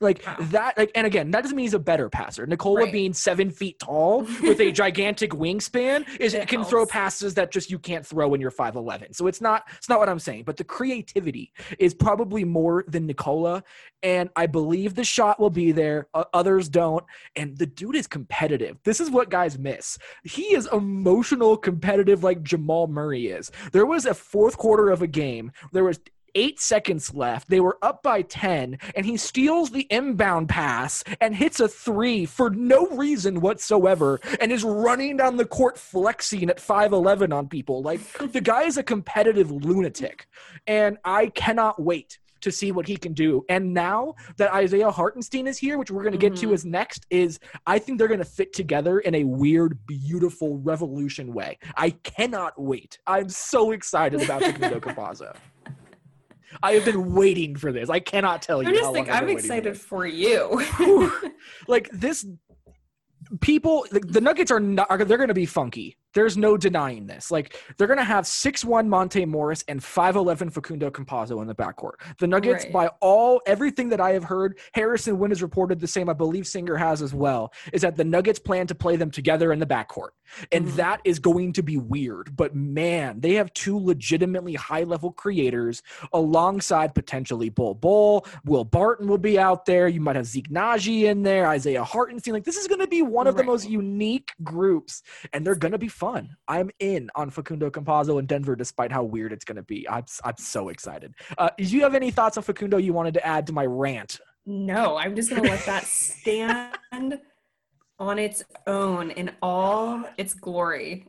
Like 0.00 0.22
Wow. 0.26 0.36
that, 0.40 0.78
like, 0.78 0.90
and 0.94 1.06
again, 1.06 1.30
that 1.32 1.42
doesn't 1.42 1.54
mean 1.56 1.64
he's 1.64 1.74
a 1.74 1.78
better 1.78 2.08
passer. 2.08 2.46
Nikola 2.46 2.84
Right. 2.84 2.92
being 2.92 3.12
seven 3.12 3.50
feet 3.50 3.78
tall 3.78 4.22
with 4.42 4.58
a 4.60 4.72
gigantic 4.72 5.32
wingspan 5.32 6.06
is 6.18 6.32
It 6.32 6.48
can 6.48 6.64
throw 6.64 6.86
passes 6.86 7.34
that 7.34 7.50
just 7.50 7.70
you 7.70 7.78
can't 7.78 8.06
throw 8.06 8.26
when 8.28 8.40
you're 8.40 8.50
five 8.50 8.76
eleven. 8.76 9.12
So 9.12 9.26
it's 9.26 9.40
not 9.40 9.64
it's 9.76 9.88
not 9.88 9.98
what 9.98 10.08
I'm 10.08 10.18
saying. 10.18 10.44
But 10.44 10.56
the 10.56 10.64
creativity 10.64 11.52
is 11.78 11.92
probably 11.92 12.44
more 12.44 12.84
than 12.88 13.06
Nikola, 13.06 13.62
and 14.02 14.30
I 14.36 14.46
believe 14.46 14.94
the 14.94 15.04
shot 15.04 15.38
will 15.38 15.50
be 15.50 15.72
there. 15.72 16.08
Uh, 16.14 16.24
others 16.32 16.68
don't, 16.68 17.04
and 17.36 17.58
the 17.58 17.66
dude 17.66 17.96
is 17.96 18.06
competitive. 18.06 18.78
This 18.84 19.00
is 19.00 19.10
what 19.10 19.28
guys 19.28 19.58
miss. 19.58 19.98
He 20.24 20.54
is 20.54 20.66
emotional, 20.72 21.56
competitive, 21.56 22.24
like 22.24 22.42
Jamal 22.42 22.86
Murray 22.86 23.26
is. 23.26 23.50
There 23.72 23.86
was 23.86 24.06
a 24.06 24.14
fourth 24.14 24.56
quarter 24.56 24.88
of 24.90 25.02
a 25.02 25.06
game. 25.06 25.52
There 25.72 25.84
was 25.84 26.00
eight 26.34 26.60
seconds 26.60 27.14
left. 27.14 27.48
They 27.48 27.60
were 27.60 27.78
up 27.82 28.02
by 28.02 28.22
10, 28.22 28.78
and 28.94 29.06
he 29.06 29.16
steals 29.16 29.70
the 29.70 29.86
inbound 29.90 30.48
pass 30.48 31.02
and 31.20 31.34
hits 31.34 31.60
a 31.60 31.68
three 31.68 32.26
for 32.26 32.50
no 32.50 32.86
reason 32.88 33.40
whatsoever 33.40 34.20
and 34.40 34.50
is 34.52 34.64
running 34.64 35.16
down 35.16 35.36
the 35.36 35.44
court 35.46 35.78
flexing 35.78 36.48
at 36.50 36.58
5'11 36.58 37.32
on 37.32 37.48
people. 37.48 37.82
Like, 37.82 38.00
the 38.32 38.40
guy 38.40 38.62
is 38.64 38.76
a 38.76 38.82
competitive 38.82 39.50
lunatic, 39.50 40.26
and 40.66 40.98
I 41.04 41.26
cannot 41.28 41.80
wait. 41.82 42.18
To 42.44 42.50
see 42.50 42.72
what 42.72 42.88
he 42.88 42.96
can 42.96 43.12
do. 43.12 43.44
And 43.50 43.74
now 43.74 44.14
that 44.38 44.50
Isaiah 44.54 44.90
Hartenstein 44.90 45.46
is 45.46 45.58
here, 45.58 45.76
which 45.76 45.90
we're 45.90 46.00
going 46.04 46.12
to 46.12 46.18
get 46.18 46.36
to 46.36 46.46
Mhm. 46.48 46.54
as 46.54 46.64
next, 46.64 47.04
is 47.10 47.38
I 47.66 47.78
think 47.78 47.98
they're 47.98 48.08
going 48.08 48.16
to 48.16 48.24
fit 48.24 48.54
together 48.54 49.00
in 49.00 49.14
a 49.14 49.24
weird, 49.24 49.78
beautiful 49.86 50.56
revolution 50.56 51.34
way. 51.34 51.58
I 51.76 51.90
cannot 51.90 52.58
wait. 52.58 52.98
I'm 53.06 53.28
so 53.28 53.72
excited 53.72 54.22
about 54.22 54.40
the 54.40 54.52
Facundo 54.54 54.80
Campazzo. 54.80 55.36
I 56.62 56.72
have 56.72 56.84
been 56.84 57.14
waiting 57.14 57.56
for 57.56 57.72
this. 57.72 57.88
I 57.90 58.00
cannot 58.00 58.42
tell 58.42 58.62
you. 58.62 58.68
I'm 58.68 58.74
how 58.74 58.80
just 58.80 58.94
long 58.94 59.06
like 59.06 59.08
I'm 59.08 59.26
waiting 59.26 59.38
for 59.38 59.38
excited 59.38 59.78
for 59.78 60.06
you. 60.06 60.62
Like 61.68 61.88
this 61.92 62.26
people 63.40 63.86
the, 63.90 64.00
the 64.00 64.20
nuggets 64.20 64.50
are 64.50 64.58
not 64.60 64.90
are, 64.90 65.04
they're 65.04 65.16
going 65.16 65.28
to 65.28 65.34
be 65.34 65.46
funky 65.46 65.96
there's 66.14 66.36
no 66.36 66.56
denying 66.56 67.06
this 67.06 67.30
like 67.30 67.56
they're 67.76 67.86
going 67.86 67.98
to 67.98 68.04
have 68.04 68.24
6-1 68.24 68.86
monte 68.86 69.24
morris 69.24 69.64
and 69.68 69.80
5-11 69.80 70.52
facundo 70.52 70.90
campazzo 70.90 71.40
in 71.40 71.46
the 71.48 71.54
backcourt 71.54 71.92
the 72.18 72.26
nuggets 72.26 72.64
Right. 72.64 72.72
by 72.72 72.86
all 73.00 73.40
everything 73.46 73.88
that 73.90 74.00
i 74.00 74.10
have 74.12 74.24
heard 74.24 74.58
harrison 74.72 75.18
Wind 75.18 75.30
has 75.32 75.42
reported 75.42 75.80
the 75.80 75.86
same 75.86 76.08
i 76.08 76.12
believe 76.12 76.46
singer 76.46 76.76
has 76.76 77.02
as 77.02 77.14
well 77.14 77.52
is 77.72 77.82
that 77.82 77.96
the 77.96 78.04
nuggets 78.04 78.38
plan 78.38 78.66
to 78.68 78.74
play 78.74 78.96
them 78.96 79.10
together 79.10 79.52
in 79.52 79.58
the 79.58 79.66
backcourt 79.66 80.10
and 80.52 80.66
Mhm. 80.66 80.74
that 80.76 81.00
is 81.04 81.18
going 81.18 81.52
to 81.54 81.62
be 81.62 81.76
weird 81.76 82.36
but 82.36 82.54
man 82.54 83.20
they 83.20 83.34
have 83.34 83.52
two 83.54 83.78
legitimately 83.78 84.54
high 84.54 84.82
level 84.84 85.12
creators 85.12 85.82
alongside 86.12 86.94
potentially 86.94 87.48
Bol 87.48 87.74
Bol. 87.74 88.26
Will 88.44 88.64
Barton 88.64 89.08
will 89.08 89.18
be 89.18 89.38
out 89.38 89.64
there. 89.64 89.88
You 89.88 90.00
might 90.00 90.16
have 90.16 90.26
Zeke 90.26 90.48
Nnaji 90.50 91.04
in 91.04 91.22
there, 91.22 91.46
Isaiah 91.46 91.82
Hartenstein. 91.84 92.34
Like 92.34 92.44
this 92.44 92.56
is 92.56 92.68
going 92.68 92.80
to 92.80 92.86
be 92.86 93.02
one 93.02 93.26
of 93.26 93.36
the 93.36 93.42
most 93.44 93.68
unique 93.68 94.32
groups, 94.42 95.02
and 95.32 95.46
they're 95.46 95.54
going 95.54 95.72
to 95.72 95.78
be 95.78 95.88
fun. 96.00 96.34
I'm 96.48 96.70
in 96.80 97.10
on 97.14 97.30
Facundo 97.30 97.70
Campazzo 97.70 98.18
in 98.18 98.26
Denver, 98.26 98.56
despite 98.56 98.90
how 98.90 99.04
weird 99.04 99.32
it's 99.32 99.44
going 99.44 99.56
to 99.56 99.62
be. 99.62 99.86
I'm 99.88 100.04
I'm 100.24 100.38
so 100.38 100.70
excited. 100.70 101.14
Uh, 101.36 101.50
do 101.58 101.64
you 101.64 101.82
have 101.82 101.94
any 101.94 102.10
thoughts 102.10 102.38
on 102.38 102.42
Facundo 102.42 102.78
you 102.78 102.94
wanted 102.94 103.14
to 103.14 103.26
add 103.26 103.46
to 103.48 103.52
my 103.52 103.66
rant? 103.66 104.18
no, 104.46 104.96
I'm 104.96 105.14
just 105.14 105.30
gonna 105.30 105.42
let 105.42 105.64
that 105.66 105.84
stand 105.84 106.74
on 107.98 108.18
its 108.18 108.42
own 108.66 109.10
in 109.12 109.30
all 109.42 110.04
its 110.16 110.34
glory. 110.34 111.06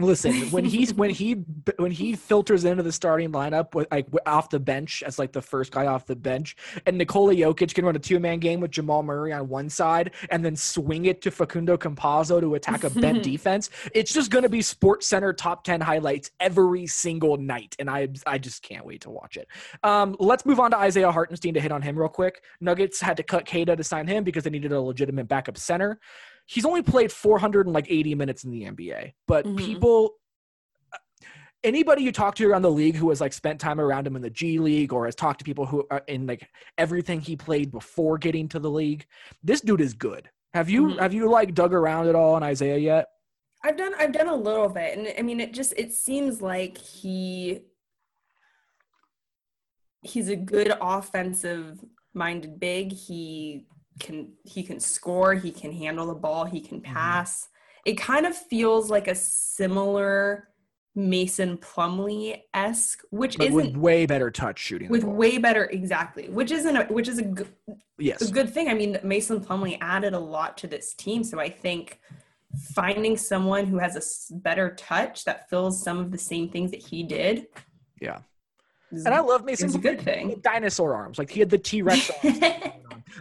Listen, 0.00 0.32
when 0.50 0.64
he's 0.64 0.92
when 0.92 1.10
he 1.10 1.44
when 1.76 1.92
he 1.92 2.16
filters 2.16 2.64
into 2.64 2.82
the 2.82 2.90
starting 2.90 3.30
lineup 3.30 3.74
with 3.74 3.86
like 3.92 4.08
off 4.26 4.50
the 4.50 4.58
bench 4.58 5.04
as 5.06 5.18
like 5.18 5.32
the 5.32 5.42
first 5.42 5.70
guy 5.70 5.86
off 5.86 6.06
the 6.06 6.16
bench, 6.16 6.56
and 6.86 6.98
Nikola 6.98 7.34
Jokic 7.34 7.74
can 7.74 7.84
run 7.84 7.94
a 7.94 8.00
two 8.00 8.18
man 8.18 8.40
game 8.40 8.60
with 8.60 8.72
Jamal 8.72 9.02
Murray 9.04 9.32
on 9.32 9.48
one 9.48 9.68
side, 9.68 10.12
and 10.30 10.44
then 10.44 10.56
swing 10.56 11.06
it 11.06 11.22
to 11.22 11.30
Facundo 11.30 11.76
Campazzo 11.76 12.40
to 12.40 12.54
attack 12.56 12.82
a 12.82 12.90
bent 12.90 13.22
defense. 13.22 13.70
It's 13.94 14.12
just 14.12 14.30
going 14.30 14.42
to 14.42 14.48
be 14.48 14.62
Sports 14.62 15.06
Center 15.06 15.32
top 15.32 15.62
ten 15.62 15.80
highlights 15.80 16.32
every 16.40 16.86
single 16.88 17.36
night, 17.36 17.76
and 17.78 17.88
I 17.88 18.08
I 18.26 18.38
just 18.38 18.62
can't 18.62 18.84
wait 18.84 19.02
to 19.02 19.10
watch 19.10 19.36
it. 19.36 19.46
Um, 19.84 20.16
let's 20.18 20.44
move 20.44 20.58
on 20.58 20.72
to 20.72 20.76
Isaiah 20.76 21.12
Hartenstein 21.12 21.54
to 21.54 21.60
hit 21.60 21.70
on 21.70 21.82
him 21.82 21.96
real 21.96 22.08
quick. 22.08 22.42
Nuggets 22.60 23.00
had 23.00 23.16
to 23.18 23.22
cut 23.22 23.44
Keita 23.44 23.76
to 23.76 23.84
sign 23.84 24.08
him 24.08 24.24
because 24.24 24.42
they 24.42 24.50
needed 24.50 24.72
a 24.72 24.80
legitimate 24.80 25.28
backup 25.28 25.56
center. 25.56 26.00
He's 26.46 26.64
only 26.64 26.82
played 26.82 27.10
480 27.10 28.14
minutes 28.14 28.44
in 28.44 28.50
the 28.50 28.64
NBA, 28.64 29.14
but 29.26 29.46
Mhm. 29.46 29.56
people 29.58 30.18
anybody 31.62 32.02
you 32.02 32.12
talk 32.12 32.34
to 32.34 32.46
around 32.46 32.60
the 32.60 32.70
league 32.70 32.94
who 32.94 33.08
has 33.08 33.22
like 33.22 33.32
spent 33.32 33.58
time 33.58 33.80
around 33.80 34.06
him 34.06 34.16
in 34.16 34.20
the 34.20 34.28
G 34.28 34.58
League 34.58 34.92
or 34.92 35.06
has 35.06 35.14
talked 35.14 35.38
to 35.38 35.44
people 35.46 35.64
who 35.64 35.86
are 35.90 36.02
in 36.08 36.26
like 36.26 36.46
everything 36.76 37.20
he 37.22 37.36
played 37.36 37.70
before 37.72 38.18
getting 38.18 38.46
to 38.48 38.58
the 38.58 38.70
league, 38.70 39.06
this 39.42 39.62
dude 39.62 39.80
is 39.80 39.94
good. 39.94 40.28
Have 40.52 40.68
you 40.68 40.88
Mhm. 40.88 40.98
have 41.00 41.14
you 41.14 41.30
like 41.30 41.54
dug 41.54 41.72
around 41.72 42.06
at 42.08 42.14
all 42.14 42.34
on 42.34 42.42
Isaiah 42.42 42.76
yet? 42.76 43.08
I've 43.62 43.78
done 43.78 43.94
I've 43.94 44.12
done 44.12 44.28
a 44.28 44.36
little 44.36 44.68
bit 44.68 44.98
and 44.98 45.14
I 45.18 45.22
mean 45.22 45.40
it 45.40 45.54
just 45.54 45.72
it 45.78 45.92
seems 45.94 46.42
like 46.42 46.76
he 46.76 47.62
he's 50.02 50.28
a 50.28 50.36
good 50.36 50.70
offensive 50.82 51.82
minded 52.12 52.60
big. 52.60 52.92
He 52.92 53.66
can 54.00 54.32
he 54.44 54.62
can 54.62 54.80
score, 54.80 55.34
he 55.34 55.50
can 55.50 55.72
handle 55.72 56.06
the 56.06 56.14
ball, 56.14 56.44
he 56.44 56.60
can 56.60 56.80
mm-hmm. 56.80 56.92
pass. 56.92 57.48
It 57.84 57.98
kind 57.98 58.26
of 58.26 58.34
feels 58.34 58.90
like 58.90 59.08
a 59.08 59.14
similar 59.14 60.48
Mason 60.96 61.58
Plumlee 61.58 62.42
esque, 62.54 63.02
which 63.10 63.36
But 63.36 63.50
with 63.50 63.76
way 63.76 64.06
better 64.06 64.30
touch 64.30 64.58
shooting. 64.58 64.88
with 64.88 65.04
way 65.04 65.38
better 65.38 65.64
exactly, 65.64 66.28
which 66.28 66.50
isn't 66.50 66.76
a, 66.76 66.84
which 66.84 67.08
is 67.08 67.18
a 67.18 67.22
good 67.22 67.52
yes. 67.98 68.22
a 68.22 68.32
good 68.32 68.52
thing. 68.52 68.68
I 68.68 68.74
mean, 68.74 68.98
Mason 69.02 69.40
Plumlee 69.40 69.76
added 69.80 70.14
a 70.14 70.18
lot 70.18 70.56
to 70.58 70.66
this 70.66 70.94
team, 70.94 71.24
so 71.24 71.40
I 71.40 71.48
think 71.50 71.98
finding 72.72 73.16
someone 73.16 73.66
who 73.66 73.78
has 73.78 74.30
a 74.30 74.34
better 74.36 74.74
touch 74.76 75.24
that 75.24 75.48
fills 75.50 75.82
some 75.82 75.98
of 75.98 76.12
the 76.12 76.18
same 76.18 76.48
things 76.48 76.70
that 76.70 76.80
he 76.80 77.02
did. 77.02 77.46
Yeah. 78.00 78.20
is- 78.92 79.04
And 79.04 79.14
I 79.14 79.20
love 79.20 79.44
Mason. 79.44 79.68
is 79.68 79.74
a 79.74 79.78
good 79.78 80.00
thing. 80.00 80.40
dinosaur 80.42 80.94
arms. 80.94 81.18
Like 81.18 81.30
he 81.30 81.40
had 81.40 81.50
the 81.50 81.58
T 81.58 81.82
Rex 81.82 82.10
arms. 82.24 82.38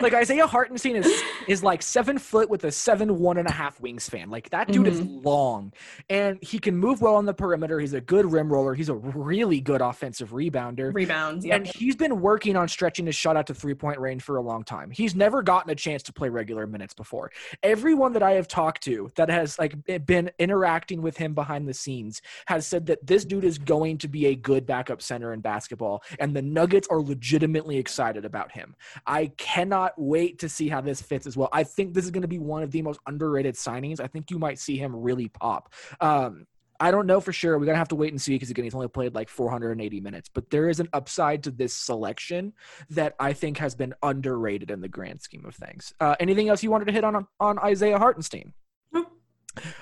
Like 0.01 0.13
Isaiah 0.13 0.47
Hartenstein 0.47 0.95
is 0.95 1.23
is 1.47 1.63
like 1.63 1.82
seven 1.82 2.17
foot 2.17 2.49
with 2.49 2.63
a 2.63 2.71
seven 2.71 3.19
one 3.19 3.38
and 3.38 3.47
a 3.47 3.51
half 3.51 3.79
wingspan. 3.79 4.29
Like 4.29 4.49
that 4.49 4.67
dude 4.67 4.88
is 4.88 5.01
mm-hmm. 5.01 5.25
long, 5.25 5.73
and 6.10 6.39
he 6.41 6.60
can 6.60 6.75
move 6.75 7.01
well 7.01 7.15
on 7.15 7.25
the 7.25 7.34
perimeter. 7.34 7.79
He's 7.79 7.93
a 7.93 8.01
good 8.01 8.32
rim 8.32 8.51
roller. 8.51 8.73
He's 8.73 8.89
a 8.89 8.95
really 8.95 9.62
good 9.62 9.82
offensive 9.82 10.32
rebounder. 10.32 10.93
Rebounds, 10.93 11.45
yeah. 11.45 11.56
And 11.56 11.67
he's 11.67 11.95
been 11.95 12.21
working 12.21 12.56
on 12.56 12.67
stretching 12.67 13.06
his 13.06 13.15
shot 13.15 13.38
out 13.38 13.47
to 13.47 13.53
three 13.53 13.73
point 13.73 13.99
range 13.99 14.23
for 14.23 14.38
a 14.38 14.41
long 14.41 14.63
time. 14.63 14.91
He's 14.91 15.15
never 15.15 15.41
gotten 15.41 15.71
a 15.71 15.75
chance 15.75 16.03
to 16.03 16.13
play 16.13 16.29
regular 16.29 16.67
minutes 16.67 16.93
before. 16.93 17.32
Everyone 17.62 18.13
that 18.13 18.23
I 18.23 18.32
have 18.32 18.47
talked 18.47 18.84
to 18.84 19.12
that 19.15 19.29
has 19.29 19.60
like 19.60 19.75
been 20.06 20.32
interacting 20.39 21.01
with 21.01 21.17
him 21.17 21.34
behind 21.34 21.67
the 21.67 21.74
scenes 21.74 22.22
has 22.47 22.65
said 22.65 22.86
that 22.88 23.05
this 23.05 23.26
dude 23.26 23.43
is 23.43 23.57
going 23.57 23.97
to 23.99 24.07
be 24.07 24.28
a 24.28 24.36
good 24.36 24.65
backup 24.65 25.01
center 25.01 25.34
in 25.34 25.41
basketball, 25.41 26.03
and 26.20 26.36
the 26.36 26.41
Nuggets 26.41 26.88
are 26.89 27.01
legitimately 27.01 27.78
excited 27.78 28.26
about 28.26 28.51
him. 28.51 28.76
I 29.05 29.28
cannot 29.38 29.82
cannot 29.84 29.93
wait 29.97 30.39
to 30.39 30.49
see 30.49 30.69
how 30.69 30.81
this 30.81 31.01
fits 31.01 31.27
as 31.27 31.38
well. 31.38 31.49
I 31.51 31.63
think 31.63 31.93
this 31.93 32.05
is 32.05 32.11
going 32.11 32.21
to 32.21 32.27
be 32.27 32.39
one 32.39 32.63
of 32.63 32.71
the 32.71 32.81
most 32.81 32.99
underrated 33.07 33.55
signings. 33.55 33.99
I 33.99 34.07
think 34.07 34.31
you 34.31 34.39
might 34.39 34.59
see 34.59 34.77
him 34.77 34.95
really 34.95 35.29
pop. 35.29 35.73
Um, 35.99 36.45
I 36.79 36.91
don't 36.91 37.05
know 37.05 37.21
for 37.21 37.31
sure. 37.31 37.57
We're 37.57 37.67
gonna 37.67 37.77
have 37.77 37.88
to 37.89 37.95
wait 37.95 38.11
and 38.11 38.21
see 38.21 38.34
because 38.34 38.49
again, 38.49 38.65
he's 38.65 38.75
only 38.75 38.89
played 38.89 39.15
like 39.15 39.29
480 39.29 40.01
minutes. 40.01 40.27
But 40.27 40.49
there 40.49 40.67
is 40.67 40.81
an 40.81 40.89
upside 40.91 41.43
to 41.43 41.51
this 41.51 41.73
selection 41.73 42.51
that 42.89 43.15
I 43.19 43.31
think 43.31 43.57
has 43.59 43.73
been 43.73 43.93
underrated 44.01 44.69
in 44.69 44.81
the 44.81 44.89
grand 44.89 45.21
scheme 45.21 45.45
of 45.45 45.55
things. 45.55 45.93
Uh, 46.01 46.15
anything 46.19 46.49
else 46.49 46.61
you 46.61 46.71
wanted 46.71 46.86
to 46.86 46.91
hit 46.91 47.05
on 47.05 47.25
on 47.39 47.59
Isaiah 47.59 47.99
Hartenstein? 47.99 48.53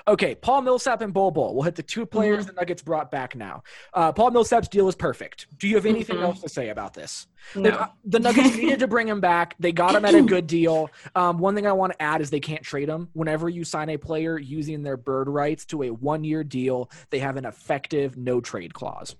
Okay, 0.07 0.35
Paul 0.35 0.63
Millsap 0.63 1.01
and 1.01 1.13
Bol 1.13 1.31
Bol. 1.31 1.53
We'll 1.53 1.63
hit 1.63 1.75
the 1.75 1.83
two 1.83 2.05
players 2.05 2.45
the 2.45 2.53
Nuggets 2.53 2.81
brought 2.81 3.09
back 3.09 3.35
now. 3.35 3.63
Uh, 3.93 4.11
Paul 4.11 4.31
Millsap's 4.31 4.67
deal 4.67 4.87
is 4.89 4.95
perfect. 4.95 5.47
Do 5.57 5.67
you 5.67 5.75
have 5.75 5.85
anything 5.85 6.17
Mhm. 6.17 6.23
else 6.23 6.41
to 6.41 6.49
say 6.49 6.69
about 6.69 6.93
this? 6.93 7.27
No. 7.55 7.69
The, 7.71 7.89
the 8.05 8.19
Nuggets 8.19 8.55
needed 8.57 8.79
to 8.79 8.87
bring 8.87 9.07
him 9.07 9.21
back. 9.31 9.55
They 9.59 9.71
got 9.71 9.95
him 9.95 10.03
at 10.05 10.13
a 10.13 10.21
good 10.35 10.45
deal. 10.47 10.89
Um, 11.15 11.37
one 11.39 11.55
thing 11.55 11.65
I 11.67 11.71
want 11.71 11.93
to 11.93 12.01
add 12.01 12.19
is 12.21 12.29
they 12.29 12.39
can't 12.41 12.63
trade 12.63 12.89
him. 12.89 13.09
Whenever 13.13 13.47
you 13.47 13.63
sign 13.63 13.89
a 13.89 13.97
player 13.97 14.37
using 14.37 14.83
their 14.83 14.97
bird 14.97 15.29
rights 15.29 15.65
to 15.67 15.83
a 15.83 15.89
one 15.89 16.23
year 16.23 16.43
deal, 16.43 16.89
they 17.09 17.19
have 17.19 17.37
an 17.37 17.45
effective 17.45 18.17
no 18.17 18.41
trade 18.41 18.73
clause. 18.73 19.15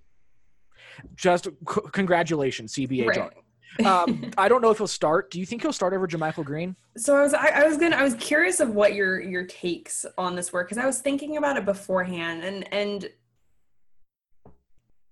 Just 1.15 1.45
c- 1.45 1.81
congratulations, 1.93 2.73
CBA. 2.75 3.07
Right. 3.07 3.31
Um, 3.85 4.31
I 4.37 4.47
don't 4.49 4.61
know 4.61 4.69
if 4.71 4.77
he'll 4.77 4.87
start. 4.87 5.31
Do 5.31 5.39
you 5.39 5.45
think 5.45 5.61
he'll 5.61 5.73
start 5.73 5.93
over 5.93 6.07
JaMychal 6.07 6.45
Green? 6.45 6.75
So 6.97 7.15
I 7.15 7.21
was 7.23 7.33
I, 7.33 7.47
I 7.47 7.67
was 7.67 7.77
gonna 7.77 7.95
I 7.95 8.03
was 8.03 8.15
curious 8.15 8.59
of 8.59 8.69
what 8.71 8.93
your 8.93 9.19
your 9.21 9.45
takes 9.45 10.05
on 10.17 10.35
this 10.35 10.51
were 10.51 10.63
because 10.63 10.77
I 10.77 10.85
was 10.85 10.99
thinking 10.99 11.37
about 11.37 11.57
it 11.57 11.65
beforehand 11.65 12.43
and 12.43 12.71
and 12.73 13.09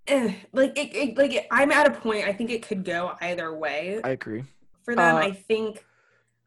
eh, 0.07 0.33
like 0.53 0.77
it, 0.77 0.95
it 0.95 1.17
like 1.17 1.33
it, 1.33 1.47
I'm 1.51 1.71
at 1.71 1.87
a 1.87 1.91
point 1.91 2.25
I 2.27 2.33
think 2.33 2.49
it 2.49 2.61
could 2.63 2.83
go 2.83 3.13
either 3.21 3.53
way 3.55 4.01
I 4.03 4.09
agree. 4.09 4.43
for 4.83 4.95
them. 4.95 5.15
uh, 5.15 5.19
I 5.19 5.31
think. 5.31 5.85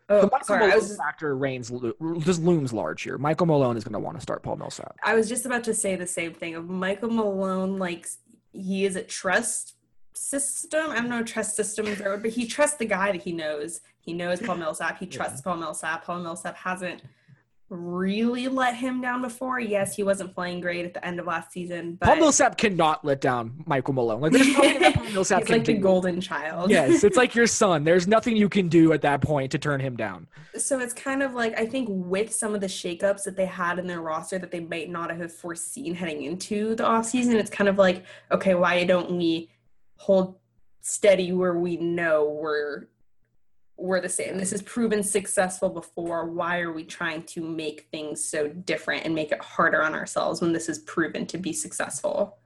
The 0.09 0.19
Oh, 0.19 0.23
Michael 0.31 0.41
sorry. 0.45 0.67
Malone 0.67 0.75
was 0.81 0.97
factor 0.97 1.35
reigns 1.37 1.73
just 2.19 2.43
looms 2.43 2.71
large 2.73 3.03
here. 3.03 3.17
Michael 3.17 3.47
Malone 3.47 3.79
is 3.79 3.85
going 3.85 3.95
to 3.95 3.99
want 4.01 4.19
to 4.19 4.21
start 4.21 4.43
Paul 4.43 4.57
Millsap. 4.57 4.95
I 5.03 5.15
was 5.15 5.27
just 5.27 5.47
about 5.47 5.65
to 5.65 5.73
say 5.75 5.97
the 5.97 6.09
same 6.09 6.35
thing 6.35 6.55
of 6.55 6.69
Michael 6.69 7.09
Malone. 7.09 7.79
Like 7.79 8.07
he 8.53 8.85
is 8.85 8.97
a 8.97 9.03
trust 9.03 9.77
system. 10.15 10.91
I 10.91 10.97
don't 10.97 11.09
know 11.09 11.23
trust 11.23 11.57
system 11.57 11.87
is 11.87 11.99
the 11.99 12.05
word, 12.05 12.23
but 12.23 12.33
he 12.33 12.47
trusts 12.47 12.77
the 12.77 12.87
guy 12.87 13.13
that 13.13 13.23
he 13.23 13.33
knows. 13.33 13.81
He 14.01 14.13
knows 14.13 14.41
Paul 14.41 14.57
Millsap. 14.63 14.99
He 14.99 15.07
trusts 15.07 15.41
Paul 15.41 15.57
Millsap. 15.57 16.05
Paul 16.05 16.21
Millsap 16.21 16.57
hasn't 16.57 17.03
really 17.73 18.49
let 18.49 18.77
him 18.77 19.01
down 19.01 19.23
before. 19.23 19.59
Yes, 19.59 19.97
he 19.97 20.03
wasn't 20.03 20.35
playing 20.35 20.61
great 20.61 20.85
at 20.85 20.93
the 20.93 21.05
end 21.05 21.19
of 21.19 21.27
last 21.27 21.53
season, 21.53 21.97
but 21.99 22.07
Paul 22.07 22.17
Millsap 22.17 22.59
cannot 22.59 23.03
let 23.03 23.23
down 23.23 23.65
Michael 23.67 23.95
Malone. 23.95 24.21
Like 24.21 24.33
there's 24.33 24.53
nothing 24.53 24.81
that 24.81 24.95
Paul 24.95 25.05
Millsap 25.13 25.39
he's 25.39 25.47
can 25.47 25.57
like 25.59 25.67
the 25.67 25.75
golden 25.75 26.21
child. 26.21 26.71
yes, 26.71 27.03
it's 27.03 27.17
like 27.17 27.35
your 27.35 27.47
son. 27.63 27.85
There's 27.85 28.07
nothing 28.07 28.37
you 28.37 28.51
can 28.51 28.69
do 28.69 28.93
at 28.93 29.01
that 29.03 29.23
point 29.23 29.51
to 29.53 29.59
turn 29.59 29.81
him 29.81 29.97
down. 29.97 30.27
so 30.55 30.81
it's 30.81 30.93
kind 30.93 31.23
of 31.23 31.33
like 31.33 31.59
I 31.59 31.65
think 31.65 31.89
with 31.91 32.33
some 32.33 32.55
of 32.55 32.61
the 32.61 32.67
shakeups 32.67 33.25
that 33.25 33.37
they 33.37 33.47
had 33.47 33.79
in 33.79 33.87
their 33.87 34.03
roster 34.03 34.39
that 34.39 34.51
they 34.51 34.61
might 34.61 34.91
not 34.91 35.11
have 35.11 35.33
foreseen 35.33 35.95
heading 35.95 36.25
into 36.25 36.75
the 36.75 36.85
offseason, 36.85 37.35
it's 37.37 37.51
kind 37.51 37.69
of 37.69 37.79
like, 37.79 38.05
okay, 38.31 38.55
why 38.55 38.85
don't 38.85 39.13
we 39.13 39.49
hold 40.03 40.35
steady 40.81 41.33
where 41.33 41.55
we 41.55 41.77
know 41.77 42.29
we're 42.29 42.89
we're 43.77 44.01
the 44.01 44.09
same. 44.09 44.37
This 44.37 44.51
has 44.51 44.63
proven 44.63 45.03
successful 45.03 45.69
before. 45.69 46.27
Why 46.27 46.61
are 46.61 46.73
we 46.73 46.85
trying 46.85 47.23
to 47.25 47.41
make 47.41 47.89
things 47.91 48.23
so 48.23 48.49
different 48.49 49.05
and 49.05 49.15
make 49.15 49.33
it 49.33 49.41
harder 49.41 49.83
on 49.83 49.95
ourselves 49.95 50.41
when 50.41 50.53
this 50.53 50.67
has 50.67 50.81
proven 50.81 51.27
to 51.27 51.39
be 51.39 51.53
successful? 51.53 52.39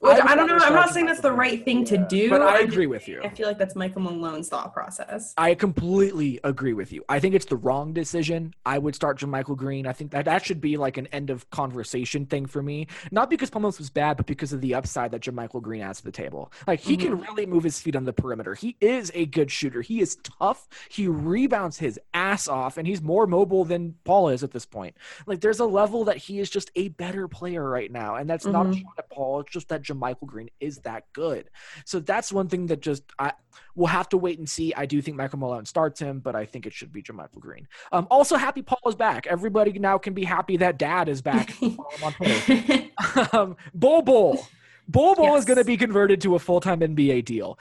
Which, 0.00 0.14
would 0.14 0.22
I, 0.22 0.36
don't 0.36 0.46
know. 0.46 0.58
I'm 0.60 0.74
not 0.74 0.90
saying 0.90 1.06
that's 1.06 1.20
the 1.20 1.32
right 1.32 1.64
thing 1.64 1.84
to 1.86 1.98
do. 1.98 2.30
But 2.30 2.42
I 2.42 2.58
I'm 2.58 2.68
agree 2.68 2.84
just 2.84 2.90
with 2.90 3.08
you. 3.08 3.20
I 3.22 3.30
feel 3.30 3.48
like 3.48 3.58
that's 3.58 3.74
Michael 3.74 4.02
Malone's 4.02 4.48
thought 4.48 4.72
process. 4.72 5.34
I 5.36 5.54
completely 5.54 6.38
agree 6.44 6.72
with 6.72 6.92
you. 6.92 7.04
I 7.08 7.18
think 7.18 7.34
it's 7.34 7.46
the 7.46 7.56
wrong 7.56 7.92
decision. 7.92 8.54
I 8.64 8.78
would 8.78 8.94
start 8.94 9.18
JaMychal 9.18 9.56
Green. 9.56 9.86
I 9.86 9.92
think 9.92 10.12
that 10.12 10.26
that 10.26 10.44
should 10.44 10.60
be 10.60 10.76
like 10.76 10.98
an 10.98 11.08
end 11.08 11.30
of 11.30 11.50
conversation 11.50 12.26
thing 12.26 12.46
for 12.46 12.62
me. 12.62 12.86
Not 13.10 13.28
because 13.28 13.50
Pummels 13.50 13.78
was 13.78 13.90
bad, 13.90 14.16
but 14.16 14.26
because 14.26 14.52
of 14.52 14.60
the 14.60 14.74
upside 14.74 15.10
that 15.10 15.22
JaMychal 15.22 15.62
Green 15.62 15.82
adds 15.82 15.98
to 15.98 16.04
the 16.04 16.12
table. 16.12 16.52
Like 16.66 16.78
he 16.78 16.96
can 16.96 17.14
mm-hmm. 17.14 17.22
really 17.22 17.46
move 17.46 17.64
his 17.64 17.80
feet 17.80 17.96
on 17.96 18.04
the 18.04 18.12
perimeter. 18.12 18.54
He 18.54 18.76
is 18.80 19.10
a 19.14 19.26
good 19.26 19.50
shooter. 19.50 19.82
He 19.82 20.00
is 20.00 20.16
tough. 20.22 20.68
He 20.88 21.08
rebounds 21.08 21.78
his 21.78 21.98
ass 22.14 22.46
off, 22.46 22.76
and 22.76 22.86
he's 22.86 23.02
more 23.02 23.26
mobile 23.26 23.64
than 23.64 23.96
Paul 24.04 24.28
is 24.28 24.44
at 24.44 24.52
this 24.52 24.66
point. 24.66 24.94
Like 25.26 25.40
there's 25.40 25.60
a 25.60 25.66
level 25.66 26.04
that 26.04 26.18
he 26.18 26.38
is 26.38 26.50
just 26.50 26.70
a 26.76 26.88
better 26.88 27.26
player 27.26 27.68
right 27.68 27.90
now, 27.90 28.14
and 28.14 28.30
that's 28.30 28.46
not 28.46 28.66
mm-hmm. 28.66 28.72
a 28.72 28.80
shot 28.80 28.94
at 28.98 29.10
Paul. 29.10 29.40
It's 29.40 29.52
just 29.52 29.68
that 29.68 29.82
JaMychal 29.88 30.26
Green 30.26 30.50
is 30.60 30.78
that 30.78 31.04
good. 31.12 31.50
So 31.84 32.00
that's 32.00 32.32
one 32.32 32.48
thing 32.48 32.66
that 32.66 32.80
just 32.80 33.02
I 33.18 33.32
we'll 33.74 33.86
have 33.86 34.08
to 34.10 34.18
wait 34.18 34.38
and 34.38 34.48
see. 34.48 34.74
I 34.74 34.86
do 34.86 35.00
think 35.00 35.16
Michael 35.16 35.38
Malone 35.38 35.64
starts 35.64 36.00
him, 36.00 36.20
but 36.20 36.34
I 36.34 36.44
think 36.44 36.66
it 36.66 36.72
should 36.72 36.92
be 36.92 37.02
JaMychal 37.02 37.40
Green. 37.40 37.66
Um, 37.92 38.06
also, 38.10 38.36
happy 38.36 38.62
Paul 38.62 38.80
is 38.86 38.94
back. 38.94 39.26
Everybody 39.26 39.78
now 39.78 39.98
can 39.98 40.14
be 40.14 40.24
happy 40.24 40.56
that 40.58 40.78
Dad 40.78 41.08
is 41.08 41.22
back. 41.22 41.50
Follow 41.52 41.88
him 41.90 42.04
on 42.04 42.12
Twitter. 42.14 42.88
um, 43.32 43.56
Bol 43.74 44.02
Bol. 44.02 44.46
Bol 44.88 45.14
Bol 45.14 45.36
is 45.36 45.44
going 45.44 45.58
to 45.58 45.64
be 45.64 45.76
converted 45.76 46.20
to 46.22 46.34
a 46.34 46.38
full 46.38 46.60
time 46.60 46.80
NBA 46.80 47.24
deal. 47.24 47.58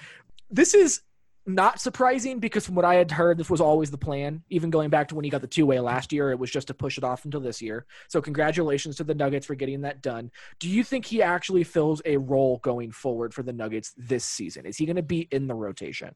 This 0.50 0.74
is 0.74 1.02
not 1.48 1.80
surprising 1.80 2.39
because 2.39 2.66
from 2.66 2.76
what 2.76 2.86
I 2.86 2.95
had 2.95 3.10
heard, 3.10 3.38
this 3.38 3.50
was 3.50 3.62
always 3.62 3.89
the 3.89 3.98
plan. 3.98 4.43
Even 4.50 4.70
going 4.70 4.89
back 4.89 5.08
to 5.08 5.16
when 5.16 5.24
he 5.24 5.32
got 5.32 5.41
the 5.41 5.48
two 5.48 5.66
way 5.66 5.80
last 5.80 6.12
year, 6.12 6.32
it 6.32 6.39
was 6.39 6.52
just 6.52 6.68
to 6.68 6.74
push 6.74 6.98
it 6.98 7.04
off 7.04 7.24
until 7.24 7.39
this 7.39 7.62
year. 7.62 7.86
So 8.10 8.22
congratulations 8.22 8.98
to 8.98 9.06
the 9.06 9.16
Nuggets 9.16 9.45
for 9.45 9.56
getting 9.56 9.82
that 9.82 10.02
done. 10.02 10.30
Do 10.60 10.68
you 10.70 10.84
think 10.84 11.06
he 11.06 11.24
actually 11.24 11.64
fills 11.64 12.02
a 12.06 12.18
role 12.18 12.60
going 12.64 12.91
forward 12.91 13.34
for 13.34 13.43
the 13.43 13.54
Nuggets 13.54 13.93
this 13.98 14.26
season? 14.26 14.66
Is 14.66 14.78
he 14.78 14.86
going 14.86 14.98
to 14.98 15.02
be 15.02 15.28
in 15.32 15.48
the 15.48 15.56
rotation? 15.56 16.14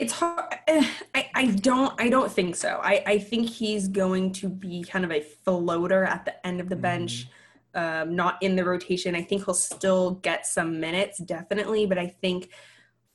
it's 0.00 0.14
hard 0.14 0.54
eh, 0.66 0.88
I, 1.14 1.30
I 1.34 1.46
don't 1.46 1.92
i 2.00 2.08
don't 2.08 2.32
think 2.32 2.56
so 2.56 2.80
I, 2.82 3.02
I 3.06 3.18
think 3.18 3.50
he's 3.50 3.86
going 3.86 4.32
to 4.34 4.48
be 4.48 4.82
kind 4.82 5.04
of 5.04 5.12
a 5.12 5.20
floater 5.20 6.04
at 6.04 6.24
the 6.24 6.46
end 6.46 6.58
of 6.58 6.70
the 6.70 6.76
bench 6.76 7.28
um, 7.74 8.16
not 8.16 8.42
in 8.42 8.56
the 8.56 8.64
rotation 8.64 9.14
i 9.14 9.22
think 9.22 9.44
he'll 9.44 9.54
still 9.54 10.12
get 10.22 10.46
some 10.46 10.80
minutes 10.80 11.18
definitely 11.18 11.84
but 11.84 11.98
i 11.98 12.06
think 12.06 12.50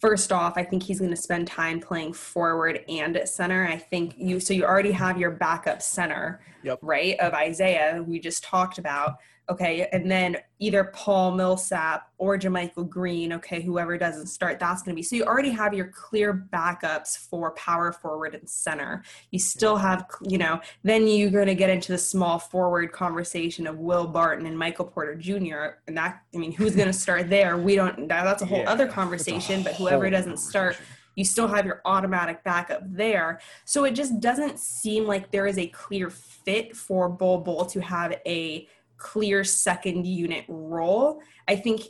first 0.05 0.31
off 0.31 0.53
i 0.57 0.63
think 0.63 0.83
he's 0.83 0.99
going 0.99 1.11
to 1.11 1.17
spend 1.17 1.47
time 1.47 1.79
playing 1.79 2.13
forward 2.13 2.81
and 2.87 3.17
at 3.17 3.27
center 3.27 3.65
i 3.67 3.77
think 3.77 4.13
you 4.17 4.39
so 4.39 4.53
you 4.53 4.63
already 4.63 4.91
have 4.91 5.19
your 5.19 5.31
backup 5.31 5.81
center 5.81 6.41
Yep. 6.63 6.79
right 6.81 7.19
of 7.19 7.33
isaiah 7.33 8.03
we 8.07 8.19
just 8.19 8.43
talked 8.43 8.77
about 8.77 9.17
okay 9.49 9.87
and 9.91 10.09
then 10.09 10.37
either 10.59 10.85
paul 10.85 11.31
millsap 11.31 12.09
or 12.17 12.37
JaMychal 12.37 12.89
green 12.89 13.33
okay 13.33 13.61
whoever 13.61 13.97
doesn't 13.97 14.27
start 14.27 14.59
that's 14.59 14.81
going 14.81 14.93
to 14.93 14.95
be 14.95 15.03
so 15.03 15.15
you 15.15 15.23
already 15.23 15.51
have 15.51 15.73
your 15.73 15.87
clear 15.87 16.47
backups 16.51 17.17
for 17.17 17.51
power 17.51 17.91
forward 17.91 18.35
and 18.35 18.49
center. 18.49 19.03
You 19.31 19.39
still 19.39 19.75
have 19.77 20.05
you 20.23 20.37
know 20.37 20.59
then 20.83 21.07
you're 21.07 21.29
going 21.29 21.47
to 21.47 21.55
get 21.55 21.69
into 21.69 21.91
the 21.91 21.97
small 21.97 22.39
forward 22.39 22.91
conversation 22.91 23.67
of 23.67 23.77
will 23.77 24.07
barton 24.07 24.45
and 24.45 24.57
michael 24.57 24.85
porter 24.85 25.15
jr 25.15 25.77
and 25.87 25.97
that 25.97 26.21
i 26.33 26.37
mean 26.37 26.51
who's 26.51 26.75
going 26.75 26.87
to 26.87 26.93
start 26.93 27.29
there? 27.29 27.57
We 27.57 27.75
don't 27.75 28.07
that, 28.07 28.23
that's 28.23 28.41
a 28.41 28.45
whole 28.45 28.59
Yeah, 28.59 28.71
other 28.71 28.87
conversation 28.87 29.63
but 29.63 29.73
whoever 29.75 30.09
doesn't 30.09 30.37
start 30.37 30.77
you 31.15 31.23
still 31.23 31.47
have 31.47 31.65
your 31.65 31.81
automatic 31.85 32.43
backup 32.43 32.81
there. 32.85 33.39
So 33.63 33.85
it 33.85 33.95
just 33.95 34.19
doesn't 34.19 34.59
seem 34.59 35.05
like 35.05 35.31
there 35.31 35.47
is 35.47 35.57
a 35.57 35.67
clear 35.67 36.09
fit 36.09 36.75
for 36.75 37.09
Bol 37.09 37.39
Bol 37.39 37.65
to 37.67 37.81
have 37.81 38.19
a 38.25 38.67
clear 38.97 39.43
second 39.43 40.05
unit 40.05 40.45
role. 40.47 41.21
I 41.47 41.55
think 41.55 41.81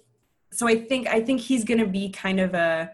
so 0.51 0.67
I 0.67 0.75
think 0.75 1.07
I 1.07 1.21
think 1.21 1.41
he's 1.41 1.63
going 1.63 1.79
to 1.79 1.87
be 1.87 2.09
kind 2.09 2.39
of 2.39 2.53
a 2.53 2.91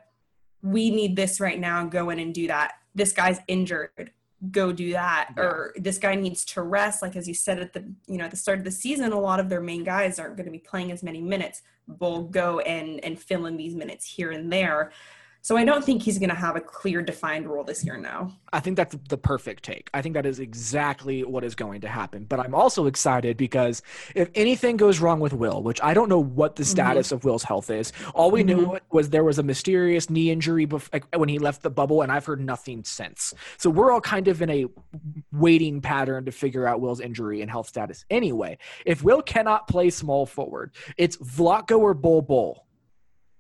we 0.62 0.90
need 0.90 1.16
this 1.16 1.40
right 1.40 1.60
now 1.60 1.86
go 1.86 2.10
in 2.10 2.20
and 2.20 2.34
do 2.34 2.48
that. 2.48 2.74
This 2.94 3.12
guy's 3.14 3.40
injured. 3.48 4.12
Go 4.50 4.72
do 4.72 4.92
that 4.94 5.34
or 5.38 5.72
this 5.76 6.00
guy 6.00 6.16
needs 6.16 6.44
to 6.46 6.64
rest 6.64 7.04
like 7.04 7.16
as 7.16 7.28
you 7.28 7.34
said 7.36 7.60
at 7.60 7.74
the 7.74 7.94
you 8.08 8.18
know 8.18 8.26
at 8.26 8.32
the 8.32 8.38
start 8.38 8.58
of 8.58 8.66
the 8.66 8.72
season 8.72 9.12
a 9.12 9.20
lot 9.20 9.40
of 9.40 9.50
their 9.50 9.62
main 9.62 9.84
guys 9.84 10.18
aren't 10.18 10.36
going 10.36 10.48
to 10.48 10.52
be 10.52 10.58
playing 10.58 10.92
as 10.92 11.04
many 11.04 11.22
minutes. 11.22 11.62
Bol 11.88 12.24
go 12.24 12.60
and 12.62 13.04
and 13.04 13.20
fill 13.20 13.46
in 13.46 13.58
these 13.58 13.76
minutes 13.76 14.06
here 14.06 14.32
and 14.32 14.52
there. 14.52 14.92
So 15.44 15.58
I 15.58 15.66
don't 15.66 15.84
think 15.84 16.04
he's 16.04 16.20
going 16.20 16.30
to 16.30 16.36
have 16.36 16.56
a 16.56 16.62
clear 16.62 17.02
defined 17.02 17.48
role 17.48 17.64
this 17.64 17.84
year 17.84 17.98
now. 17.98 18.38
I 18.54 18.60
think 18.60 18.78
that's 18.78 18.96
the 19.10 19.18
perfect 19.18 19.64
take. 19.64 19.90
I 19.92 20.04
think 20.04 20.14
that 20.14 20.28
is 20.28 20.40
exactly 20.40 21.24
what 21.24 21.44
is 21.44 21.56
going 21.56 21.82
to 21.82 21.88
happen. 21.88 22.26
But 22.26 22.40
I'm 22.40 22.54
also 22.54 22.86
excited 22.86 23.38
because 23.38 23.82
if 24.14 24.30
anything 24.36 24.78
goes 24.78 25.00
wrong 25.00 25.20
with 25.20 25.34
Will, 25.34 25.64
which 25.64 25.82
I 25.82 25.96
don't 25.96 26.10
know 26.10 26.20
what 26.20 26.58
the 26.58 26.64
mm-hmm. 26.64 26.72
status 26.72 27.12
of 27.12 27.24
Will's 27.24 27.42
health 27.42 27.72
is, 27.72 27.92
all 28.14 28.30
we 28.30 28.44
knew 28.44 28.68
mm-hmm. 28.68 28.96
was 28.96 29.10
there 29.10 29.24
was 29.24 29.40
a 29.40 29.44
mysterious 29.44 30.12
knee 30.12 30.30
injury 30.30 30.68
bef- 30.68 30.94
like, 30.94 31.06
when 31.18 31.30
he 31.30 31.40
left 31.40 31.64
the 31.64 31.72
bubble, 31.72 32.04
and 32.04 32.12
I've 32.12 32.26
heard 32.26 32.40
nothing 32.40 32.84
since. 32.84 33.34
So 33.58 33.72
we're 33.72 33.92
all 33.92 34.02
kind 34.02 34.28
of 34.28 34.44
in 34.44 34.50
a 34.52 34.68
waiting 35.32 35.82
pattern 35.82 36.26
to 36.26 36.32
figure 36.32 36.68
out 36.68 36.82
Will's 36.82 37.00
injury 37.00 37.42
and 37.42 37.50
health 37.50 37.68
status. 37.68 38.06
Anyway, 38.12 38.60
if 38.86 39.04
Will 39.04 39.24
cannot 39.24 39.68
play 39.68 39.90
small 39.90 40.28
forward, 40.28 40.72
it's 40.98 41.18
Vlatko 41.18 41.80
or 41.80 41.96
Bol 41.96 42.22
Bol. 42.22 42.68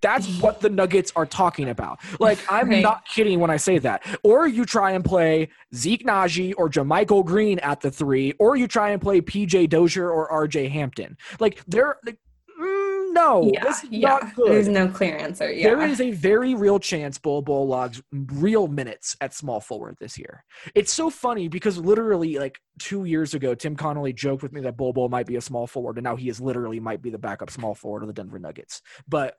That's 0.02 0.28
what 0.42 0.62
the 0.62 0.70
Nuggets 0.70 1.12
are 1.16 1.26
talking 1.26 1.70
about. 1.70 2.00
Like, 2.20 2.40
I'm 2.50 2.70
Right. 2.70 2.82
not 2.82 3.06
kidding 3.06 3.40
when 3.40 3.50
I 3.50 3.58
say 3.58 3.78
that. 3.80 4.04
Or 4.24 4.48
you 4.48 4.66
try 4.66 4.92
and 4.92 5.06
play 5.06 5.50
Zeke 5.76 6.06
Nnaji 6.06 6.54
or 6.58 6.70
JaMychal 6.70 7.26
Green 7.26 7.60
at 7.60 7.82
the 7.82 7.92
three, 7.92 8.34
or 8.40 8.56
you 8.56 8.68
try 8.68 8.90
and 8.90 9.02
play 9.02 9.22
PJ 9.22 9.68
Dozier 9.70 10.10
or 10.10 10.30
RJ 10.32 10.70
Hampton. 10.70 11.18
Like, 11.40 11.62
they're 11.68 11.98
like, 12.06 12.18
mm, 12.60 13.14
no, 13.14 13.52
yeah, 13.54 13.64
this 13.64 13.84
is 13.84 13.90
yeah. 13.92 14.10
not 14.10 14.36
good. 14.36 14.52
There's 14.52 14.68
no 14.68 14.88
clear 14.88 15.18
answer. 15.18 15.52
Yeah. 15.52 15.64
There 15.64 15.82
is 15.82 16.00
a 16.02 16.12
very 16.12 16.56
real 16.56 16.80
chance 16.80 17.18
Bol 17.18 17.42
Bol 17.42 17.68
logs 17.68 18.02
real 18.12 18.68
minutes 18.68 19.16
at 19.22 19.34
small 19.34 19.60
forward 19.60 19.98
this 20.00 20.18
year. 20.18 20.44
It's 20.76 20.94
so 20.94 21.10
funny 21.10 21.48
because 21.48 21.78
literally, 21.78 22.38
like 22.40 22.60
two 22.80 23.06
years 23.06 23.34
ago, 23.34 23.54
Tim 23.54 23.76
Connolly 23.76 24.14
joked 24.14 24.44
with 24.44 24.54
me 24.54 24.62
that 24.62 24.78
Bol 24.78 24.94
Bol 24.94 25.10
might 25.10 25.28
be 25.28 25.36
a 25.36 25.42
small 25.42 25.68
forward, 25.68 25.98
and 25.98 26.04
now 26.04 26.16
he 26.16 26.30
is 26.30 26.40
literally 26.40 26.80
might 26.80 27.02
be 27.02 27.10
the 27.10 27.18
backup 27.18 27.50
small 27.50 27.76
forward 27.76 28.04
of 28.04 28.08
the 28.08 28.14
Denver 28.14 28.40
Nuggets. 28.40 28.82
But 29.08 29.36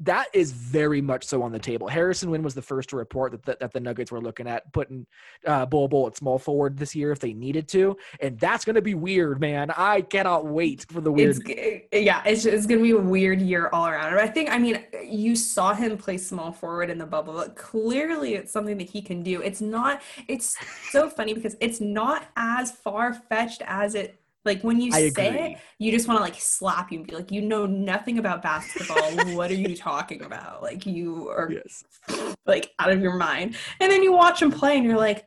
that 0.00 0.26
is 0.32 0.52
very 0.52 1.00
much 1.00 1.24
so 1.24 1.42
on 1.42 1.52
the 1.52 1.58
table. 1.58 1.86
Harrison 1.86 2.30
Wind 2.30 2.42
was 2.42 2.54
the 2.54 2.62
first 2.62 2.90
to 2.90 2.96
report 2.96 3.32
that 3.32 3.44
the, 3.44 3.56
that 3.60 3.72
the 3.72 3.80
Nuggets 3.80 4.10
were 4.10 4.20
looking 4.20 4.48
at 4.48 4.72
putting 4.72 5.06
uh, 5.46 5.66
Bol 5.66 5.88
Bol 5.88 6.08
at 6.08 6.16
small 6.16 6.38
forward 6.38 6.76
this 6.76 6.94
year 6.94 7.12
if 7.12 7.20
they 7.20 7.32
needed 7.32 7.68
to, 7.68 7.96
and 8.20 8.38
that's 8.38 8.64
going 8.64 8.74
to 8.74 8.82
be 8.82 8.94
weird, 8.94 9.40
man. 9.40 9.70
I 9.70 10.00
cannot 10.00 10.46
wait 10.46 10.86
for 10.90 11.00
the 11.00 11.12
weird. 11.12 11.38
It's, 11.46 11.86
yeah, 11.92 12.22
it's, 12.26 12.44
it's 12.44 12.66
going 12.66 12.80
to 12.80 12.84
be 12.84 12.90
a 12.90 12.98
weird 12.98 13.40
year 13.40 13.68
all 13.72 13.86
around. 13.86 14.18
I 14.18 14.26
think, 14.26 14.50
I 14.50 14.58
mean, 14.58 14.82
you 15.04 15.36
saw 15.36 15.74
him 15.74 15.96
play 15.96 16.18
small 16.18 16.52
forward 16.52 16.90
in 16.90 16.98
the 16.98 17.06
bubble. 17.06 17.34
But 17.34 17.56
clearly, 17.56 18.34
it's 18.34 18.52
something 18.52 18.78
that 18.78 18.88
he 18.88 19.00
can 19.00 19.22
do. 19.22 19.40
It's 19.42 19.60
not. 19.60 20.02
It's 20.28 20.56
so 20.90 21.08
funny 21.08 21.34
because 21.34 21.56
it's 21.60 21.80
not 21.80 22.26
as 22.36 22.72
far 22.72 23.14
fetched 23.14 23.62
as 23.66 23.94
it 23.94 24.20
like 24.44 24.62
when 24.62 24.80
you 24.80 24.92
I 24.92 25.08
say 25.08 25.28
agree. 25.28 25.52
it, 25.52 25.58
you 25.78 25.90
just 25.90 26.06
want 26.06 26.18
to 26.18 26.22
like 26.22 26.34
slap 26.38 26.92
you 26.92 26.98
and 26.98 27.06
be 27.06 27.14
like, 27.14 27.30
you 27.30 27.40
know 27.40 27.66
nothing 27.66 28.18
about 28.18 28.42
basketball. 28.42 29.34
what 29.34 29.50
are 29.50 29.54
you 29.54 29.76
talking 29.76 30.22
about? 30.22 30.62
Like 30.62 30.86
you 30.86 31.28
are 31.28 31.50
yes. 31.50 31.84
like 32.46 32.72
out 32.78 32.92
of 32.92 33.00
your 33.00 33.16
mind. 33.16 33.56
And 33.80 33.90
then 33.90 34.02
you 34.02 34.12
watch 34.12 34.42
him 34.42 34.50
play 34.50 34.76
and 34.76 34.84
you're 34.84 34.98
like, 34.98 35.26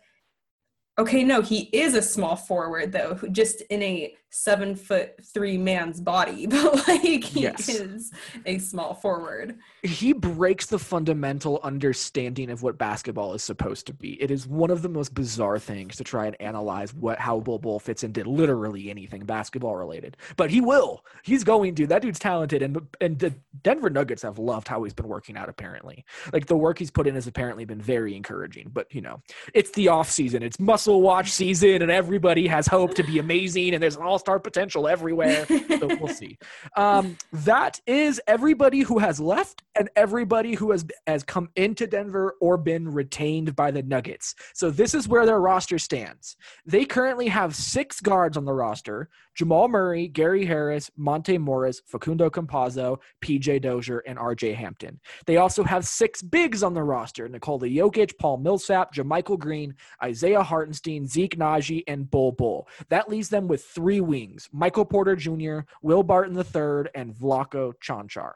okay, 0.99 1.23
no, 1.23 1.41
he 1.41 1.69
is 1.73 1.93
a 1.95 2.01
small 2.01 2.35
forward 2.35 2.91
though, 2.91 3.19
just 3.31 3.61
in 3.61 3.81
a 3.81 4.15
seven 4.29 4.75
foot 4.75 5.13
three 5.33 5.57
man's 5.57 6.01
body, 6.01 6.45
but 6.47 6.87
like 6.87 7.01
he 7.23 7.41
Yes. 7.41 7.69
is 7.69 8.11
a 8.45 8.57
small 8.57 8.93
forward. 8.93 9.57
he 9.83 10.13
breaks 10.13 10.65
the 10.65 10.79
fundamental 10.79 11.59
understanding 11.63 12.49
of 12.49 12.61
what 12.63 12.77
basketball 12.77 13.33
is 13.33 13.43
supposed 13.43 13.87
to 13.87 13.93
be. 13.93 14.21
It 14.21 14.29
is 14.31 14.45
one 14.47 14.69
of 14.69 14.81
the 14.81 14.89
most 14.89 15.13
bizarre 15.13 15.59
things 15.59 15.95
to 15.97 16.03
try 16.03 16.27
and 16.27 16.39
analyze 16.41 16.93
what 16.93 17.19
how 17.19 17.39
Bol 17.39 17.59
Bol 17.59 17.79
fits 17.79 18.03
into 18.03 18.23
literally 18.29 18.89
anything 18.89 19.25
basketball 19.25 19.75
related. 19.75 20.17
But 20.35 20.51
he 20.51 20.61
will. 20.61 21.05
He's 21.23 21.43
going 21.43 21.75
to. 21.75 21.87
That 21.87 22.01
dude's 22.01 22.19
talented, 22.19 22.61
and 22.61 22.77
and 23.01 23.17
the 23.19 23.33
Denver 23.63 23.89
Nuggets 23.89 24.21
have 24.23 24.37
loved 24.39 24.67
how 24.67 24.83
he's 24.83 24.93
been 24.93 25.07
working 25.07 25.37
out. 25.37 25.49
Apparently, 25.49 26.05
like 26.33 26.45
the 26.47 26.57
work 26.57 26.79
he's 26.79 26.91
put 26.91 27.07
in 27.07 27.15
has 27.15 27.27
apparently 27.27 27.65
been 27.65 27.81
very 27.81 28.15
encouraging. 28.15 28.69
But 28.73 28.93
you 28.93 29.01
know, 29.01 29.21
it's 29.53 29.71
the 29.71 29.87
off 29.87 30.09
season. 30.09 30.43
It's 30.43 30.59
muscle 30.59 31.01
watch 31.01 31.31
season, 31.31 31.81
and 31.81 31.89
everybody 31.91 32.47
has 32.47 32.67
hope 32.67 32.93
to 32.95 33.03
be 33.03 33.19
amazing, 33.19 33.73
and 33.73 33.81
there's 33.81 33.95
an 33.95 34.03
all 34.03 34.16
star 34.19 34.39
potential 34.39 34.87
everywhere. 34.87 35.45
so 35.45 35.87
we'll 35.99 36.07
see. 36.07 36.37
Um, 36.75 37.17
that 37.31 37.79
is 37.85 38.21
everybody 38.27 38.81
who 38.81 38.99
has 38.99 39.19
left 39.19 39.63
and 39.75 39.89
everybody 39.95 40.53
who 40.53 40.71
has 40.71 40.85
has 41.05 41.23
come 41.23 41.49
into 41.55 41.87
Denver 41.87 42.35
or 42.41 42.57
been 42.57 42.89
retained 42.89 43.55
by 43.55 43.71
the 43.71 43.83
Nuggets. 43.83 44.35
So 44.53 44.69
this 44.69 44.93
is 44.93 45.07
where 45.07 45.25
their 45.25 45.39
roster 45.39 45.79
stands. 45.79 46.35
They 46.65 46.85
currently 46.85 47.27
have 47.27 47.55
six 47.55 47.99
guards 47.99 48.37
on 48.37 48.45
the 48.45 48.53
roster: 48.53 49.09
Jamal 49.35 49.67
Murray, 49.67 50.07
Gary 50.07 50.45
Harris, 50.45 50.89
Monte 50.97 51.37
Morris, 51.37 51.81
Facundo 51.85 52.29
Campazzo, 52.29 52.97
PJ 53.23 53.61
Dozier, 53.61 53.99
and 54.07 54.17
RJ 54.17 54.55
Hampton. 54.55 54.99
They 55.25 55.37
also 55.37 55.63
have 55.63 55.85
six 55.85 56.21
bigs 56.21 56.63
on 56.63 56.73
the 56.73 56.83
roster: 56.83 57.27
Nikola 57.29 57.67
Jokic, 57.67 58.17
Paul 58.17 58.37
Millsap, 58.37 58.93
JaMychal 58.93 59.39
Green, 59.39 59.75
Isaiah 60.03 60.43
Hartenstein, 60.43 61.05
Zeke 61.07 61.37
Nnaji, 61.37 61.83
and 61.87 62.09
Bol 62.09 62.31
Bol. 62.31 62.67
That 62.89 63.09
leaves 63.09 63.29
them 63.29 63.47
with 63.47 63.63
three 63.63 64.01
wings: 64.07 64.49
Michael 64.51 64.85
Porter 64.85 65.15
Jr., 65.15 65.59
Will 65.81 66.03
Barton 66.03 66.35
III, 66.35 66.89
and 66.95 67.13
Vlatko 67.13 67.73
Cancar. 67.85 68.33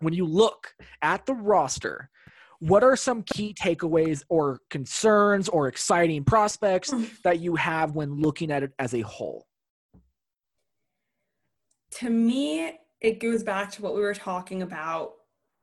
When 0.00 0.14
you 0.14 0.24
look 0.26 0.74
at 1.02 1.26
the 1.26 1.34
roster, 1.34 2.10
what 2.60 2.82
are 2.82 2.96
some 2.96 3.22
key 3.22 3.54
takeaways 3.54 4.22
or 4.28 4.60
concerns 4.70 5.48
or 5.48 5.68
exciting 5.68 6.24
prospects 6.24 6.92
that 7.24 7.40
you 7.40 7.56
have 7.56 7.94
when 7.94 8.20
looking 8.20 8.50
at 8.50 8.62
it 8.62 8.72
as 8.78 8.94
a 8.94 9.00
whole? 9.00 9.48
to 11.90 12.10
me, 12.10 12.78
it 13.00 13.20
goes 13.20 13.42
back 13.42 13.70
to 13.72 13.82
what 13.82 13.94
we 13.94 14.00
were 14.00 14.14
talking 14.14 14.62
about 14.62 15.14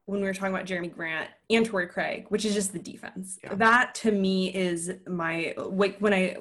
when 0.06 0.22
we 0.22 0.28
were 0.28 0.34
talking 0.34 0.54
about 0.54 0.68
Jerami 0.68 0.94
Grant 0.94 1.30
and 1.50 1.66
Torrey 1.66 1.88
Craig, 1.88 2.26
which 2.30 2.46
is 2.46 2.54
just 2.54 2.74
the 2.74 2.80
defense. 2.80 3.40
Yeah. 3.44 3.56
That 3.56 3.96
to 3.96 4.12
me 4.12 4.54
is 4.54 4.92
my 5.08 5.54
like 5.58 5.98
when 6.00 6.14
I 6.14 6.38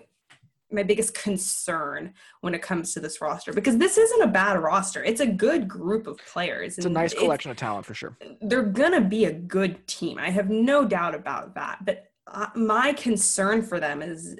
my 0.74 0.82
biggest 0.82 1.14
concern 1.14 2.12
when 2.40 2.54
it 2.54 2.62
comes 2.62 2.92
to 2.92 3.00
this 3.00 3.20
roster 3.20 3.52
because 3.52 3.78
this 3.78 3.96
isn't 3.96 4.22
a 4.22 4.26
bad 4.26 4.60
roster. 4.60 5.02
It's 5.04 5.20
a 5.20 5.26
good 5.26 5.68
group 5.68 6.06
of 6.06 6.18
players. 6.18 6.76
It's 6.76 6.86
a 6.86 6.90
nice 6.90 7.14
collection 7.14 7.50
of 7.50 7.56
talent 7.56 7.86
for 7.86 7.94
sure. 7.94 8.16
they're 8.42 8.62
gonna 8.62 9.00
be 9.00 9.24
a 9.24 9.32
good 9.32 9.86
team. 9.86 10.18
I 10.18 10.30
have 10.30 10.50
no 10.50 10.84
doubt 10.84 11.14
about 11.14 11.54
that. 11.54 11.84
But 11.84 12.10
uh, 12.26 12.48
my 12.54 12.92
concern 12.92 13.62
for 13.62 13.80
them 13.80 14.02
is 14.02 14.36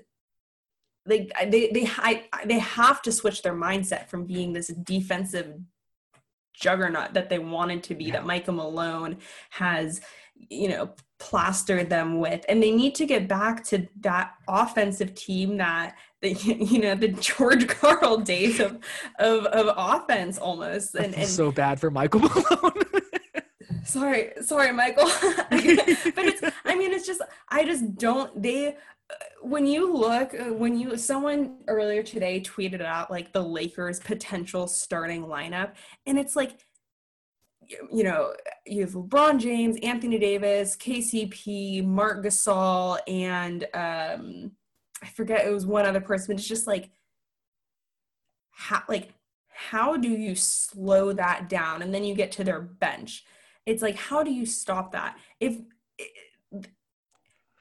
they 1.07 1.31
they 1.47 1.71
they 1.71 1.89
I, 1.99 2.25
they 2.47 2.59
have 2.59 3.03
to 3.03 3.13
switch 3.13 3.43
their 3.43 3.55
mindset 3.55 4.09
from 4.09 4.27
being 4.27 4.53
this 4.53 4.69
defensive 4.69 5.59
juggernaut 6.55 7.15
that 7.15 7.29
they 7.29 7.39
wanted 7.39 7.83
to 7.85 7.95
be 7.95 8.11
that 8.11 8.25
Michael 8.25 8.55
Malone 8.55 9.19
has 9.51 10.01
you 10.49 10.69
know 10.69 10.91
plastered 11.25 11.89
them 11.89 12.19
with. 12.19 12.45
And 12.51 12.63
they 12.63 12.71
need 12.71 12.95
to 12.97 13.07
get 13.07 13.27
back 13.27 13.65
to 13.65 13.89
that 14.01 14.35
offensive 14.47 15.15
team 15.15 15.57
that 15.57 15.97
the 16.21 16.33
you 16.35 16.81
know 16.81 16.95
the 16.95 17.09
George 17.09 17.67
Karl 17.67 18.19
days 18.19 18.61
of 18.61 18.79
of, 19.19 19.47
of 19.47 19.75
offense 19.77 20.37
almost. 20.37 20.95
And, 20.95 21.15
and 21.15 21.27
so 21.27 21.51
bad 21.51 21.81
for 21.81 21.91
Michael 21.91 22.21
Malone. 22.29 22.73
sorry 23.85 24.33
sorry 24.43 24.73
michael. 24.73 25.11
But 26.17 26.25
it's 26.27 26.43
i 26.65 26.75
mean 26.75 26.93
it's 26.93 27.07
just 27.07 27.23
i 27.49 27.65
just 27.65 27.97
don't 27.97 28.43
they 28.43 28.69
uh, 28.69 29.15
when 29.43 29.67
you 29.67 29.93
look 29.93 30.35
uh, 30.35 30.53
when 30.53 30.79
you 30.79 30.97
someone 30.97 31.59
earlier 31.69 32.03
today 32.03 32.41
tweeted 32.41 32.83
out 32.83 33.11
like 33.11 33.33
the 33.33 33.43
lakers 33.43 34.01
potential 34.01 34.67
starting 34.67 35.23
lineup 35.23 35.73
and 36.07 36.19
it's 36.19 36.37
like 36.37 36.53
you- 37.93 38.05
know 38.05 38.33
you 38.67 38.81
have 38.83 38.93
lebron 38.93 39.39
james 39.39 39.77
anthony 39.83 40.19
davis 40.19 40.77
kcp 40.77 41.85
marc 41.85 42.25
gasol 42.25 42.99
and 43.07 43.65
um 43.75 44.53
i 45.03 45.07
forget 45.07 45.47
it 45.47 45.53
was 45.53 45.67
one 45.67 45.87
other 45.87 46.01
person 46.01 46.29
but 46.29 46.39
it's 46.39 46.49
just 46.49 46.67
like 46.67 46.91
how 48.51 48.83
like 48.89 49.15
how 49.55 49.97
do 49.97 50.09
you 50.09 50.35
slow 50.35 51.13
that 51.13 51.49
down? 51.49 51.81
And 51.81 51.95
then 51.95 52.05
you 52.05 52.15
get 52.15 52.33
to 52.33 52.45
their 52.45 52.61
bench. 52.61 53.25
It's 53.67 53.83
like 53.83 53.97
how 53.97 54.23
do 54.23 54.33
you 54.33 54.47
stop 54.47 54.93
that? 54.93 55.17
If 55.41 55.59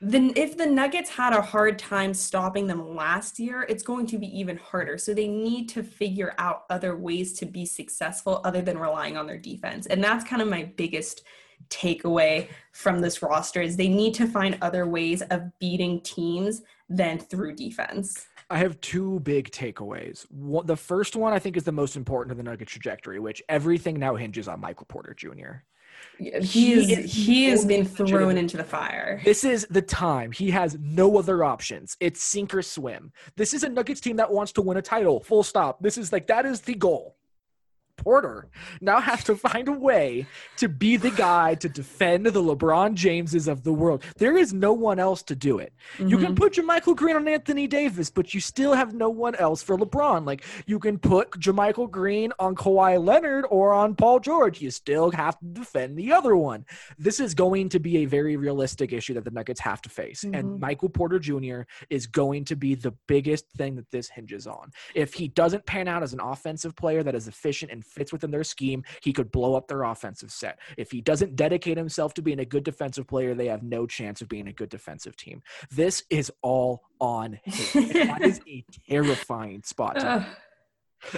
the 0.04 0.34
if 0.36 0.58
the 0.58 0.66
nuggets 0.66 1.10
had 1.10 1.32
a 1.32 1.42
hard 1.42 1.80
time 1.80 2.14
stopping 2.14 2.68
them 2.68 2.94
last 2.94 3.40
year 3.40 3.66
it's 3.70 3.84
going 3.84 4.06
to 4.06 4.18
be 4.18 4.28
even 4.38 4.58
harder 4.58 4.98
so 4.98 5.14
they 5.14 5.28
need 5.28 5.70
to 5.70 5.82
figure 5.82 6.36
out 6.38 6.66
other 6.70 6.98
ways 6.98 7.32
to 7.32 7.46
be 7.46 7.66
successful 7.66 8.42
other 8.44 8.62
than 8.62 8.78
relying 8.78 9.16
on 9.16 9.26
their 9.26 9.38
defense 9.38 9.86
and 9.88 10.04
that's 10.04 10.26
kind 10.26 10.42
of 10.42 10.50
my 10.50 10.64
biggest 10.76 11.24
takeaway 11.70 12.50
from 12.74 13.00
this 13.00 13.22
roster 13.22 13.62
is 13.62 13.78
they 13.78 13.88
need 13.88 14.14
to 14.14 14.28
find 14.28 14.58
other 14.62 14.86
ways 14.86 15.22
of 15.22 15.58
beating 15.60 16.02
teams 16.02 16.64
than 16.90 17.18
through 17.18 17.56
defense 17.56 18.28
I 18.50 18.58
have 18.58 18.80
two 18.82 19.20
big 19.22 19.50
takeaways. 19.50 20.28
The 20.68 20.76
first 20.76 21.16
one 21.16 21.34
I 21.34 21.40
think 21.40 21.58
is 21.58 21.64
the 21.64 21.72
most 21.72 21.96
important 21.96 22.30
to 22.30 22.36
the 22.36 22.44
Nuggets 22.44 22.72
trajectory, 22.72 23.20
which 23.20 23.42
everything 23.50 23.98
now 23.98 24.16
hinges 24.16 24.48
on 24.48 24.60
Michael 24.60 24.86
Porter 24.86 25.16
Jr. 25.16 25.64
he 26.18 26.32
He 26.42 26.74
is 26.74 26.90
is 26.90 27.14
he 27.14 27.46
has 27.46 27.66
been 27.66 27.86
thrown 27.86 28.38
into 28.38 28.58
the 28.58 28.64
fire 28.64 29.22
This 29.24 29.44
is 29.44 29.68
the 29.70 29.82
time. 29.82 30.32
He 30.32 30.52
has 30.52 30.78
no 30.80 31.18
other 31.18 31.44
options. 31.44 31.98
It's 32.00 32.24
sink 32.24 32.54
or 32.54 32.62
swim. 32.62 33.12
This 33.36 33.54
is 33.54 33.64
a 33.64 33.70
Nuggets 33.70 34.02
team 34.02 34.18
that 34.18 34.32
wants 34.32 34.52
to 34.54 34.62
win 34.62 34.78
a 34.78 34.82
title. 34.82 35.22
Full 35.22 35.44
stop. 35.44 35.82
This 35.82 35.98
is 35.98 36.12
like 36.12 36.28
that 36.28 36.46
is 36.46 36.62
the 36.62 36.76
goal. 36.76 37.18
Porter 37.98 38.48
now 38.82 39.00
has 39.00 39.24
to 39.26 39.36
find 39.36 39.68
a 39.68 39.72
way 39.72 40.26
to 40.58 40.68
be 40.68 40.98
the 40.98 41.12
guy 41.12 41.56
to 41.56 41.70
defend 41.70 42.26
the 42.26 42.42
LeBron 42.42 42.96
Jameses 42.96 43.48
of 43.48 43.64
the 43.64 43.74
world. 43.74 44.04
There 44.18 44.38
is 44.38 44.54
no 44.54 44.74
one 44.74 45.00
else 45.00 45.24
to 45.24 45.36
do 45.36 45.60
it. 45.60 45.74
You 46.00 46.18
can 46.18 46.28
mm-hmm. 46.28 46.36
put 46.36 46.54
JaMychal 46.54 46.96
Green 46.96 47.16
on 47.16 47.28
Anthony 47.28 47.68
Davis, 47.68 48.10
but 48.10 48.34
you 48.34 48.40
still 48.40 48.74
have 48.74 48.94
no 48.94 49.10
one 49.10 49.36
else 49.36 49.64
for 49.64 49.78
LeBron. 49.78 50.26
Like 50.26 50.44
you 50.66 50.80
can 50.80 50.98
put 50.98 51.32
JaMychal 51.32 51.92
Green 51.92 52.34
on 52.40 52.56
Kawhi 52.56 53.04
Leonard 53.04 53.46
or 53.50 53.74
on 53.74 53.96
Paul 53.96 54.20
George. 54.20 54.62
You 54.62 54.72
still 54.72 55.12
have 55.12 55.38
to 55.40 55.46
defend 55.46 55.98
the 55.98 56.12
other 56.12 56.36
one. 56.36 56.66
This 56.98 57.20
is 57.20 57.34
going 57.34 57.70
to 57.70 57.80
be 57.80 57.98
a 57.98 58.06
very 58.06 58.36
realistic 58.36 58.92
issue 58.92 59.14
that 59.14 59.24
the 59.24 59.32
Nuggets 59.32 59.60
have 59.62 59.82
to 59.84 59.90
face. 59.90 60.24
And 60.24 60.36
mm-hmm. 60.36 60.60
Michael 60.60 60.90
Porter 60.90 61.20
Jr. 61.20 61.62
is 61.90 62.08
going 62.08 62.46
to 62.46 62.56
be 62.56 62.76
the 62.76 62.94
biggest 63.08 63.50
thing 63.52 63.76
that 63.76 63.90
this 63.92 64.10
hinges 64.10 64.48
on. 64.48 64.72
If 64.96 65.14
he 65.14 65.28
doesn't 65.28 65.66
pan 65.66 65.88
out 65.88 66.04
as 66.04 66.14
an 66.14 66.20
offensive 66.20 66.76
player 66.76 67.04
that 67.04 67.16
is 67.16 67.28
efficient 67.28 67.72
and 67.72 67.83
fits 67.84 68.12
within 68.12 68.32
their 68.32 68.44
scheme, 68.44 68.84
he 69.02 69.14
could 69.14 69.32
blow 69.32 69.56
up 69.56 69.68
their 69.68 69.84
offensive 69.84 70.32
set. 70.32 70.60
If 70.78 70.92
he 70.92 71.02
doesn't 71.02 71.36
dedicate 71.36 71.78
himself 71.78 72.14
to 72.16 72.22
being 72.22 72.40
a 72.40 72.46
good 72.46 72.64
defensive 72.64 73.08
player, 73.08 73.34
they 73.36 73.48
have 73.48 73.64
no 73.64 73.86
chance 73.86 74.22
of 74.22 74.30
being 74.30 74.48
a 74.48 74.54
good 74.54 74.70
defensive 74.70 75.16
team. 75.16 75.42
This 75.72 76.04
is 76.10 76.32
all 76.42 76.84
on 77.00 77.40
him. 77.44 77.90
That 77.94 78.22
is 78.22 78.42
a 78.48 78.64
terrifying 78.90 79.64
spot. 79.64 79.98
Ugh. 80.04 80.24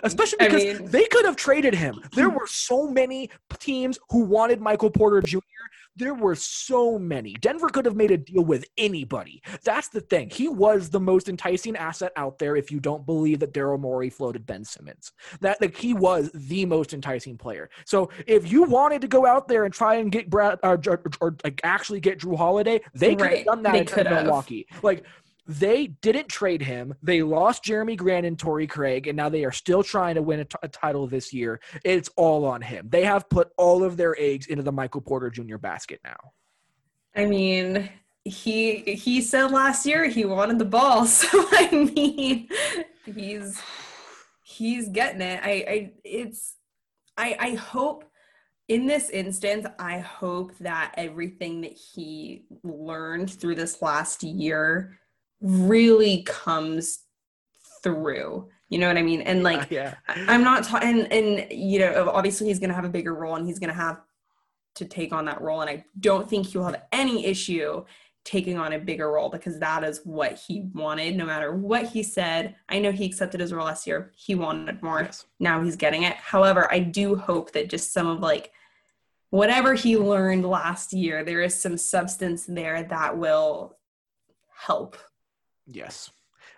Especially 0.04 0.40
I 0.42 0.46
because 0.48 0.64
mean- 0.64 0.86
they 0.92 1.06
could 1.06 1.26
have 1.26 1.36
traded 1.36 1.76
him. 1.76 2.02
There 2.14 2.30
were 2.38 2.48
so 2.48 2.88
many 2.88 3.30
teams 3.60 4.00
who 4.10 4.22
wanted 4.24 4.60
Michael 4.62 4.90
Porter 4.90 5.22
Jr. 5.22 5.38
There 5.98 6.14
were 6.14 6.36
so 6.36 7.00
many. 7.00 7.34
Denver 7.34 7.70
could 7.70 7.86
have 7.86 7.96
made 7.96 8.12
a 8.12 8.18
deal 8.18 8.44
with 8.44 8.66
anybody. 8.78 9.42
That's 9.64 9.88
the 9.88 10.02
thing. 10.02 10.30
He 10.30 10.48
was 10.50 10.90
the 10.90 11.00
most 11.00 11.30
enticing 11.30 11.76
asset 11.78 12.12
out 12.18 12.38
there 12.38 12.56
if 12.56 12.70
you 12.72 12.80
don't 12.80 13.06
believe 13.06 13.40
that 13.40 13.54
Daryl 13.54 13.80
Morey 13.80 14.10
floated 14.10 14.46
Ben 14.46 14.66
Simmons. 14.66 15.14
That 15.40 15.62
like 15.62 15.76
he 15.78 15.94
was 15.94 16.32
the 16.34 16.66
most 16.66 16.94
enticing 16.94 17.38
player. 17.38 17.70
So 17.86 18.10
if 18.28 18.52
you 18.52 18.64
wanted 18.64 19.02
to 19.02 19.08
go 19.08 19.26
out 19.26 19.48
there 19.48 19.64
and 19.66 19.74
try 19.74 19.96
and 19.96 20.12
get 20.12 20.30
Brad 20.30 20.60
uh, 20.64 20.78
or, 20.88 20.94
or, 20.94 21.04
or, 21.22 21.36
like 21.44 21.62
actually 21.64 22.00
get 22.02 22.20
Jrue 22.20 22.38
Holiday, 22.38 22.82
they 22.94 23.16
could 23.16 23.22
have 23.28 23.32
Right. 23.32 23.46
done 23.46 23.64
that 23.64 23.88
They 23.88 24.02
in. 24.02 24.10
Milwaukee. 24.10 24.68
Like 24.84 25.06
they 25.48 25.88
didn't 25.88 26.28
trade 26.28 26.62
him. 26.62 26.96
They 27.04 27.22
lost 27.22 27.64
Jerami 27.64 27.96
Grant 27.96 28.26
and 28.26 28.38
Torrey 28.38 28.68
Craig, 28.68 29.08
and 29.08 29.16
now 29.16 29.30
they 29.30 29.46
are 29.46 29.52
still 29.52 29.84
trying 29.84 30.16
to 30.16 30.22
win 30.22 30.40
a, 30.40 30.46
t- 30.46 30.58
a 30.64 30.68
title 30.68 31.08
this 31.08 31.32
year. 31.34 31.60
It's 31.84 32.10
all 32.16 32.46
on 32.46 32.62
him. 32.62 32.88
They 32.90 33.04
have 33.04 33.30
put 33.30 33.52
all 33.58 33.84
of 33.84 33.98
their 33.98 34.16
eggs 34.20 34.48
into 34.48 34.64
the 34.64 34.72
Michael 34.72 35.02
Porter 35.02 35.30
Jr. 35.30 35.58
basket 35.58 36.00
now. 36.04 36.18
I 37.16 37.26
mean, 37.26 37.90
he 38.24 38.80
he 38.80 39.22
said 39.22 39.52
last 39.52 39.86
year 39.86 40.06
he 40.06 40.26
wanted 40.26 40.58
the 40.58 40.66
ball, 40.66 41.06
so 41.06 41.28
I 41.52 41.70
mean, 41.72 42.50
he's 43.06 43.62
he's 44.44 44.90
getting 44.90 45.22
it. 45.22 45.40
I 45.44 45.50
I 45.50 45.92
it's 46.04 46.56
I 47.18 47.38
I 47.40 47.50
hope 47.56 48.04
in 48.68 48.88
this 48.88 49.12
instance, 49.12 49.68
I 49.78 50.00
hope 50.00 50.58
that 50.58 50.96
everything 50.98 51.62
that 51.62 51.74
he 51.74 52.46
learned 52.64 53.30
through 53.30 53.56
this 53.56 53.80
last 53.84 54.24
year 54.24 54.98
really 55.46 56.24
comes 56.24 57.00
through. 57.84 58.50
You 58.70 58.80
know 58.80 58.88
what 58.88 58.98
I 58.98 59.04
mean? 59.04 59.22
And 59.22 59.44
like 59.44 59.70
yeah, 59.70 59.96
I- 60.08 60.26
I'm 60.28 60.44
not 60.44 60.64
talking, 60.64 60.90
and, 60.90 61.14
and 61.14 61.52
you 61.52 61.80
know, 61.80 62.10
obviously 62.12 62.48
he's 62.48 62.60
going 62.60 62.70
to 62.70 62.76
have 62.76 62.86
a 62.86 62.90
bigger 62.90 63.14
role 63.14 63.36
and 63.36 63.46
he's 63.46 63.60
going 63.60 63.70
to 63.70 63.76
have 63.76 64.02
to 64.76 64.86
take 64.86 65.14
on 65.14 65.26
that 65.26 65.42
role. 65.42 65.62
And 65.62 65.70
I 65.70 65.86
don't 66.00 66.28
think 66.30 66.48
he'll 66.48 66.66
have 66.66 66.82
any 66.92 67.26
issue 67.26 67.86
taking 68.24 68.58
on 68.58 68.74
a 68.74 68.80
bigger 68.80 69.12
role 69.12 69.30
because 69.30 69.60
that 69.60 69.84
is 69.84 70.02
what 70.04 70.34
he 70.34 70.68
wanted, 70.74 71.16
no 71.16 71.26
matter 71.26 71.56
what 71.56 71.86
he 71.86 72.02
said. 72.02 72.56
I 72.68 72.80
know 72.80 72.92
he 72.92 73.06
accepted 73.06 73.40
his 73.40 73.54
role 73.54 73.68
last 73.68 73.86
year. 73.86 74.12
He 74.16 74.34
wanted 74.34 74.82
more. 74.82 75.04
Yes. 75.04 75.28
Now 75.40 75.62
he's 75.62 75.76
getting 75.76 76.04
it. 76.04 76.16
However, 76.16 76.68
I 76.74 76.80
do 76.80 77.16
hope 77.16 77.52
that 77.52 77.70
just 77.70 77.94
some 77.94 78.08
of 78.08 78.22
like 78.22 78.52
whatever 79.30 79.76
he 79.76 79.96
learned 79.96 80.44
last 80.44 80.92
year, 80.92 81.24
there 81.24 81.42
is 81.44 81.54
some 81.54 81.78
substance 81.78 82.48
there 82.48 82.82
that 82.82 83.16
will 83.16 83.78
help. 84.58 84.98
Yes. 85.68 86.12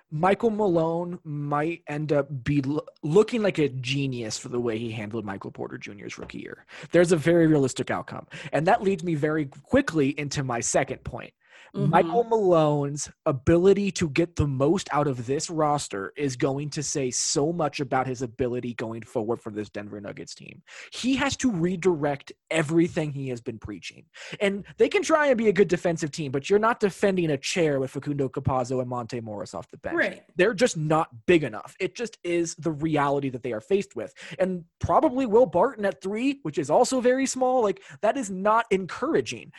Michael 0.10 0.51
Malone 0.51 1.20
might 1.26 1.84
end 1.88 2.14
up 2.14 2.28
be 2.43 2.62
lo- 2.62 2.86
looking 3.03 3.43
like 3.43 3.58
a 3.58 3.68
genius 3.68 4.38
for 4.38 4.47
the 4.47 4.60
way 4.60 4.78
he 4.78 4.91
handled 4.91 5.26
Michael 5.26 5.51
Porter 5.51 5.78
Jr.'s 5.78 6.18
rookie 6.18 6.39
year. 6.39 6.66
There's 6.91 7.12
a 7.12 7.18
very 7.18 7.47
realistic 7.47 7.91
outcome, 7.91 8.26
and 8.53 8.66
that 8.68 8.82
leads 8.82 9.03
me 9.03 9.16
very 9.16 9.47
quickly 9.64 10.18
into 10.18 10.43
my 10.43 10.62
second 10.62 11.03
point. 11.03 11.34
Mhm. 11.76 11.89
Michael 11.89 12.24
Malone's 12.24 13.09
ability 13.26 13.91
to 13.91 14.09
get 14.09 14.36
the 14.36 14.47
most 14.47 14.88
out 14.91 15.07
of 15.07 15.26
this 15.26 15.49
roster 15.49 16.13
is 16.15 16.36
going 16.36 16.70
to 16.72 16.84
say 16.84 17.11
so 17.11 17.51
much 17.51 17.80
about 17.80 18.07
his 18.07 18.22
ability 18.22 18.74
going 18.74 19.01
forward 19.01 19.41
for 19.41 19.51
this 19.51 19.70
Denver 19.70 19.99
Nuggets 19.99 20.34
team. 20.34 20.61
He 20.91 21.15
has 21.15 21.36
to 21.38 21.51
redirect 21.51 22.32
everything 22.49 23.11
he 23.11 23.30
has 23.30 23.41
been 23.41 23.59
preaching. 23.59 24.05
And 24.39 24.65
they 24.78 24.89
can 24.89 25.03
try 25.03 25.28
and 25.28 25.38
be 25.38 25.49
a 25.49 25.53
good 25.53 25.68
defensive 25.68 26.11
team, 26.11 26.32
but 26.32 26.49
you're 26.49 26.59
not 26.59 26.80
defending 26.80 27.32
a 27.32 27.38
chair 27.38 27.80
with 27.80 27.91
Facundo 27.91 28.30
Campazzo 28.30 28.80
and 28.80 28.89
Monte 28.89 29.20
Morris 29.22 29.53
off 29.53 29.70
the 29.70 29.78
bench. 29.78 29.97
Right. 29.97 30.24
They're 30.36 30.53
just 30.53 30.78
not 30.78 31.09
big 31.26 31.43
enough. 31.43 31.76
It 31.80 31.95
just 31.95 32.18
is 32.24 32.55
the 32.55 32.72
reality 32.72 33.30
that 33.30 33.43
they 33.43 33.53
are 33.53 33.61
faced 33.61 33.95
with. 33.95 34.13
And 34.39 34.65
probably 34.80 35.26
Will 35.26 35.45
Barton 35.45 35.86
at 35.86 36.01
three, 36.01 36.39
which 36.43 36.57
is 36.57 36.70
also 36.70 37.01
very 37.01 37.26
small, 37.26 37.61
like 37.61 37.82
that 38.01 38.18
is 38.18 38.30
not 38.30 38.65
encouraging. 38.72 39.51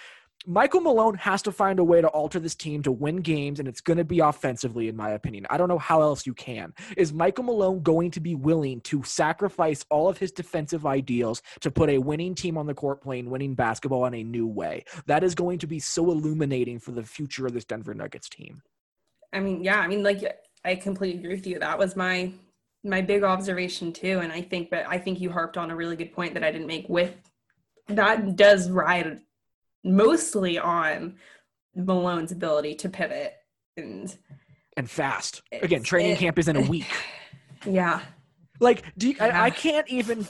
Michael 0.50 0.80
Malone 0.80 1.16
has 1.16 1.42
to 1.42 1.52
find 1.52 1.78
a 1.78 1.84
way 1.84 2.00
to 2.00 2.08
alter 2.08 2.40
this 2.40 2.54
team 2.54 2.82
to 2.84 2.90
win 2.90 3.16
games, 3.16 3.58
and 3.58 3.68
it's 3.68 3.82
going 3.82 3.98
to 3.98 4.04
be 4.04 4.20
offensively, 4.20 4.88
in 4.88 4.96
my 4.96 5.10
opinion. 5.10 5.46
I 5.50 5.58
don't 5.58 5.68
know 5.68 5.76
how 5.76 6.00
else 6.00 6.26
you 6.26 6.32
can. 6.32 6.72
Is 6.96 7.12
Michael 7.12 7.44
Malone 7.44 7.82
going 7.82 8.10
to 8.12 8.20
be 8.20 8.34
willing 8.34 8.80
to 8.82 9.02
sacrifice 9.02 9.84
all 9.90 10.08
of 10.08 10.16
his 10.16 10.32
defensive 10.32 10.86
ideals 10.86 11.42
to 11.60 11.70
put 11.70 11.90
a 11.90 11.98
winning 11.98 12.34
team 12.34 12.56
on 12.56 12.66
the 12.66 12.72
court 12.72 13.02
playing 13.02 13.28
winning 13.28 13.54
basketball 13.54 14.06
in 14.06 14.14
a 14.14 14.24
new 14.24 14.46
way? 14.46 14.84
That 15.04 15.22
is 15.22 15.34
going 15.34 15.58
to 15.58 15.66
be 15.66 15.80
so 15.80 16.10
illuminating 16.10 16.78
for 16.78 16.92
the 16.92 17.02
future 17.02 17.46
of 17.46 17.52
this 17.52 17.66
Denver 17.66 17.92
Nuggets 17.92 18.30
team. 18.30 18.62
I 19.34 19.40
mean, 19.40 19.62
yeah, 19.62 19.80
I 19.80 19.86
mean, 19.86 20.02
like 20.02 20.24
I 20.64 20.76
completely 20.76 21.20
agree 21.20 21.34
with 21.34 21.46
you. 21.46 21.58
That 21.58 21.78
was 21.78 21.94
my 21.94 22.32
my 22.82 23.02
big 23.02 23.22
observation 23.22 23.92
too, 23.92 24.20
and 24.20 24.32
I 24.32 24.40
think, 24.40 24.70
but 24.70 24.86
I 24.88 24.96
think 24.96 25.20
you 25.20 25.30
harped 25.30 25.58
on 25.58 25.70
a 25.70 25.76
really 25.76 25.96
good 25.96 26.14
point 26.14 26.32
that 26.32 26.42
I 26.42 26.50
didn't 26.50 26.68
make. 26.68 26.88
With 26.88 27.14
that 27.88 28.36
does 28.36 28.70
ride 28.70 29.20
mostly 29.84 30.58
on 30.58 31.16
Malone's 31.74 32.32
ability 32.32 32.74
to 32.76 32.88
pivot, 32.88 33.34
and 33.76 34.16
And 34.76 34.90
fast. 34.90 35.42
Again, 35.52 35.82
training 35.82 36.12
it- 36.12 36.18
camp 36.18 36.38
is 36.38 36.48
in 36.48 36.56
a 36.56 36.60
week. 36.62 36.86
yeah, 37.66 38.00
Like, 38.60 38.84
do 38.96 39.08
you, 39.10 39.16
I, 39.20 39.46
I 39.46 39.50
can't 39.50 39.88
even 39.88 40.26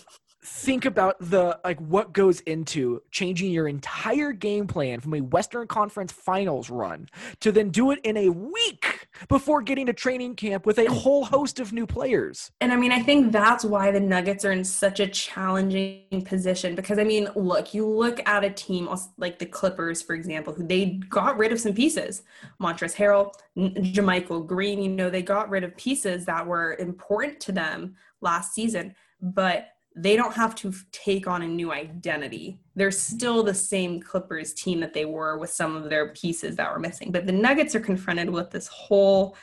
think 0.49 0.85
about 0.85 1.17
the 1.21 1.59
like 1.65 1.79
what 1.81 2.13
goes 2.13 2.41
into 2.41 3.03
changing 3.11 3.51
your 3.51 3.69
entire 3.69 4.33
game 4.33 4.67
plan 4.67 5.01
from 5.01 5.15
a 5.15 5.21
Western 5.21 5.67
Conference 5.67 6.11
Finals 6.11 6.71
run 6.71 7.09
to 7.41 7.53
then 7.53 7.71
do 7.71 7.91
it 7.91 8.01
in 8.03 8.17
a 8.17 8.29
week 8.31 9.09
before 9.29 9.63
getting 9.63 9.87
to 9.87 9.93
training 9.93 10.35
camp 10.35 10.67
with 10.67 10.79
a 10.79 10.87
whole 10.87 11.25
host 11.25 11.61
of 11.61 11.73
new 11.73 11.87
players. 11.87 12.51
and 12.61 12.73
I 12.73 12.77
mean, 12.77 12.93
I 12.93 13.01
think 13.03 13.33
that's 13.33 13.65
why 13.65 13.91
the 13.91 14.01
Nuggets 14.01 14.45
are 14.45 14.53
in 14.53 14.65
such 14.65 15.01
a 15.01 15.07
challenging 15.07 16.25
position 16.25 16.75
because 16.75 16.99
I 16.99 17.05
mean, 17.05 17.29
look, 17.37 17.75
you 17.75 17.87
look 17.87 18.27
at 18.27 18.45
a 18.45 18.51
team 18.51 18.89
like 19.19 19.39
the 19.39 19.47
Clippers, 19.47 20.03
for 20.03 20.15
example, 20.15 20.53
who 20.53 20.67
they 20.67 21.01
got 21.11 21.37
rid 21.39 21.53
of 21.53 21.61
some 21.61 21.75
pieces, 21.75 22.23
Montrezl 22.61 22.97
Harrell, 22.97 23.33
JaMychal 23.57 24.47
Green. 24.47 24.83
You 24.83 24.91
know, 24.91 25.11
they 25.11 25.23
got 25.23 25.51
rid 25.51 25.65
of 25.65 25.77
pieces 25.77 26.25
that 26.27 26.47
were 26.47 26.75
important 26.77 27.41
to 27.41 27.53
them 27.53 27.97
last 28.21 28.55
season, 28.55 28.95
but 29.21 29.69
they 30.01 30.17
don't 30.17 30.35
have 30.35 30.55
to 30.57 30.73
take 30.93 31.27
on 31.27 31.43
a 31.43 31.49
new 31.49 31.73
identity. 31.73 32.61
They're 32.77 32.91
still 32.91 33.43
the 33.43 33.55
same 33.55 34.01
Clippers 34.01 34.55
team 34.55 34.81
that 34.81 34.95
they 34.95 35.05
were 35.05 35.39
with 35.39 35.51
some 35.51 35.75
of 35.77 35.91
their 35.91 36.13
pieces 36.13 36.57
that 36.57 36.73
were 36.73 36.79
missing. 36.79 37.11
But 37.11 37.27
the 37.27 37.33
Nuggets 37.33 37.75
are 37.75 37.81
confronted 37.81 38.31
with 38.31 38.51
this 38.51 38.69
whole 38.69 39.37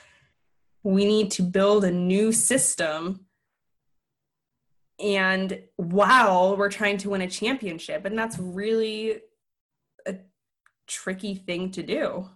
we 0.86 1.04
need 1.04 1.32
to 1.32 1.42
build 1.42 1.84
a 1.84 1.92
new 1.92 2.32
system 2.32 3.26
and 5.00 5.60
while 5.78 6.56
we're 6.56 6.70
trying 6.70 6.96
to 6.96 7.10
win 7.10 7.22
a 7.22 7.28
championship 7.28 8.06
and 8.06 8.18
that's 8.18 8.38
really 8.38 9.20
a 10.06 10.16
tricky 10.86 11.34
thing 11.34 11.72
to 11.72 11.82
do 11.82 12.30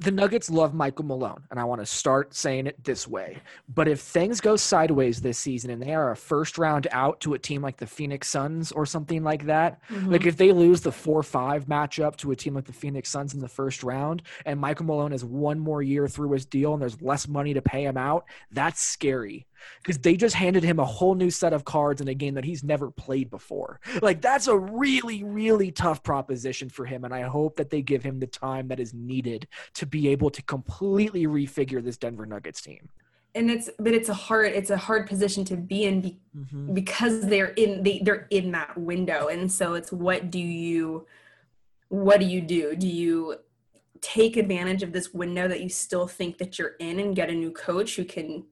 The 0.00 0.12
Nuggets 0.12 0.48
love 0.48 0.74
Michael 0.74 1.06
Malone, 1.06 1.42
and 1.50 1.58
I 1.58 1.64
want 1.64 1.80
to 1.80 1.86
start 1.86 2.32
saying 2.32 2.68
it 2.68 2.84
this 2.84 3.08
way. 3.08 3.38
But 3.68 3.88
if 3.88 4.00
things 4.00 4.40
go 4.40 4.54
sideways 4.54 5.20
this 5.20 5.38
season 5.38 5.70
and 5.70 5.82
they 5.82 5.92
are 5.92 6.12
a 6.12 6.16
first 6.16 6.56
round 6.56 6.86
out 6.92 7.18
to 7.22 7.34
a 7.34 7.38
team 7.38 7.62
like 7.62 7.78
the 7.78 7.86
Phoenix 7.86 8.28
Suns 8.28 8.70
or 8.70 8.86
something 8.86 9.24
like 9.24 9.46
that, 9.46 9.80
mm-hmm. 9.88 10.12
Like 10.12 10.24
if 10.24 10.36
they 10.36 10.52
lose 10.52 10.82
the 10.82 10.92
four 10.92 11.24
five 11.24 11.66
matchup 11.66 12.14
to 12.18 12.30
a 12.30 12.36
team 12.36 12.54
like 12.54 12.66
the 12.66 12.72
Phoenix 12.72 13.08
Suns 13.08 13.34
in 13.34 13.40
the 13.40 13.48
first 13.48 13.82
round, 13.82 14.22
and 14.46 14.60
Michael 14.60 14.86
Malone 14.86 15.10
has 15.10 15.24
one 15.24 15.58
more 15.58 15.82
year 15.82 16.06
through 16.06 16.30
his 16.30 16.46
deal, 16.46 16.74
and 16.74 16.80
there's 16.80 17.02
less 17.02 17.26
money 17.26 17.52
to 17.54 17.62
pay 17.62 17.84
him 17.84 17.96
out, 17.96 18.24
that's 18.52 18.80
scary 18.80 19.48
because 19.82 19.98
they 19.98 20.16
just 20.16 20.34
handed 20.34 20.64
him 20.64 20.78
a 20.78 20.84
whole 20.84 21.14
new 21.14 21.30
set 21.30 21.52
of 21.52 21.64
cards 21.64 22.00
in 22.00 22.08
a 22.08 22.14
game 22.14 22.34
that 22.34 22.44
he's 22.44 22.62
never 22.64 22.90
played 22.90 23.30
before. 23.30 23.80
Like 24.02 24.20
that's 24.20 24.46
a 24.46 24.56
really 24.56 25.24
really 25.24 25.70
tough 25.70 26.02
proposition 26.02 26.68
for 26.68 26.84
him, 26.84 27.04
and 27.04 27.14
I 27.14 27.22
hope 27.22 27.56
that 27.56 27.70
they 27.70 27.82
give 27.82 28.02
him 28.02 28.20
the 28.20 28.26
time 28.26 28.68
that 28.68 28.80
is 28.80 28.94
needed 28.94 29.48
to 29.74 29.86
be 29.86 30.08
able 30.08 30.30
to 30.30 30.42
completely 30.42 31.26
refigure 31.26 31.82
this 31.82 31.96
Denver 31.96 32.26
Nuggets 32.26 32.60
team. 32.60 32.88
and 33.34 33.50
it's 33.50 33.70
but 33.78 33.92
it's 33.92 34.08
a 34.08 34.14
hard 34.14 34.52
it's 34.52 34.70
a 34.70 34.76
hard 34.76 35.06
position 35.06 35.44
to 35.44 35.56
be 35.56 35.84
in 35.84 36.00
be, 36.00 36.18
mm-hmm. 36.36 36.74
because 36.74 37.20
they're 37.26 37.52
in 37.56 37.82
they, 37.82 38.00
they're 38.02 38.26
in 38.30 38.52
that 38.52 38.76
window 38.76 39.28
and 39.28 39.50
so 39.50 39.74
it's 39.74 39.92
what 39.92 40.30
do 40.30 40.38
you 40.38 41.06
what 41.88 42.20
do 42.20 42.26
you 42.26 42.40
do 42.40 42.74
do 42.74 42.88
you 42.88 43.36
take 44.00 44.36
advantage 44.36 44.82
of 44.82 44.92
this 44.92 45.12
window 45.12 45.48
that 45.48 45.60
you 45.60 45.68
still 45.68 46.06
think 46.06 46.38
that 46.38 46.58
you're 46.58 46.74
in 46.78 47.00
and 47.00 47.16
get 47.16 47.30
a 47.30 47.34
new 47.34 47.50
coach 47.50 47.96
who 47.96 48.04
can 48.04 48.44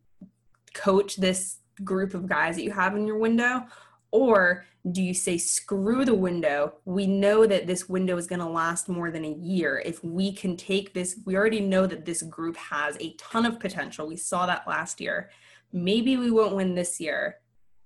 coach 0.76 1.16
this 1.16 1.58
group 1.84 2.14
of 2.14 2.28
guys 2.28 2.56
that 2.56 2.64
you 2.64 2.70
have 2.70 2.96
in 2.96 3.06
your 3.06 3.18
window? 3.18 3.64
Or 4.10 4.64
do 4.92 5.02
you 5.02 5.14
say 5.14 5.36
screw 5.36 6.04
the 6.04 6.14
window. 6.14 6.74
We 6.84 7.06
know 7.06 7.46
that 7.46 7.66
this 7.66 7.88
window 7.88 8.16
is 8.16 8.26
going 8.26 8.38
to 8.38 8.46
last 8.46 8.88
more 8.88 9.10
than 9.10 9.24
a 9.24 9.32
year. 9.32 9.82
If 9.84 10.02
we 10.04 10.32
can 10.32 10.56
take 10.56 10.94
this 10.94 11.18
we 11.24 11.36
already 11.36 11.60
know 11.60 11.86
that 11.86 12.04
this 12.04 12.22
group 12.22 12.56
has 12.56 12.96
a 13.00 13.14
ton 13.14 13.46
of 13.46 13.58
potential. 13.58 14.06
We 14.06 14.16
saw 14.16 14.46
that 14.46 14.66
last 14.66 15.00
year. 15.00 15.30
Maybe 15.72 16.16
we 16.16 16.30
won't 16.30 16.54
win 16.54 16.74
this 16.74 17.00
year. 17.00 17.38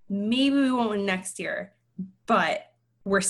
Maybe 0.09 0.57
we 0.57 0.73
won't 0.73 0.91
win 0.91 1.07
next 1.07 1.39
year. 1.39 1.73
But 2.27 2.67
we're 3.05 3.23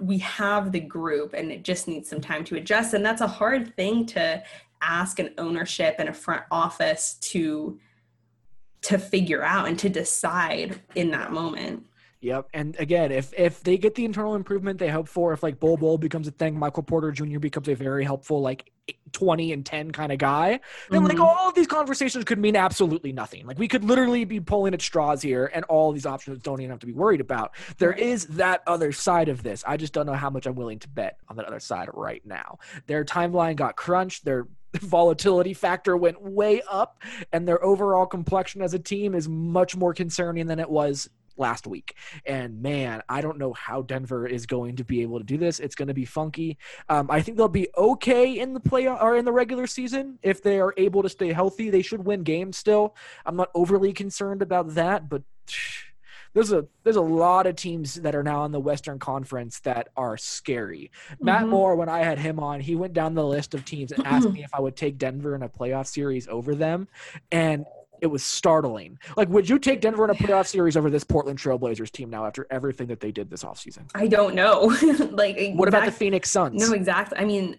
we 0.00 0.16
have 0.18 0.72
the 0.72 0.80
group 0.80 1.34
and 1.34 1.52
it 1.52 1.62
just 1.62 1.86
needs 1.86 2.08
some 2.08 2.22
time 2.22 2.42
to 2.44 2.56
adjust. 2.56 2.94
And 2.94 3.04
that's 3.04 3.20
a 3.20 3.26
hard 3.26 3.76
thing 3.76 4.06
to 4.06 4.42
ask 4.80 5.18
an 5.18 5.34
ownership 5.36 5.96
and 5.98 6.08
a 6.08 6.14
front 6.14 6.44
office 6.50 7.18
to 7.20 7.78
to 8.82 8.98
figure 8.98 9.42
out 9.42 9.68
and 9.68 9.78
to 9.78 9.88
decide 9.88 10.80
in 10.94 11.10
that 11.10 11.32
moment. 11.32 11.86
Yep. 12.22 12.48
And 12.52 12.76
again, 12.78 13.12
if 13.12 13.32
if 13.38 13.62
they 13.62 13.78
get 13.78 13.94
the 13.94 14.04
internal 14.04 14.34
improvement 14.34 14.78
they 14.78 14.90
hope 14.90 15.08
for, 15.08 15.32
if 15.32 15.42
like 15.42 15.58
Bol 15.58 15.78
Bol 15.78 15.96
becomes 15.96 16.28
a 16.28 16.30
thing, 16.30 16.58
Michael 16.58 16.82
Porter 16.82 17.12
Jr. 17.12 17.38
becomes 17.38 17.66
a 17.66 17.74
very 17.74 18.04
helpful 18.04 18.42
like 18.42 18.70
20 19.12 19.52
and 19.54 19.64
10 19.64 19.90
kind 19.92 20.12
of 20.12 20.18
guy, 20.18 20.60
then 20.90 21.04
like 21.04 21.16
Mhm. 21.16 21.24
all 21.24 21.48
of 21.48 21.54
these 21.54 21.66
conversations 21.66 22.24
could 22.24 22.38
mean 22.38 22.56
absolutely 22.56 23.12
nothing. 23.12 23.46
Like 23.46 23.58
we 23.58 23.68
could 23.68 23.84
literally 23.84 24.24
be 24.24 24.38
pulling 24.38 24.74
at 24.74 24.82
straws 24.82 25.22
here 25.22 25.50
and 25.54 25.64
all 25.66 25.92
these 25.92 26.04
options 26.04 26.42
don't 26.42 26.60
even 26.60 26.70
have 26.70 26.80
to 26.80 26.86
be 26.86 26.92
worried 26.92 27.20
about. 27.22 27.52
There 27.78 27.92
is 27.92 28.26
that 28.26 28.62
other 28.66 28.92
side 28.92 29.28
of 29.30 29.42
this. 29.42 29.64
I 29.66 29.78
just 29.78 29.94
don't 29.94 30.06
know 30.06 30.12
how 30.12 30.28
much 30.28 30.46
I'm 30.46 30.56
willing 30.56 30.80
to 30.80 30.88
bet 30.88 31.16
on 31.28 31.36
that 31.36 31.46
other 31.46 31.60
side 31.60 31.88
right 31.94 32.20
now. 32.26 32.58
Their 32.86 33.04
timeline 33.04 33.56
got 33.56 33.76
crunched, 33.76 34.24
their 34.26 34.46
volatility 34.80 35.54
factor 35.54 35.96
went 35.96 36.20
way 36.20 36.62
up, 36.70 37.02
and 37.32 37.46
their 37.46 37.62
overall 37.64 38.06
complexion 38.06 38.62
as 38.62 38.74
a 38.74 38.78
team 38.78 39.14
is 39.14 39.28
much 39.28 39.76
more 39.76 39.94
concerning 39.94 40.46
than 40.46 40.58
it 40.58 40.70
was 40.70 41.08
last 41.40 41.66
week. 41.66 41.96
And 42.24 42.62
man, 42.62 43.02
I 43.08 43.20
don't 43.20 43.38
know 43.38 43.52
how 43.54 43.82
Denver 43.82 44.26
is 44.26 44.46
going 44.46 44.76
to 44.76 44.84
be 44.84 45.02
able 45.02 45.18
to 45.18 45.24
do 45.24 45.38
this. 45.38 45.58
It's 45.58 45.74
going 45.74 45.88
to 45.88 45.94
be 45.94 46.04
funky. 46.04 46.58
Um, 46.88 47.10
I 47.10 47.22
think 47.22 47.36
they'll 47.36 47.48
be 47.48 47.68
okay 47.76 48.38
in 48.38 48.52
the 48.52 48.60
play 48.60 48.86
or 48.86 49.16
in 49.16 49.24
the 49.24 49.32
regular 49.32 49.66
season 49.66 50.18
if 50.22 50.42
they 50.42 50.60
are 50.60 50.74
able 50.76 51.02
to 51.02 51.08
stay 51.08 51.32
healthy. 51.32 51.70
They 51.70 51.82
should 51.82 52.04
win 52.04 52.22
games 52.22 52.58
still. 52.58 52.94
I'm 53.26 53.36
not 53.36 53.50
overly 53.54 53.92
concerned 53.92 54.42
about 54.42 54.74
that, 54.74 55.08
but. 55.08 55.22
There's 56.32 56.52
a 56.52 56.66
there's 56.84 56.96
a 56.96 57.00
lot 57.00 57.46
of 57.46 57.56
teams 57.56 57.94
that 57.96 58.14
are 58.14 58.22
now 58.22 58.44
in 58.44 58.52
the 58.52 58.60
Western 58.60 58.98
Conference 58.98 59.60
that 59.60 59.88
are 59.96 60.16
scary. 60.16 60.90
Matt 61.20 61.44
Mhm. 61.44 61.48
Moore, 61.48 61.74
when 61.76 61.88
I 61.88 62.00
had 62.00 62.18
him 62.18 62.38
on, 62.38 62.60
he 62.60 62.76
went 62.76 62.92
down 62.92 63.14
the 63.14 63.26
list 63.26 63.52
of 63.54 63.64
teams 63.64 63.90
and 63.92 64.06
asked 64.06 64.28
me 64.32 64.44
if 64.44 64.50
I 64.54 64.60
would 64.60 64.76
take 64.76 64.96
Denver 64.96 65.34
in 65.34 65.42
a 65.42 65.48
playoff 65.48 65.86
series 65.88 66.28
over 66.28 66.54
them, 66.54 66.86
and 67.32 67.64
it 68.00 68.06
was 68.06 68.22
startling. 68.22 68.98
Like, 69.16 69.28
would 69.28 69.46
you 69.48 69.58
take 69.58 69.80
Denver 69.82 70.04
in 70.04 70.10
a 70.10 70.14
playoff 70.14 70.46
series 70.46 70.76
over 70.76 70.88
this 70.88 71.04
Portland 71.04 71.38
Trailblazers 71.38 71.90
team 71.90 72.08
now 72.10 72.24
after 72.24 72.46
everything 72.50 72.86
that 72.86 73.00
they 73.00 73.12
did 73.12 73.28
this 73.28 73.42
offseason? 73.44 73.90
I 73.94 74.06
don't 74.06 74.34
know. 74.34 74.74
like 75.10 75.36
What 75.54 75.68
about 75.68 75.84
the 75.84 75.92
Phoenix 75.92 76.30
Suns? 76.30 76.66
No, 76.66 76.72
exactly. 76.74 77.18
I 77.18 77.24
mean, 77.26 77.56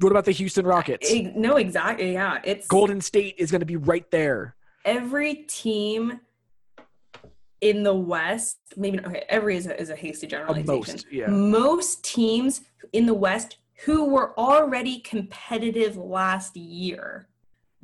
what 0.00 0.10
about 0.10 0.24
the 0.24 0.32
Houston 0.32 0.66
Rockets? 0.66 1.12
no, 1.36 1.56
exactly. 1.56 2.14
Yeah, 2.14 2.40
it's 2.42 2.66
Golden 2.66 3.00
State 3.00 3.36
is 3.38 3.50
going 3.50 3.60
to 3.60 3.66
be 3.66 3.76
right 3.76 4.10
there. 4.10 4.56
every 4.84 5.34
team 5.46 6.20
in 7.64 7.82
the 7.82 7.94
West. 7.94 8.58
Maybe 8.76 9.00
okay. 9.00 9.24
Every 9.28 9.56
is 9.56 9.66
a, 9.66 9.80
is 9.80 9.88
a 9.88 9.96
hasty 9.96 10.26
generalization. 10.26 10.66
most, 10.94 11.06
yeah. 11.10 11.26
Most 11.28 12.04
teams 12.04 12.60
in 12.92 13.06
the 13.06 13.14
West 13.14 13.56
who 13.86 14.04
were 14.04 14.38
already 14.38 15.00
competitive 15.00 15.96
last 15.96 16.56
year 16.56 17.26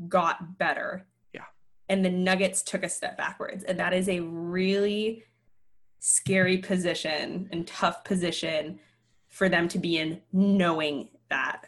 got 0.06 0.58
better. 0.58 1.06
Yeah. 1.32 1.44
And 1.88 2.04
the 2.04 2.10
Nuggets 2.10 2.62
took 2.62 2.84
a 2.84 2.88
step 2.90 3.16
backwards, 3.16 3.64
and 3.64 3.78
that 3.80 3.94
is 3.94 4.08
a 4.10 4.20
really 4.20 5.24
scary 5.98 6.58
position 6.58 7.48
and 7.50 7.66
tough 7.66 8.04
position 8.04 8.78
for 9.28 9.48
them 9.48 9.66
to 9.68 9.78
be 9.78 9.96
in, 9.96 10.20
knowing 10.32 11.08
that. 11.30 11.64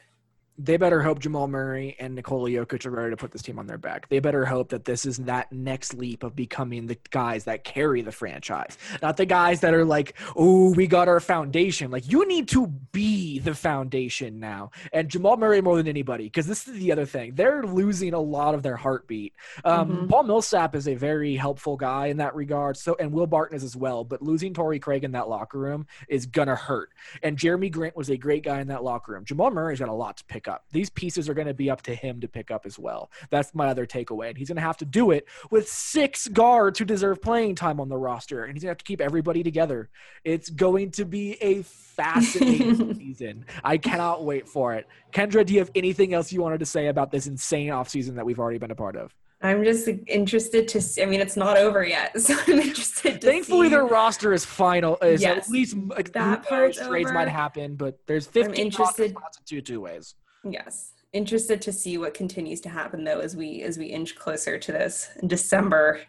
They 0.65 0.77
better 0.77 1.03
hope 1.03 1.19
Jamal 1.19 1.49
Murray 1.49 1.97
and 1.99 2.15
Nikola 2.15 2.49
Jokic 2.49 2.87
are 2.87 2.91
ready 2.91 3.11
to 3.11 3.17
put 3.17 3.33
this 3.33 3.43
team 3.43 3.59
on 3.59 3.67
their 3.67 3.79
back. 3.79 4.09
They 4.09 4.21
better 4.21 4.45
hope 4.45 4.69
that 4.69 4.85
this 4.85 5.05
is 5.05 5.17
that 5.19 5.51
next 5.51 5.95
leap 5.95 6.23
of 6.23 6.37
becoming 6.37 6.87
the 6.87 6.97
guys 7.11 7.45
that 7.45 7.65
carry 7.65 8.01
the 8.01 8.13
franchise, 8.13 8.79
not 9.03 9.17
the 9.17 9.27
guys 9.27 9.61
that 9.61 9.75
are 9.75 9.85
like, 9.85 10.15
"Oh, 10.37 10.73
we 10.75 10.87
got 10.87 11.09
our 11.09 11.19
foundation." 11.19 11.91
Like 11.91 12.09
you 12.11 12.29
need 12.29 12.47
to 12.49 12.69
be 12.93 13.41
the 13.41 13.55
foundation 13.55 14.39
now, 14.39 14.71
and 14.93 15.09
Jamal 15.09 15.37
Murray 15.37 15.61
more 15.61 15.77
than 15.77 15.89
anybody, 15.89 16.25
because 16.25 16.47
this 16.47 16.69
is 16.69 16.79
the 16.79 16.93
other 16.93 17.07
thing. 17.07 17.35
They're 17.35 17.65
losing 17.65 18.15
a 18.15 18.21
lot 18.21 18.55
of 18.55 18.63
their 18.63 18.77
heartbeat. 18.77 19.35
Um, 19.65 19.91
Mhm. 19.91 20.09
Paul 20.11 20.23
Millsap 20.25 20.77
is 20.77 20.87
a 20.87 20.95
very 20.95 21.35
helpful 21.35 21.77
guy 21.77 22.07
in 22.07 22.19
that 22.19 22.37
regard. 22.37 22.77
So, 22.77 22.97
and 23.01 23.13
Will 23.13 23.27
Barton 23.27 23.57
is 23.57 23.65
as 23.65 23.75
well. 23.75 24.05
But 24.05 24.23
losing 24.23 24.55
Torrey 24.55 24.79
Craig 24.79 25.03
in 25.03 25.13
that 25.13 25.29
locker 25.29 25.59
room 25.59 25.87
is 26.09 26.27
gonna 26.27 26.55
hurt. 26.55 26.91
And 27.23 27.37
Jerami 27.37 27.73
Grant 27.73 27.97
was 27.97 28.11
a 28.11 28.17
great 28.17 28.45
guy 28.45 28.61
in 28.61 28.69
that 28.69 28.85
locker 28.85 29.13
room. 29.13 29.25
Jamal 29.25 29.51
Murray's 29.51 29.81
got 29.81 29.89
a 29.89 29.93
lot 29.93 30.19
to 30.19 30.25
pick 30.27 30.47
up. 30.47 30.52
These 30.73 30.91
pieces 30.91 31.29
are 31.29 31.35
going 31.35 31.47
to 31.47 31.55
be 31.55 31.71
up 31.71 31.83
to 31.83 31.95
him 31.95 32.21
to 32.21 32.29
pick 32.29 32.51
up 32.51 32.67
as 32.67 32.79
well. 32.79 33.11
That's 33.31 33.55
my 33.55 33.69
other 33.69 33.87
takeaway. 33.87 34.29
And 34.31 34.39
he's 34.39 34.49
going 34.49 34.57
to 34.57 34.63
have 34.63 34.77
to 34.79 34.85
do 34.85 35.11
it 35.11 35.27
with 35.51 35.69
six 35.69 36.29
guards 36.29 36.79
who 36.79 36.85
deserve 36.85 37.21
playing 37.23 37.55
time 37.55 37.81
on 37.81 37.89
the 37.89 37.99
roster. 37.99 38.45
And 38.45 38.55
he's 38.55 38.63
going 38.63 38.69
to 38.69 38.73
have 38.73 38.79
to 38.79 38.85
keep 38.85 39.01
everybody 39.01 39.43
together. 39.43 39.91
It's 40.25 40.51
going 40.51 40.91
to 40.93 41.05
be 41.05 41.33
a 41.43 41.63
fascinating 41.63 42.95
season. 42.99 43.45
I 43.65 43.79
cannot 43.79 44.25
wait 44.25 44.49
for 44.49 44.75
it. 44.75 44.87
Kendra, 45.13 45.45
do 45.45 45.53
you 45.53 45.59
have 45.61 45.71
anything 45.75 46.15
else 46.15 46.33
you 46.33 46.41
wanted 46.43 46.61
to 46.61 46.67
say 46.67 46.89
about 46.89 47.11
this 47.11 47.27
insane 47.27 47.69
offseason 47.71 48.15
that 48.17 48.25
we've 48.27 48.39
already 48.39 48.59
been 48.59 48.71
a 48.71 48.75
part 48.77 48.97
of? 48.97 49.15
I'm 49.45 49.65
just 49.65 49.89
interested 50.07 50.69
to 50.69 50.81
see. 50.81 51.03
I 51.03 51.07
mean, 51.07 51.21
it's 51.21 51.37
not 51.37 51.57
over 51.57 51.85
yet, 51.85 52.21
so 52.21 52.37
I'm 52.47 52.61
interested 52.61 53.21
to 53.21 53.27
Thankfully, 53.27 53.67
see. 53.67 53.71
their 53.71 53.85
roster 53.85 54.33
is 54.33 54.45
final. 54.45 54.97
Is 55.03 55.21
Yes. 55.21 55.47
at 55.47 55.51
least 55.51 55.77
That 56.15 56.45
part's 56.47 56.79
trades 56.79 57.11
might 57.13 57.27
happen, 57.27 57.75
but 57.75 57.99
there's 58.07 58.25
15 58.29 58.55
interested- 58.55 59.11
spots 59.11 59.39
in 59.39 59.45
two 59.45 59.61
two 59.61 59.81
ways. 59.81 60.15
Yes. 60.45 60.93
Interested 61.13 61.61
to 61.63 61.73
see 61.73 61.99
what 61.99 62.15
continues 62.15 62.61
to 62.63 62.69
happen 62.69 63.05
though 63.05 63.21
as 63.21 63.37
we 63.37 63.63
as 63.63 63.77
we 63.79 63.87
inch 63.87 64.15
closer 64.17 64.59
to 64.59 64.73
this 64.73 65.11
December 65.27 66.01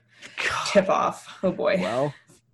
tip 0.68 0.90
off. 0.90 1.40
Oh 1.44 1.52
boy. 1.52 1.78
Well, 1.80 2.14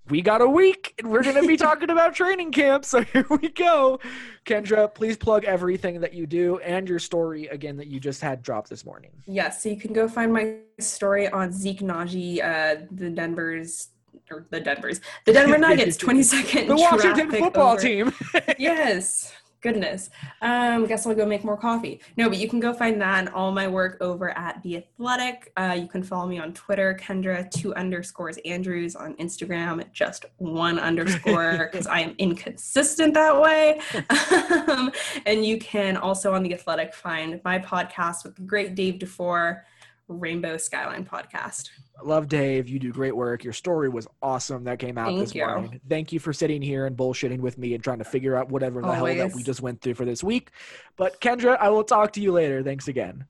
we 0.10 0.22
got 0.24 0.42
a 0.42 0.50
week 0.50 0.96
and 0.98 1.12
we're 1.12 1.22
going 1.22 1.40
to 1.40 1.48
be 1.48 1.56
talking 1.56 1.92
about 1.92 2.16
training 2.16 2.52
camp. 2.52 2.84
So 2.86 3.02
here 3.14 3.28
we 3.30 3.50
go. 3.50 4.00
Kendra, 4.46 4.92
please 4.92 5.16
plug 5.18 5.46
everything 5.46 6.02
that 6.02 6.14
you 6.16 6.26
do 6.26 6.58
and 6.60 6.90
your 6.90 6.98
story 6.98 7.46
again 7.48 7.78
that 7.78 7.86
you 7.88 8.00
just 8.00 8.20
had 8.22 8.42
dropped 8.42 8.70
this 8.72 8.84
morning. 8.86 9.12
Yes, 9.28 9.62
so 9.62 9.70
you 9.70 9.78
can 9.78 9.94
go 9.94 10.08
find 10.08 10.34
my 10.34 10.56
story 10.80 11.28
on 11.30 11.52
Zeke 11.52 11.82
Nnaji, 11.82 12.44
uh, 12.44 12.86
the 12.92 13.12
Denver's 13.12 13.90
or 14.32 14.48
the 14.50 14.60
Denver's 14.60 15.02
the 15.26 15.34
Denver 15.34 15.58
Nuggets 15.60 15.98
22nd 15.98 16.68
The 16.68 16.76
Washington 16.76 17.30
football 17.32 17.74
over- 17.74 17.82
team. 17.82 18.12
yes 18.58 19.34
goodness. 19.62 20.10
Um 20.42 20.86
guess 20.86 21.06
i'll 21.06 21.16
go 21.16 21.26
make 21.26 21.44
more 21.44 21.58
coffee. 21.58 22.02
No 22.18 22.30
but 22.30 22.38
you 22.38 22.50
can 22.50 22.60
go 22.60 22.74
find 22.74 23.00
that 23.02 23.20
and 23.20 23.30
all 23.30 23.52
my 23.52 23.68
work 23.68 23.98
over 24.02 24.38
at 24.38 24.62
the 24.64 24.78
athletic. 24.78 25.52
Uh, 25.58 25.78
you 25.80 25.88
can 25.88 26.04
follow 26.04 26.28
me 26.28 26.40
on 26.40 26.54
twitter 26.54 26.98
kendra 27.00 27.50
two 27.52 27.74
underscores 27.76 28.38
andrews. 28.46 28.96
On 28.96 29.14
instagram 29.16 29.84
just 29.94 30.26
one 30.38 30.80
underscore 30.80 31.70
because 31.72 31.88
i 31.88 32.00
am 32.00 32.16
inconsistent 32.18 33.14
that 33.14 33.40
way. 33.40 33.80
Um, 34.68 34.92
and 35.26 35.46
you 35.46 35.60
can 35.60 35.98
also 35.98 36.34
on 36.34 36.44
the 36.44 36.54
athletic 36.54 36.94
find 36.94 37.40
my 37.44 37.60
podcast 37.60 38.24
with 38.24 38.36
the 38.36 38.42
great 38.42 38.76
dave 38.76 39.00
defoe 39.00 39.20
rainbow 40.10 40.58
skyline 40.58 41.06
podcast 41.06 41.70
Love 42.04 42.28
Dave. 42.28 42.70
You 42.70 42.80
do 42.80 42.92
great 42.92 43.16
work. 43.16 43.44
Your 43.44 43.54
story 43.54 43.90
was 43.90 44.08
awesome 44.22 44.64
that 44.66 44.80
came 44.80 44.98
out 44.98 45.08
Thank 45.08 45.20
this 45.20 45.36
you. 45.36 45.46
morning. 45.46 45.82
Thank 45.90 46.12
you 46.12 46.20
for 46.20 46.34
sitting 46.34 46.62
here 46.62 46.86
and 46.86 46.96
bullshitting 46.96 47.40
with 47.40 47.58
me 47.58 47.74
and 47.74 47.84
trying 47.84 48.00
to 48.00 48.06
figure 48.06 48.36
out 48.36 48.50
whatever 48.50 48.82
the 48.82 48.94
hell 48.94 49.06
that 49.06 49.34
we 49.34 49.44
just 49.44 49.62
went 49.62 49.82
through 49.82 49.96
for 49.96 50.06
this 50.06 50.24
week. 50.24 50.52
But 50.98 51.20
Kendra, 51.20 51.58
I 51.60 51.70
will 51.70 51.84
talk 51.84 52.14
to 52.14 52.22
you 52.22 52.32
later. 52.32 52.64
Thanks 52.64 52.88
again. 52.88 53.26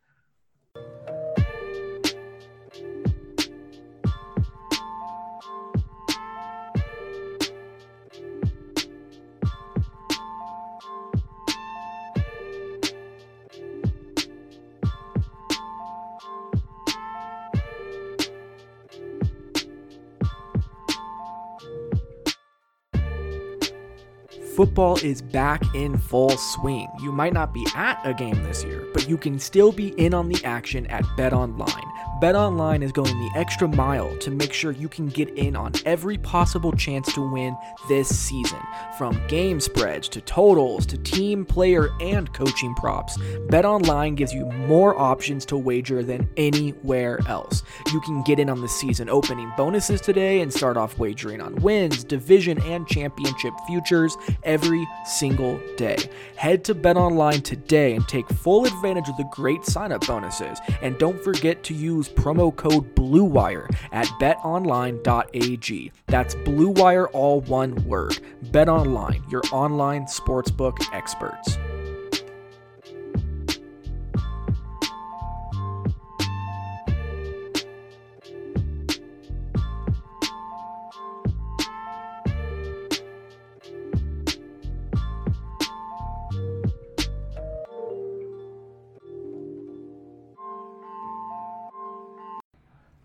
Football 24.60 24.98
is 24.98 25.22
back 25.22 25.64
in 25.74 25.98
full 25.98 26.32
swing. 26.32 26.90
You 27.02 27.14
might 27.14 27.32
not 27.32 27.54
be 27.54 27.66
at 27.76 27.98
a 28.04 28.14
game 28.14 28.44
this 28.44 28.62
year, 28.62 28.86
but 28.94 29.08
you 29.08 29.16
can 29.16 29.40
still 29.40 29.72
be 29.72 29.98
in 29.98 30.14
on 30.14 30.28
the 30.28 30.44
action 30.44 30.86
at 30.88 31.06
BetOnline. 31.18 31.90
BetOnline 32.22 32.84
is 32.84 32.92
going 32.92 33.18
the 33.18 33.32
extra 33.40 33.66
mile 33.66 34.14
to 34.18 34.30
make 34.30 34.52
sure 34.52 34.74
you 34.74 34.90
can 34.90 35.08
get 35.08 35.30
in 35.38 35.56
on 35.56 35.72
every 35.86 36.18
possible 36.18 36.74
chance 36.74 37.14
to 37.14 37.22
win 37.22 37.56
this 37.88 38.10
season. 38.10 38.60
From 38.98 39.26
game 39.30 39.62
spreads 39.62 40.10
to 40.10 40.20
totals 40.20 40.86
to 40.88 40.98
team, 40.98 41.46
player, 41.46 41.88
and 42.02 42.34
coaching 42.34 42.76
props, 42.76 43.18
BetOnline 43.48 44.18
gives 44.18 44.34
you 44.34 44.46
more 44.68 45.00
options 45.00 45.46
to 45.46 45.58
wager 45.58 46.04
than 46.04 46.30
anywhere 46.36 47.22
else. 47.28 47.64
You 47.94 48.02
can 48.02 48.22
get 48.24 48.38
in 48.38 48.50
on 48.50 48.60
the 48.60 48.68
season 48.68 49.08
opening 49.08 49.54
bonuses 49.56 50.02
today 50.02 50.42
and 50.42 50.54
start 50.54 50.76
off 50.76 51.00
wagering 51.00 51.40
on 51.40 51.56
wins, 51.56 52.04
division, 52.04 52.62
and 52.64 52.86
championship 52.86 53.54
futures 53.66 54.18
every 54.50 54.88
single 55.06 55.62
day. 55.78 55.96
Head 56.36 56.64
to 56.66 56.76
BetOnline 56.76 57.44
today 57.44 57.94
and 57.96 58.06
take 58.08 58.28
full 58.28 58.66
advantage 58.66 59.08
of 59.08 59.16
the 59.16 59.30
great 59.32 59.64
sign-up 59.64 60.06
bonuses. 60.08 60.60
And 60.82 60.98
don't 60.98 61.24
forget 61.24 61.64
to 61.66 61.74
use 61.76 62.10
promo 62.10 62.54
code 62.54 62.96
BLUEWIRE 62.96 63.70
at 63.92 64.08
betonline.ag. 64.20 65.92
That's 66.08 66.36
BLUEWIRE 66.36 67.08
all 67.14 67.42
one 67.42 67.76
word. 67.86 68.20
BetOnline, 68.46 69.32
your 69.32 69.44
online 69.52 70.06
sportsbook 70.06 70.78
experts. 70.94 71.58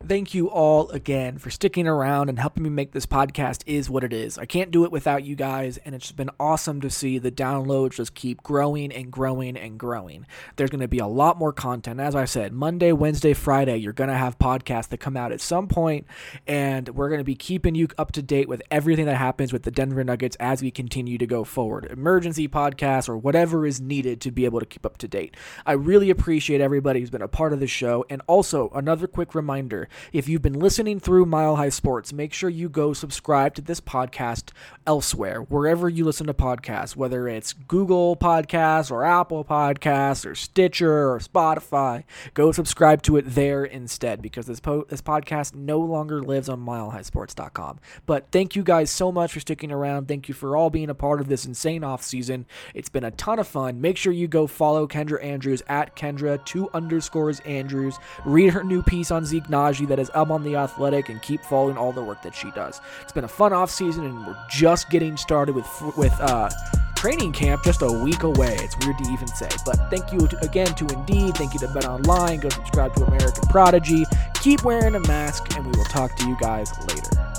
Thank 0.09 0.35
you 0.35 0.49
all 0.49 0.91
again 0.91 1.39
for 1.39 1.51
sticking 1.51 1.87
around 1.89 2.29
and 2.29 2.39
helping 2.39 2.63
me 2.63 2.71
make 2.71 2.93
this 2.93 3.07
podcast 3.07 3.63
is 3.67 3.89
what 3.89 4.05
it 4.05 4.13
is. 4.13 4.39
I 4.39 4.45
can't 4.45 4.71
do 4.71 4.85
it 4.85 4.93
without 4.93 5.25
you 5.25 5.35
guys, 5.35 5.79
and 5.79 5.95
it's 5.95 6.13
been 6.13 6.31
awesome 6.39 6.81
to 6.83 6.91
see 6.91 7.19
the 7.19 7.31
downloads 7.31 7.95
just 7.95 8.15
keep 8.15 8.43
growing 8.43 8.93
and 8.93 9.11
growing 9.11 9.57
and 9.57 9.79
growing. 9.79 10.27
There's 10.57 10.71
going 10.71 10.81
to 10.81 10.89
be 10.89 10.99
a 10.99 11.07
lot 11.07 11.39
more 11.39 11.53
content. 11.53 12.01
As 12.01 12.15
I 12.15 12.27
said, 12.27 12.53
Monday, 12.53 12.93
Wednesday, 12.93 13.33
Friday, 13.33 13.79
you're 13.79 13.93
going 13.93 14.11
to 14.11 14.17
have 14.17 14.39
podcasts 14.39 14.89
that 14.89 14.99
come 14.99 15.17
out 15.17 15.33
at 15.33 15.41
some 15.41 15.69
point, 15.69 16.07
and 16.47 16.89
we're 16.91 17.09
going 17.09 17.21
to 17.21 17.25
be 17.25 17.35
keeping 17.35 17.75
you 17.75 17.89
up 17.97 18.13
to 18.13 18.23
date 18.23 18.49
with 18.49 18.63
everything 18.71 19.07
that 19.07 19.17
happens 19.17 19.53
with 19.53 19.63
the 19.63 19.71
Denver 19.71 20.05
Nuggets 20.05 20.37
as 20.39 20.63
we 20.63 20.71
continue 20.71 21.19
to 21.19 21.27
go 21.27 21.45
forward. 21.45 21.87
Emergency 21.87 22.47
podcasts 22.47 23.09
or 23.09 23.17
whatever 23.17 23.67
is 23.67 23.81
needed 23.81 24.21
to 24.21 24.31
be 24.31 24.45
able 24.45 24.61
to 24.61 24.67
keep 24.67 24.85
up 24.85 24.99
to 24.99 25.09
date. 25.09 25.35
I 25.65 25.73
really 25.73 26.11
appreciate 26.11 26.61
everybody 26.61 27.01
who's 27.01 27.11
been 27.11 27.23
a 27.23 27.29
part 27.29 27.53
of 27.53 27.61
the 27.61 27.67
show, 27.67 28.05
and 28.11 28.21
also 28.27 28.71
another 28.75 29.07
quick 29.07 29.35
reminder 29.35 29.89
if 30.13 30.29
you've 30.29 30.43
been 30.43 30.59
listening 30.59 31.01
through 31.01 31.27
Mile 31.27 31.57
High 31.57 31.69
Sports, 31.69 32.13
make 32.13 32.33
sure 32.33 32.51
you 32.51 32.69
go 32.69 32.93
subscribe 32.93 33.55
to 33.55 33.63
this 33.63 33.81
podcast 33.81 34.51
elsewhere, 34.87 35.41
wherever 35.43 35.89
you 35.89 36.05
listen 36.05 36.27
to 36.27 36.35
podcasts, 36.35 36.97
whether 36.97 37.29
it's 37.29 37.53
Google 37.53 38.17
Podcasts 38.17 38.91
or 38.91 39.05
Apple 39.05 39.45
Podcasts 39.45 40.27
or 40.27 40.35
Stitcher 40.35 41.11
or 41.11 41.19
Spotify. 41.19 42.05
Go 42.35 42.53
subscribe 42.53 43.03
to 43.03 43.17
it 43.17 43.25
there 43.27 43.65
instead 43.65 44.23
because 44.23 44.47
this 44.47 44.61
po- 44.61 44.87
this 44.89 45.03
podcast 45.03 45.55
no 45.55 45.79
longer 45.79 46.23
lives 46.23 46.49
on 46.49 46.65
milehighsports.com. 46.65 47.81
But 48.07 48.27
thank 48.31 48.57
you 48.57 48.63
guys 48.63 48.91
so 48.91 49.11
much 49.11 49.33
for 49.33 49.41
sticking 49.41 49.73
around. 49.73 50.09
Thank 50.09 50.29
you 50.29 50.35
for 50.35 50.57
all 50.57 50.71
being 50.71 50.91
a 50.91 50.95
part 50.95 51.21
of 51.21 51.29
this 51.29 51.45
insane 51.45 51.85
off 51.85 52.03
season. 52.03 52.47
It's 52.75 52.89
been 52.89 53.05
a 53.05 53.11
ton 53.11 53.39
of 53.39 53.49
fun. 53.49 53.81
Make 53.81 53.97
sure 53.97 54.13
you 54.13 54.29
go 54.29 54.47
follow 54.47 54.87
Kendra 54.87 55.23
Andrews 55.23 55.63
at 55.69 55.97
Kendra 55.97 56.45
two 56.45 56.69
underscores 56.75 57.41
Andrews. 57.41 57.99
Read 58.25 58.53
her 58.53 58.65
new 58.65 58.83
piece 58.83 59.11
on 59.11 59.25
Zeke 59.25 59.49
That 59.87 59.99
is 59.99 60.11
up 60.15 60.31
on 60.31 60.43
the 60.43 60.57
Athletic 60.57 61.09
and 61.09 61.21
keep 61.21 61.43
following 61.45 61.77
all 61.77 61.93
the 61.93 62.03
work 62.03 62.23
that 62.23 62.35
she 62.35 62.51
does. 62.53 62.81
It's 63.03 63.13
been 63.13 63.25
a 63.25 63.29
fun 63.29 63.53
off 63.53 63.71
season 63.71 64.05
and 64.05 64.27
we're 64.27 64.37
just 64.49 64.91
getting 64.91 65.17
started 65.17 65.55
with 65.55 65.69
with 65.97 66.15
uh, 66.21 66.49
training 66.95 67.33
camp 67.33 67.63
just 67.63 67.83
a 67.83 67.93
week 67.93 68.23
away. 68.23 68.57
It's 68.61 68.77
weird 68.79 68.97
to 68.99 69.11
even 69.11 69.29
say, 69.29 69.51
but 69.67 69.77
thank 69.91 70.13
you 70.13 70.27
to, 70.27 70.39
again 70.45 70.75
to 70.77 70.87
Indeed. 70.87 71.37
Thank 71.37 71.53
you 71.53 71.61
to 71.61 71.69
Bet 71.69 71.85
Online. 71.85 72.41
Go 72.41 72.49
subscribe 72.49 72.95
to 72.95 73.05
American 73.05 73.47
Prodigy. 73.49 74.05
Keep 74.41 74.65
wearing 74.65 74.95
a 74.95 75.01
mask, 75.01 75.55
and 75.55 75.67
we 75.67 75.73
will 75.77 75.85
talk 75.85 76.17
to 76.17 76.27
you 76.27 76.37
guys 76.41 76.73
later. 76.89 77.34